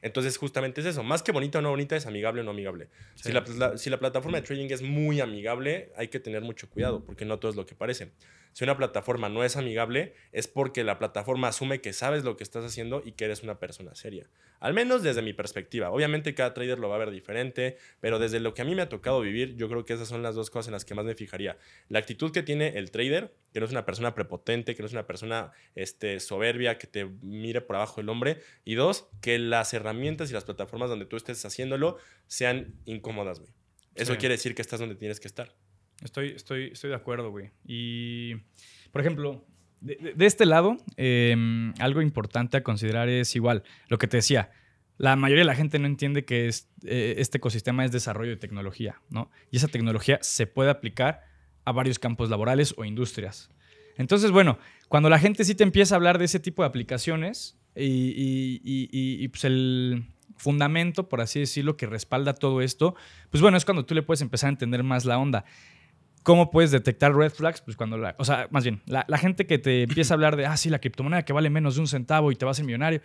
Entonces, 0.03 0.37
justamente 0.37 0.81
es 0.81 0.87
eso. 0.87 1.01
Más 1.01 1.23
que 1.23 1.31
bonita 1.31 1.59
o 1.59 1.61
no 1.61 1.69
bonita, 1.69 1.95
es 1.95 2.05
amigable 2.05 2.41
o 2.41 2.43
no 2.43 2.51
amigable. 2.51 2.89
Si, 3.15 3.31
la, 3.31 3.77
si, 3.77 3.89
la, 3.89 3.99
plataforma 3.99 4.37
de 4.37 4.43
trading 4.43 4.67
es 4.69 4.81
muy 4.81 5.21
amigable, 5.21 5.93
hay 5.95 6.09
que 6.09 6.19
tener 6.19 6.41
mucho 6.41 6.69
cuidado, 6.69 7.05
porque 7.05 7.23
no 7.23 7.39
todo 7.39 7.51
es 7.51 7.55
lo 7.55 7.65
que 7.65 7.73
parece. 7.73 8.11
Si 8.53 8.63
una 8.63 8.77
plataforma 8.77 9.29
no 9.29 9.43
es 9.43 9.57
amigable, 9.57 10.13
es 10.31 10.47
porque 10.47 10.83
la 10.83 10.99
plataforma 10.99 11.49
asume 11.49 11.81
que 11.81 11.91
sabes 11.91 12.23
lo 12.23 12.37
que 12.37 12.43
estás 12.43 12.63
haciendo 12.63 13.01
y 13.03 13.13
que 13.13 13.25
eres 13.25 13.43
una 13.43 13.59
persona 13.59 13.95
seria. 13.95 14.29
Al 14.59 14.73
menos 14.73 15.03
desde 15.03 15.21
mi 15.21 15.33
perspectiva. 15.33 15.91
Obviamente 15.91 16.33
cada 16.33 16.53
trader 16.53 16.79
lo 16.79 16.87
va 16.87 16.95
a 16.95 16.99
ver 16.99 17.11
diferente, 17.11 17.77
pero 17.99 18.17
desde 18.17 18.39
lo 18.39 18.53
que 18.53 18.61
a 18.61 18.65
mí 18.65 18.75
me 18.75 18.83
ha 18.83 18.89
tocado 18.89 19.19
vivir, 19.19 19.55
yo 19.57 19.67
creo 19.67 19.83
que 19.83 19.93
esas 19.93 20.07
son 20.07 20.23
las 20.23 20.35
dos 20.35 20.49
cosas 20.49 20.67
en 20.67 20.73
las 20.73 20.85
que 20.85 20.95
más 20.95 21.03
me 21.03 21.15
fijaría. 21.15 21.57
La 21.89 21.99
actitud 21.99 22.31
que 22.31 22.43
tiene 22.43 22.77
el 22.77 22.89
trader, 22.89 23.33
que 23.51 23.59
no 23.59 23.65
es 23.65 23.71
una 23.71 23.85
persona 23.85 24.15
prepotente, 24.15 24.75
que 24.75 24.81
no 24.81 24.85
es 24.85 24.93
una 24.93 25.05
persona 25.05 25.51
este, 25.75 26.19
soberbia, 26.21 26.77
que 26.77 26.87
te 26.87 27.05
mire 27.21 27.59
por 27.59 27.75
abajo 27.75 27.99
el 27.99 28.07
hombre. 28.07 28.39
Y 28.63 28.75
dos, 28.75 29.09
que 29.21 29.37
las 29.37 29.73
herramientas 29.73 30.29
y 30.29 30.33
las 30.33 30.45
plataformas 30.45 30.89
donde 30.89 31.05
tú 31.05 31.17
estés 31.17 31.43
haciéndolo 31.43 31.97
sean 32.27 32.75
incómodas, 32.85 33.39
güey. 33.39 33.51
Eso 33.95 34.17
quiere 34.17 34.35
decir 34.35 34.55
que 34.55 34.61
estás 34.61 34.79
donde 34.79 34.95
tienes 34.95 35.19
que 35.19 35.27
estar. 35.27 35.53
Estoy, 36.03 36.29
estoy, 36.29 36.69
estoy 36.73 36.89
de 36.89 36.95
acuerdo, 36.95 37.31
güey. 37.31 37.51
Y, 37.65 38.35
por 38.91 39.01
ejemplo, 39.01 39.45
de, 39.83 40.25
este 40.25 40.45
lado, 40.45 40.77
em, 40.95 41.73
algo 41.79 42.01
importante 42.01 42.57
a 42.57 42.63
considerar 42.63 43.09
es 43.09 43.35
igual, 43.35 43.63
lo 43.89 43.97
que 43.97 44.07
te 44.07 44.17
decía, 44.17 44.51
la 44.97 45.15
mayoría 45.15 45.41
de 45.41 45.47
la 45.47 45.55
gente 45.55 45.79
no 45.79 45.87
entiende 45.87 46.23
que 46.23 46.47
es, 46.47 46.69
eh, 46.85 47.15
este 47.17 47.37
ecosistema 47.37 47.83
es 47.83 47.91
desarrollo 47.91 48.31
de 48.31 48.37
tecnología, 48.37 49.01
¿no? 49.09 49.29
Y 49.51 49.57
esa 49.57 49.67
tecnología 49.67 50.19
se 50.21 50.47
puede 50.47 50.69
aplicar 50.69 51.23
a 51.65 51.71
varios 51.71 51.99
campos 51.99 52.29
laborales 52.29 52.73
o 52.77 52.85
industrias. 52.85 53.49
Entonces, 53.97 54.31
bueno, 54.31 54.57
cuando 54.87 55.09
la 55.09 55.19
gente 55.19 55.43
sí 55.43 55.55
te 55.55 55.63
empieza 55.63 55.95
a 55.95 55.97
hablar 55.97 56.17
de 56.17 56.25
ese 56.25 56.39
tipo 56.39 56.63
de 56.63 56.69
aplicaciones 56.69 57.57
y, 57.75 58.61
y 58.63 59.27
pues 59.27 59.43
el 59.43 60.05
fundamento, 60.37 61.09
por 61.09 61.21
así 61.21 61.39
decirlo, 61.39 61.77
que 61.77 61.85
respalda 61.85 62.33
todo 62.33 62.61
esto, 62.61 62.95
pues 63.29 63.41
bueno, 63.41 63.57
es 63.57 63.65
cuando 63.65 63.85
tú 63.85 63.95
le 63.95 64.03
puedes 64.03 64.21
empezar 64.21 64.47
a 64.47 64.51
entender 64.51 64.83
más 64.83 65.05
la 65.05 65.17
onda. 65.17 65.45
¿Cómo 66.23 66.51
puedes 66.51 66.71
detectar 66.71 67.13
red 67.13 67.31
flags? 67.31 67.61
Pues 67.61 67.77
cuando 67.77 67.97
la, 67.97 68.15
o 68.17 68.25
sea, 68.25 68.47
más 68.49 68.63
bien, 68.63 68.81
la, 68.85 69.17
gente 69.17 69.45
que 69.45 69.57
te 69.59 69.83
empieza 69.89 70.13
a 70.13 70.15
hablar 70.15 70.35
de, 70.35 70.45
ah, 70.45 70.57
sí, 70.57 70.69
la 70.69 70.79
criptomoneda 70.79 71.23
que 71.23 71.33
vale 71.33 71.49
menos 71.49 71.75
de 71.75 71.81
un 71.81 71.87
centavo 71.87 72.31
y 72.31 72.35
te 72.35 72.45
vas 72.45 72.55
a 72.55 72.57
ser 72.57 72.65
millonario, 72.65 73.01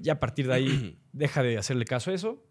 ya 0.00 0.14
a 0.14 0.20
partir 0.20 0.46
de 0.46 0.54
ahí 0.54 0.98
deja 1.12 1.42
de 1.42 1.58
hacerle 1.58 1.84
caso 1.84 2.10
a 2.10 2.14
eso 2.14 2.42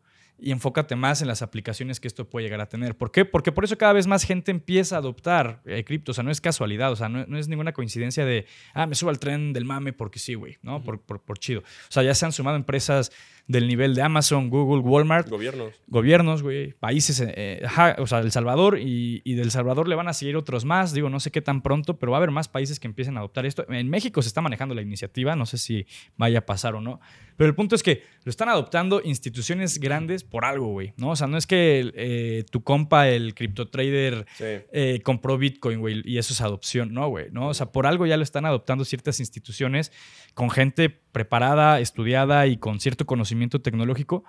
y 0.42 0.52
enfócate 0.52 0.96
más 0.96 1.22
en 1.22 1.28
las 1.28 1.44
aplicaciones 1.44 2.00
que 2.00 2.08
esto 2.08 2.28
puede 2.28 2.46
llegar 2.46 2.62
a 2.62 2.68
tener. 2.68 2.98
¿Por 2.98 3.12
qué? 3.12 3.26
Porque 3.26 3.52
por 3.52 3.64
eso 3.64 3.78
cada 3.78 3.94
vez 3.94 4.08
más 4.08 4.24
gente 4.24 4.50
empieza 4.50 4.96
a 4.96 5.00
adoptar 5.00 5.62
eh, 5.66 5.84
cripto. 5.84 6.12
O 6.12 6.16
sea, 6.16 6.24
no 6.24 6.32
es 6.32 6.42
casualidad, 6.42 6.92
o 6.92 6.96
sea, 6.96 7.10
no, 7.10 7.38
es 7.38 7.48
ninguna 7.48 7.74
coincidencia 7.74 8.26
de, 8.26 8.48
ah, 8.74 8.88
me 8.88 8.96
subo 8.96 9.12
al 9.12 9.20
tren 9.20 9.54
del 9.54 9.66
mame 9.66 9.94
porque 9.94 10.18
sí, 10.18 10.34
güey, 10.34 10.58
¿no? 10.64 10.84
por, 10.84 11.00
por, 11.00 11.22
por, 11.22 11.38
chido. 11.38 11.62
O 11.62 11.92
sea, 11.92 12.02
ya 12.02 12.16
se 12.16 12.26
han 12.26 12.32
sumado 12.32 12.58
empresas 12.58 13.12
del 13.52 13.68
nivel 13.68 13.96
de 13.96 14.02
Amazon, 14.02 14.50
Google, 14.50 14.82
Walmart. 14.82 15.30
Gobiernos. 15.30 15.74
Gobiernos, 15.88 16.42
güey. 16.42 16.74
Países, 16.74 17.20
eh, 17.20 17.34
eh, 17.36 17.96
o 17.98 18.08
sea, 18.08 18.20
El 18.20 18.32
Salvador 18.32 18.80
y, 18.80 19.22
y, 19.24 19.36
del 19.36 19.52
Salvador 19.52 19.88
le 19.88 19.96
van 19.96 20.08
a 20.08 20.14
seguir 20.14 20.38
otros 20.38 20.66
más. 20.66 20.94
Digo, 20.94 21.10
no 21.10 21.20
sé 21.20 21.32
qué 21.32 21.42
tan 21.42 21.62
pronto, 21.62 22.00
pero 22.00 22.12
va 22.12 22.18
a 22.18 22.20
haber 22.20 22.32
más 22.32 22.48
países 22.48 22.80
que 22.80 22.88
empiecen 22.88 23.18
a 23.18 23.20
adoptar 23.20 23.46
esto. 23.46 23.66
En 23.70 23.90
México 23.90 24.22
se 24.22 24.30
está 24.30 24.42
manejando 24.42 24.74
la 24.74 24.82
iniciativa, 24.82 25.36
no 25.36 25.46
sé 25.46 25.58
si 25.58 25.86
vaya 26.18 26.40
a 26.40 26.46
pasar 26.46 26.76
o 26.76 26.82
no. 26.82 27.00
Pero 27.38 27.50
el 27.50 27.56
punto 27.56 27.76
es 27.76 27.84
que 27.84 28.04
lo 28.24 28.30
están 28.30 28.50
adoptando 28.50 29.02
instituciones 29.04 29.80
grandes 29.80 30.24
por 30.24 30.46
algo, 30.46 30.68
güey, 30.68 30.94
¿no? 30.98 31.10
O 31.10 31.16
sea, 31.16 31.28
no 31.28 31.38
es 31.38 31.48
que 31.48 31.92
eh, 31.96 32.46
tu 32.52 32.64
compa, 32.64 33.10
el 33.10 33.34
cripto 33.34 33.68
trader, 33.68 34.26
compró 35.04 35.38
Bitcoin, 35.38 35.80
güey, 35.80 36.02
y 36.06 36.18
eso 36.18 36.34
es 36.34 36.42
adopción, 36.42 36.94
no, 36.94 37.10
güey, 37.10 37.28
¿no? 37.32 37.48
O 37.48 37.54
sea, 37.54 37.72
por 37.72 37.88
algo 37.88 38.06
ya 38.06 38.18
lo 38.18 38.24
están 38.24 38.46
adoptando 38.46 38.86
ciertas 38.86 39.20
instituciones 39.20 39.92
con 40.34 40.50
gente 40.50 40.90
preparada, 40.90 41.80
estudiada 41.80 42.48
y 42.48 42.58
con 42.58 42.80
cierto 42.80 43.06
conocimiento 43.06 43.41
tecnológico 43.50 44.24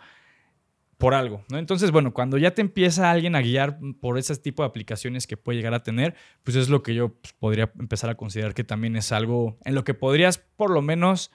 por 1.03 1.15
algo, 1.15 1.45
¿no? 1.51 1.59
Entonces, 1.59 1.91
bueno, 1.91 2.15
cuando 2.15 2.39
ya 2.39 2.53
te 2.53 2.61
empieza 2.61 3.11
alguien 3.11 3.35
a 3.35 3.41
guiar 3.41 3.81
por 4.01 4.19
ese 4.19 4.37
tipo 4.37 4.63
de 4.63 4.69
aplicaciones 4.69 5.27
que 5.27 5.37
puede 5.37 5.59
llegar 5.59 5.75
a 5.75 5.83
tener, 5.83 6.15
pues 6.45 6.57
es 6.57 6.69
lo 6.69 6.85
que 6.85 6.95
yo 6.95 7.15
pues, 7.15 7.33
podría 7.33 7.73
empezar 7.81 8.09
a 8.09 8.15
considerar 8.15 8.55
que 8.55 8.63
también 8.63 8.95
es 8.95 9.11
algo 9.11 9.59
en 9.65 9.75
lo 9.75 9.83
que 9.83 9.95
podrías 9.95 10.39
por 10.39 10.71
lo 10.71 10.81
menos 10.81 11.33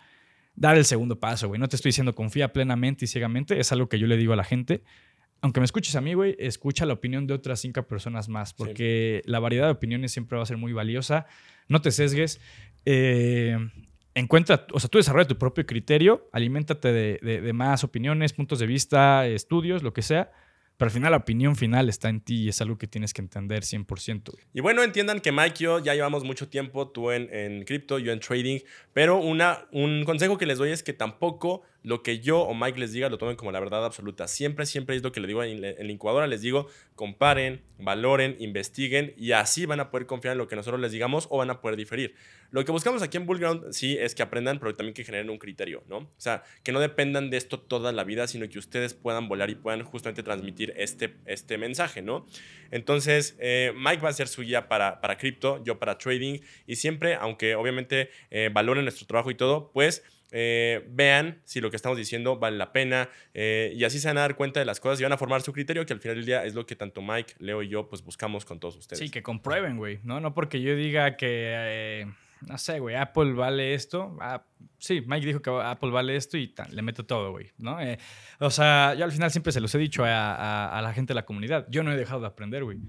dar 0.56 0.78
el 0.78 0.86
segundo 0.86 1.20
paso, 1.20 1.50
güey. 1.50 1.60
No 1.60 1.68
te 1.68 1.76
estoy 1.76 1.90
diciendo 1.90 2.16
confía 2.16 2.54
plenamente 2.54 3.04
y 3.04 3.08
ciegamente, 3.10 3.60
es 3.60 3.72
algo 3.74 3.90
que 3.90 4.00
yo 4.00 4.08
le 4.08 4.16
digo 4.16 4.32
a 4.32 4.38
la 4.38 4.46
gente. 4.46 4.84
Aunque 5.42 5.60
me 5.60 5.66
escuches 5.66 5.96
a 5.98 6.02
mí, 6.02 6.14
güey, 6.14 6.38
escucha 6.40 6.86
la 6.86 6.94
opinión 6.94 7.28
de 7.28 7.34
otras 7.34 7.60
cinco 7.60 7.84
personas 7.84 8.30
más, 8.30 8.54
porque 8.54 9.22
la 9.26 9.40
variedad 9.40 9.66
de 9.66 9.72
opiniones 9.72 10.14
siempre 10.14 10.38
va 10.38 10.44
a 10.44 10.46
ser 10.46 10.56
muy 10.56 10.72
valiosa. 10.72 11.28
No 11.68 11.82
te 11.82 11.92
sesgues. 11.92 12.40
Eh, 12.86 13.58
encuentra, 14.20 14.66
o 14.74 14.80
sea, 14.80 14.90
tú 14.90 14.98
desarrolla 14.98 15.28
tu 15.28 15.38
propio 15.38 15.66
criterio, 15.66 16.30
aliméntate 16.32 16.92
de, 16.92 17.54
más 17.54 17.84
opiniones, 17.84 18.34
puntos 18.34 18.60
de 18.60 18.66
vista, 18.66 19.28
estudios, 19.28 19.84
lo 19.84 19.94
que 19.94 20.02
sea. 20.02 20.32
Pero 20.78 20.90
al 20.90 20.94
final 20.94 21.12
la 21.12 21.18
opinión 21.18 21.56
final 21.56 21.90
está 21.90 22.08
en 22.10 22.22
ti 22.22 22.44
y 22.44 22.50
es 22.50 22.62
algo 22.62 22.78
que 22.78 22.86
tienes 22.86 23.12
que 23.12 23.22
entender 23.22 23.64
100%. 23.64 24.32
Y 24.54 24.62
bueno, 24.62 24.84
entiendan 24.84 25.22
que 25.22 25.32
Mike 25.32 25.56
y 25.58 25.64
yo 25.64 25.80
ya 25.80 25.96
llevamos 25.96 26.24
mucho 26.24 26.50
tiempo, 26.50 26.90
tú 26.90 27.10
en, 27.10 27.34
en 27.34 27.64
cripto, 27.64 27.98
yo 27.98 28.12
en 28.12 28.20
trading, 28.20 28.60
pero 28.94 29.18
una, 29.18 29.66
un 29.72 30.04
consejo 30.06 30.38
que 30.38 30.46
les 30.46 30.60
doy 30.60 30.70
es 30.70 30.84
que 30.84 30.94
tampoco 30.94 31.64
lo 31.84 32.04
que 32.04 32.20
yo 32.20 32.42
o 32.42 32.54
Mike 32.54 32.80
les 32.80 32.92
diga 32.92 33.10
lo 33.10 33.18
tomen 33.18 33.36
como 33.36 33.52
la 33.52 33.60
verdad 33.60 33.86
absoluta. 33.86 34.28
Siempre, 34.28 34.66
siempre 34.66 34.96
es 34.96 35.04
lo 35.04 35.12
que 35.12 35.20
le 35.20 35.28
digo 35.28 35.44
en, 35.44 35.62
la 35.62 35.92
incubadora. 35.92 36.28
Les 36.28 36.42
digo, 36.42 36.68
comparen, 36.96 37.62
valoren, 37.80 38.36
investiguen 38.40 39.14
y 39.18 39.32
así 39.32 39.66
van 39.66 39.80
a 39.80 39.90
poder 39.90 40.06
confiar 40.06 40.34
en 40.34 40.38
lo 40.38 40.48
que 40.48 40.56
nosotros 40.56 40.82
les 40.82 40.92
digamos 40.92 41.28
o 41.30 41.38
van 41.38 41.50
a 41.50 41.62
poder 41.62 41.78
diferir. 41.78 42.16
Lo 42.50 42.64
que 42.64 42.72
buscamos 42.72 43.02
aquí 43.02 43.18
en 43.18 43.26
Bullground 43.26 43.74
sí 43.74 43.98
es 44.00 44.16
que 44.16 44.24
aprendan, 44.24 44.60
pero 44.60 44.74
también 44.74 44.94
que 44.94 45.04
generen 45.04 45.30
un 45.30 45.38
criterio, 45.38 45.84
¿no? 45.90 45.98
O 45.98 46.14
sea, 46.18 46.44
que 46.64 46.72
no 46.72 46.80
dependan 46.80 47.30
de 47.30 47.38
esto 47.38 47.60
toda 47.60 47.92
la 47.92 48.06
vida, 48.06 48.26
sino 48.28 48.48
que 48.48 48.58
ustedes 48.58 48.94
puedan 48.94 49.28
volar 49.28 49.50
y 49.50 49.56
puedan 49.56 49.84
justamente 49.84 50.24
transmitir 50.24 50.74
este, 50.78 51.16
este 51.26 51.58
mensaje, 51.58 52.02
¿no? 52.02 52.26
Entonces, 52.72 53.36
eh, 53.40 53.74
Mike 53.76 54.02
va 54.02 54.10
a 54.10 54.14
ser 54.14 54.30
su 54.30 54.44
guía 54.44 54.70
para, 54.70 55.02
para 55.02 55.18
cripto, 55.18 55.62
yo 55.64 55.78
para 55.78 55.98
trading 55.98 56.40
y 56.66 56.78
siempre, 56.78 57.16
aunque 57.16 57.56
obviamente 57.56 58.10
eh, 58.32 58.50
valoren 58.52 58.86
nuestro 58.86 59.06
trabajo 59.08 59.30
y 59.30 59.36
todo, 59.36 59.72
pues 59.74 60.04
eh, 60.32 60.86
vean 60.90 61.42
si 61.44 61.62
lo 61.62 61.70
que 61.70 61.76
estamos 61.76 61.98
diciendo 61.98 62.38
vale 62.38 62.58
la 62.58 62.74
pena 62.74 63.10
eh, 63.34 63.72
y 63.76 63.84
así 63.84 64.00
se 64.00 64.08
van 64.08 64.18
a 64.18 64.22
dar 64.22 64.36
cuenta 64.36 64.60
de 64.60 64.66
las 64.66 64.80
cosas 64.80 65.00
y 65.00 65.04
van 65.04 65.14
a 65.14 65.18
formar 65.18 65.42
su 65.42 65.54
criterio, 65.54 65.86
que 65.86 65.94
al 65.94 66.00
final 66.00 66.18
del 66.18 66.26
día 66.26 66.46
es 66.46 66.54
lo 66.54 66.66
que 66.66 66.76
tanto 66.76 67.02
Mike, 67.02 67.36
Leo 67.40 67.64
y 67.64 67.70
yo 67.70 67.88
pues 67.88 68.04
buscamos 68.04 68.46
con 68.46 68.60
todos 68.60 68.76
ustedes. 68.76 69.00
Sí, 69.00 69.10
que 69.10 69.24
comprueben, 69.24 69.78
güey, 69.78 70.00
¿no? 70.04 70.20
No 70.20 70.34
porque 70.34 70.62
yo 70.62 70.76
diga 70.76 71.18
que... 71.18 71.54
Eh, 71.56 72.08
no 72.42 72.58
sé, 72.58 72.80
güey, 72.80 72.96
Apple 72.96 73.34
vale 73.34 73.74
esto. 73.74 74.18
Ah, 74.22 74.44
sí, 74.78 75.02
Mike 75.06 75.26
dijo 75.26 75.42
que 75.42 75.50
Apple 75.50 75.90
vale 75.90 76.16
esto 76.16 76.38
y 76.38 76.54
le 76.72 76.82
meto 76.82 77.06
todo, 77.06 77.32
güey, 77.32 77.52
¿no? 77.58 77.80
Eh, 77.82 77.98
o 78.40 78.50
sea, 78.50 78.94
yo 78.96 79.06
al 79.06 79.12
final 79.12 79.32
siempre 79.32 79.52
se 79.52 79.60
los 79.60 79.74
he 79.74 79.78
dicho 79.78 80.04
a, 80.06 80.80
la 80.82 80.94
gente 80.94 81.12
de 81.12 81.16
la 81.16 81.26
comunidad. 81.26 81.68
Yo 81.70 81.84
no 81.84 81.92
he 81.92 81.98
dejado 81.98 82.22
de 82.22 82.28
aprender, 82.28 82.64
güey. 82.64 82.80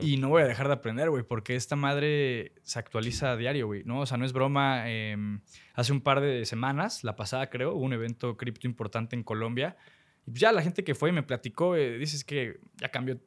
Y 0.00 0.16
no 0.16 0.28
voy 0.30 0.42
a 0.42 0.46
dejar 0.46 0.68
de 0.68 0.74
aprender, 0.74 1.10
güey, 1.10 1.22
porque 1.22 1.56
esta 1.56 1.76
madre 1.76 2.52
se 2.62 2.78
actualiza 2.78 3.32
a 3.32 3.36
diario, 3.36 3.66
güey, 3.66 3.84
¿no? 3.84 4.00
O 4.00 4.06
sea, 4.06 4.16
no 4.16 4.24
es 4.24 4.32
broma. 4.32 4.88
Em, 4.90 5.40
hace 5.74 5.92
un 5.92 6.00
par 6.00 6.20
de 6.20 6.44
semanas, 6.46 7.04
la 7.04 7.16
pasada 7.16 7.50
creo, 7.50 7.74
hubo 7.74 7.84
un 7.84 7.92
evento 7.92 8.36
cripto 8.36 8.66
importante 8.66 9.16
en 9.16 9.22
Colombia. 9.22 9.76
Y 10.26 10.30
pues 10.30 10.40
ya 10.40 10.52
la 10.52 10.62
gente 10.62 10.84
que 10.84 10.94
fue 10.94 11.10
y 11.10 11.12
me 11.12 11.22
platicó, 11.22 11.76
eh, 11.76 11.98
dices 11.98 12.24
que 12.24 12.58
ya 12.76 12.88
cambió 12.88 13.20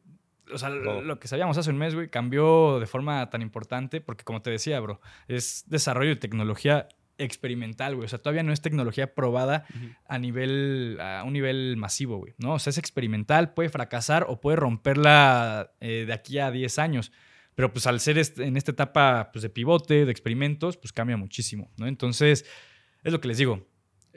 o 0.53 0.57
sea, 0.57 0.69
lo 0.69 1.19
que 1.19 1.27
sabíamos 1.27 1.57
hace 1.57 1.69
un 1.69 1.77
mes, 1.77 1.95
güey, 1.95 2.09
cambió 2.09 2.79
de 2.79 2.87
forma 2.87 3.29
tan 3.29 3.41
importante 3.41 4.01
porque, 4.01 4.23
como 4.23 4.41
te 4.41 4.49
decía, 4.49 4.79
bro, 4.79 5.01
es 5.27 5.65
desarrollo 5.67 6.09
de 6.09 6.15
tecnología 6.17 6.87
experimental, 7.17 7.95
güey. 7.95 8.05
O 8.05 8.09
sea, 8.09 8.19
todavía 8.19 8.43
no 8.43 8.53
es 8.53 8.61
tecnología 8.61 9.13
probada 9.15 9.65
a 10.07 10.19
nivel, 10.19 10.97
a 11.01 11.23
un 11.23 11.33
nivel 11.33 11.75
masivo, 11.77 12.17
güey, 12.17 12.33
¿no? 12.37 12.53
O 12.53 12.59
sea, 12.59 12.71
es 12.71 12.77
experimental, 12.77 13.53
puede 13.53 13.69
fracasar 13.69 14.25
o 14.29 14.39
puede 14.39 14.57
romperla 14.57 15.71
eh, 15.79 16.05
de 16.05 16.13
aquí 16.13 16.39
a 16.39 16.51
10 16.51 16.79
años. 16.79 17.11
Pero 17.55 17.73
pues 17.73 17.87
al 17.87 17.99
ser 17.99 18.21
en 18.37 18.55
esta 18.55 18.71
etapa 18.71 19.31
pues, 19.33 19.41
de 19.41 19.49
pivote, 19.49 20.05
de 20.05 20.11
experimentos, 20.11 20.77
pues 20.77 20.93
cambia 20.93 21.17
muchísimo, 21.17 21.71
¿no? 21.77 21.87
Entonces, 21.87 22.45
es 23.03 23.11
lo 23.11 23.19
que 23.19 23.27
les 23.27 23.37
digo 23.39 23.65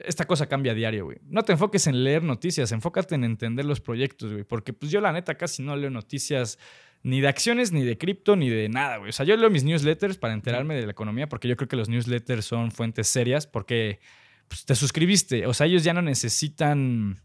esta 0.05 0.25
cosa 0.25 0.47
cambia 0.47 0.71
a 0.71 0.75
diario, 0.75 1.05
güey. 1.05 1.17
No 1.27 1.43
te 1.43 1.53
enfoques 1.53 1.87
en 1.87 2.03
leer 2.03 2.23
noticias, 2.23 2.71
enfócate 2.71 3.15
en 3.15 3.23
entender 3.23 3.65
los 3.65 3.81
proyectos, 3.81 4.31
güey. 4.31 4.43
Porque 4.43 4.73
pues 4.73 4.91
yo 4.91 5.01
la 5.01 5.11
neta 5.11 5.35
casi 5.35 5.63
no 5.63 5.75
leo 5.75 5.89
noticias 5.89 6.57
ni 7.03 7.21
de 7.21 7.27
acciones, 7.27 7.71
ni 7.71 7.83
de 7.83 7.97
cripto, 7.97 8.35
ni 8.35 8.49
de 8.49 8.69
nada, 8.69 8.97
güey. 8.97 9.09
O 9.09 9.13
sea, 9.13 9.25
yo 9.25 9.35
leo 9.35 9.49
mis 9.49 9.63
newsletters 9.63 10.17
para 10.17 10.33
enterarme 10.33 10.75
de 10.75 10.85
la 10.85 10.91
economía, 10.91 11.27
porque 11.27 11.47
yo 11.47 11.57
creo 11.57 11.67
que 11.67 11.75
los 11.75 11.89
newsletters 11.89 12.45
son 12.45 12.71
fuentes 12.71 13.07
serias, 13.07 13.47
porque 13.47 13.99
pues, 14.47 14.65
te 14.65 14.75
suscribiste. 14.75 15.47
O 15.47 15.53
sea, 15.53 15.67
ellos 15.67 15.83
ya 15.83 15.93
no 15.93 16.01
necesitan 16.01 17.19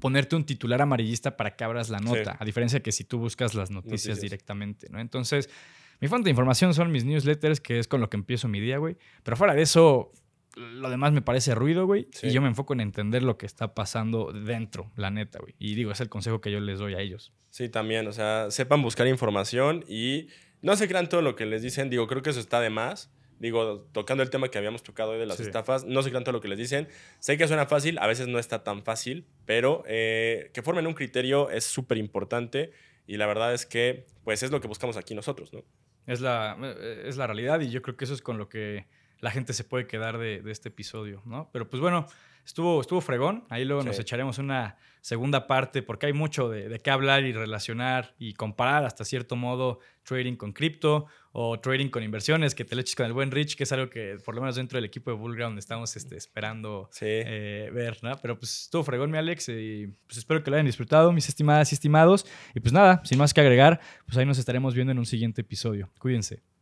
ponerte 0.00 0.36
un 0.36 0.44
titular 0.44 0.82
amarillista 0.82 1.36
para 1.36 1.56
que 1.56 1.64
abras 1.64 1.88
la 1.88 1.98
nota, 1.98 2.36
a 2.38 2.44
diferencia 2.44 2.78
de 2.78 2.82
que 2.82 2.92
si 2.92 3.04
tú 3.04 3.18
buscas 3.18 3.54
las 3.54 3.70
noticias, 3.70 4.20
directamente, 4.20 4.88
¿no? 4.90 5.00
Entonces, 5.00 5.48
mi 6.00 6.08
fuente 6.08 6.26
de 6.26 6.30
información 6.30 6.74
son 6.74 6.92
mis 6.92 7.04
newsletters, 7.04 7.60
que 7.60 7.78
es 7.78 7.88
con 7.88 8.02
lo 8.02 8.10
que 8.10 8.18
empiezo 8.18 8.48
mi 8.48 8.60
día, 8.60 8.76
güey. 8.76 8.96
Pero 9.22 9.36
fuera 9.38 9.54
de 9.54 9.62
eso, 9.62 10.12
lo 10.56 10.88
demás 10.90 11.12
me 11.12 11.22
parece 11.22 11.54
ruido, 11.54 11.86
güey. 11.86 12.08
Y 12.22 12.30
yo 12.30 12.40
me 12.40 12.48
enfoco 12.48 12.72
en 12.72 12.80
entender 12.80 13.22
lo 13.22 13.36
que 13.36 13.46
está 13.46 13.74
pasando 13.74 14.32
dentro, 14.32 14.90
la 14.96 15.10
neta, 15.10 15.38
güey. 15.38 15.54
Y 15.58 15.74
digo, 15.74 15.92
es 15.92 16.00
el 16.00 16.08
consejo 16.08 16.40
que 16.40 16.50
yo 16.50 16.60
les 16.60 16.78
doy 16.78 16.94
a 16.94 17.00
ellos. 17.00 17.32
Sí, 17.50 17.68
también. 17.68 18.06
O 18.06 18.12
sea, 18.12 18.50
sepan 18.50 18.82
buscar 18.82 19.06
información 19.06 19.84
y 19.86 20.28
no 20.62 20.74
se 20.76 20.88
crean 20.88 21.08
todo 21.08 21.22
lo 21.22 21.36
que 21.36 21.46
les 21.46 21.62
dicen. 21.62 21.90
Digo, 21.90 22.06
creo 22.06 22.22
que 22.22 22.30
eso 22.30 22.40
está 22.40 22.60
de 22.60 22.70
más. 22.70 23.12
Digo, 23.38 23.86
tocando 23.92 24.22
el 24.22 24.30
tema 24.30 24.48
que 24.48 24.56
habíamos 24.56 24.82
tocado 24.82 25.10
hoy 25.10 25.18
de 25.18 25.26
las 25.26 25.40
estafas, 25.40 25.84
no 25.84 26.02
se 26.02 26.08
crean 26.08 26.24
todo 26.24 26.32
lo 26.32 26.40
que 26.40 26.48
les 26.48 26.58
dicen. 26.58 26.88
Sé 27.18 27.36
que 27.36 27.46
suena 27.46 27.66
fácil, 27.66 27.98
a 27.98 28.06
veces 28.06 28.28
no 28.28 28.38
está 28.38 28.64
tan 28.64 28.82
fácil, 28.82 29.26
pero 29.44 29.84
eh, 29.86 30.50
que 30.54 30.62
formen 30.62 30.86
un 30.86 30.94
criterio 30.94 31.50
es 31.50 31.64
súper 31.64 31.98
importante 31.98 32.70
y 33.06 33.18
la 33.18 33.26
verdad 33.26 33.52
es 33.52 33.66
que, 33.66 34.06
pues, 34.24 34.42
es 34.42 34.50
lo 34.50 34.62
que 34.62 34.68
buscamos 34.68 34.96
aquí 34.96 35.14
nosotros, 35.14 35.52
¿no? 35.52 35.64
Es 36.06 36.22
la, 36.22 36.56
eh, 36.62 37.02
es 37.04 37.18
la 37.18 37.26
realidad 37.26 37.60
y 37.60 37.68
yo 37.68 37.82
creo 37.82 37.98
que 37.98 38.06
eso 38.06 38.14
es 38.14 38.22
con 38.22 38.38
lo 38.38 38.48
que 38.48 38.86
la 39.26 39.32
gente 39.32 39.52
se 39.54 39.64
puede 39.64 39.88
quedar 39.88 40.18
de, 40.18 40.40
este 40.46 40.68
episodio, 40.68 41.20
¿no? 41.24 41.50
Pero 41.52 41.68
pues 41.68 41.80
bueno, 41.80 42.06
estuvo, 42.44 42.80
estuvo 42.80 43.00
fregón. 43.00 43.42
Ahí 43.48 43.64
luego 43.64 43.82
nos 43.82 43.98
echaremos 43.98 44.38
una 44.38 44.76
segunda 45.00 45.48
parte 45.48 45.82
porque 45.82 46.06
hay 46.06 46.12
mucho 46.12 46.48
de, 46.48 46.78
qué 46.78 46.92
hablar 46.92 47.24
y 47.24 47.32
relacionar 47.32 48.14
y 48.20 48.34
comparar 48.34 48.84
hasta 48.84 49.04
cierto 49.04 49.34
modo 49.34 49.80
trading 50.04 50.36
con 50.36 50.52
cripto 50.52 51.06
o 51.32 51.58
trading 51.58 51.88
con 51.88 52.04
inversiones, 52.04 52.54
que 52.54 52.64
te 52.64 52.76
le 52.76 52.82
eches 52.82 52.94
con 52.94 53.04
el 53.06 53.12
buen 53.12 53.32
Rich, 53.32 53.56
que 53.56 53.64
es 53.64 53.72
algo 53.72 53.90
que 53.90 54.16
por 54.24 54.36
lo 54.36 54.42
menos 54.42 54.54
dentro 54.54 54.76
del 54.76 54.84
equipo 54.84 55.10
de 55.10 55.16
Bullground 55.16 55.58
estamos 55.58 55.96
este, 55.96 56.16
esperando 56.16 56.88
eh, 57.00 57.68
ver, 57.74 57.98
¿no? 58.04 58.12
Pero 58.22 58.38
pues 58.38 58.62
estuvo 58.62 58.84
fregón 58.84 59.10
mi 59.10 59.18
Alex 59.18 59.48
y 59.48 59.88
pues 60.06 60.18
espero 60.18 60.40
que 60.44 60.50
lo 60.52 60.56
hayan 60.56 60.66
disfrutado, 60.66 61.10
mis 61.10 61.28
estimadas 61.28 61.72
y 61.72 61.74
estimados. 61.74 62.24
Y 62.54 62.60
pues 62.60 62.72
nada, 62.72 63.02
sin 63.04 63.18
más 63.18 63.34
que 63.34 63.40
agregar, 63.40 63.80
pues 64.04 64.16
ahí 64.18 64.24
nos 64.24 64.38
estaremos 64.38 64.72
viendo 64.72 64.92
en 64.92 65.00
un 65.00 65.06
siguiente 65.06 65.40
episodio. 65.40 65.90
Cuídense. 65.98 66.55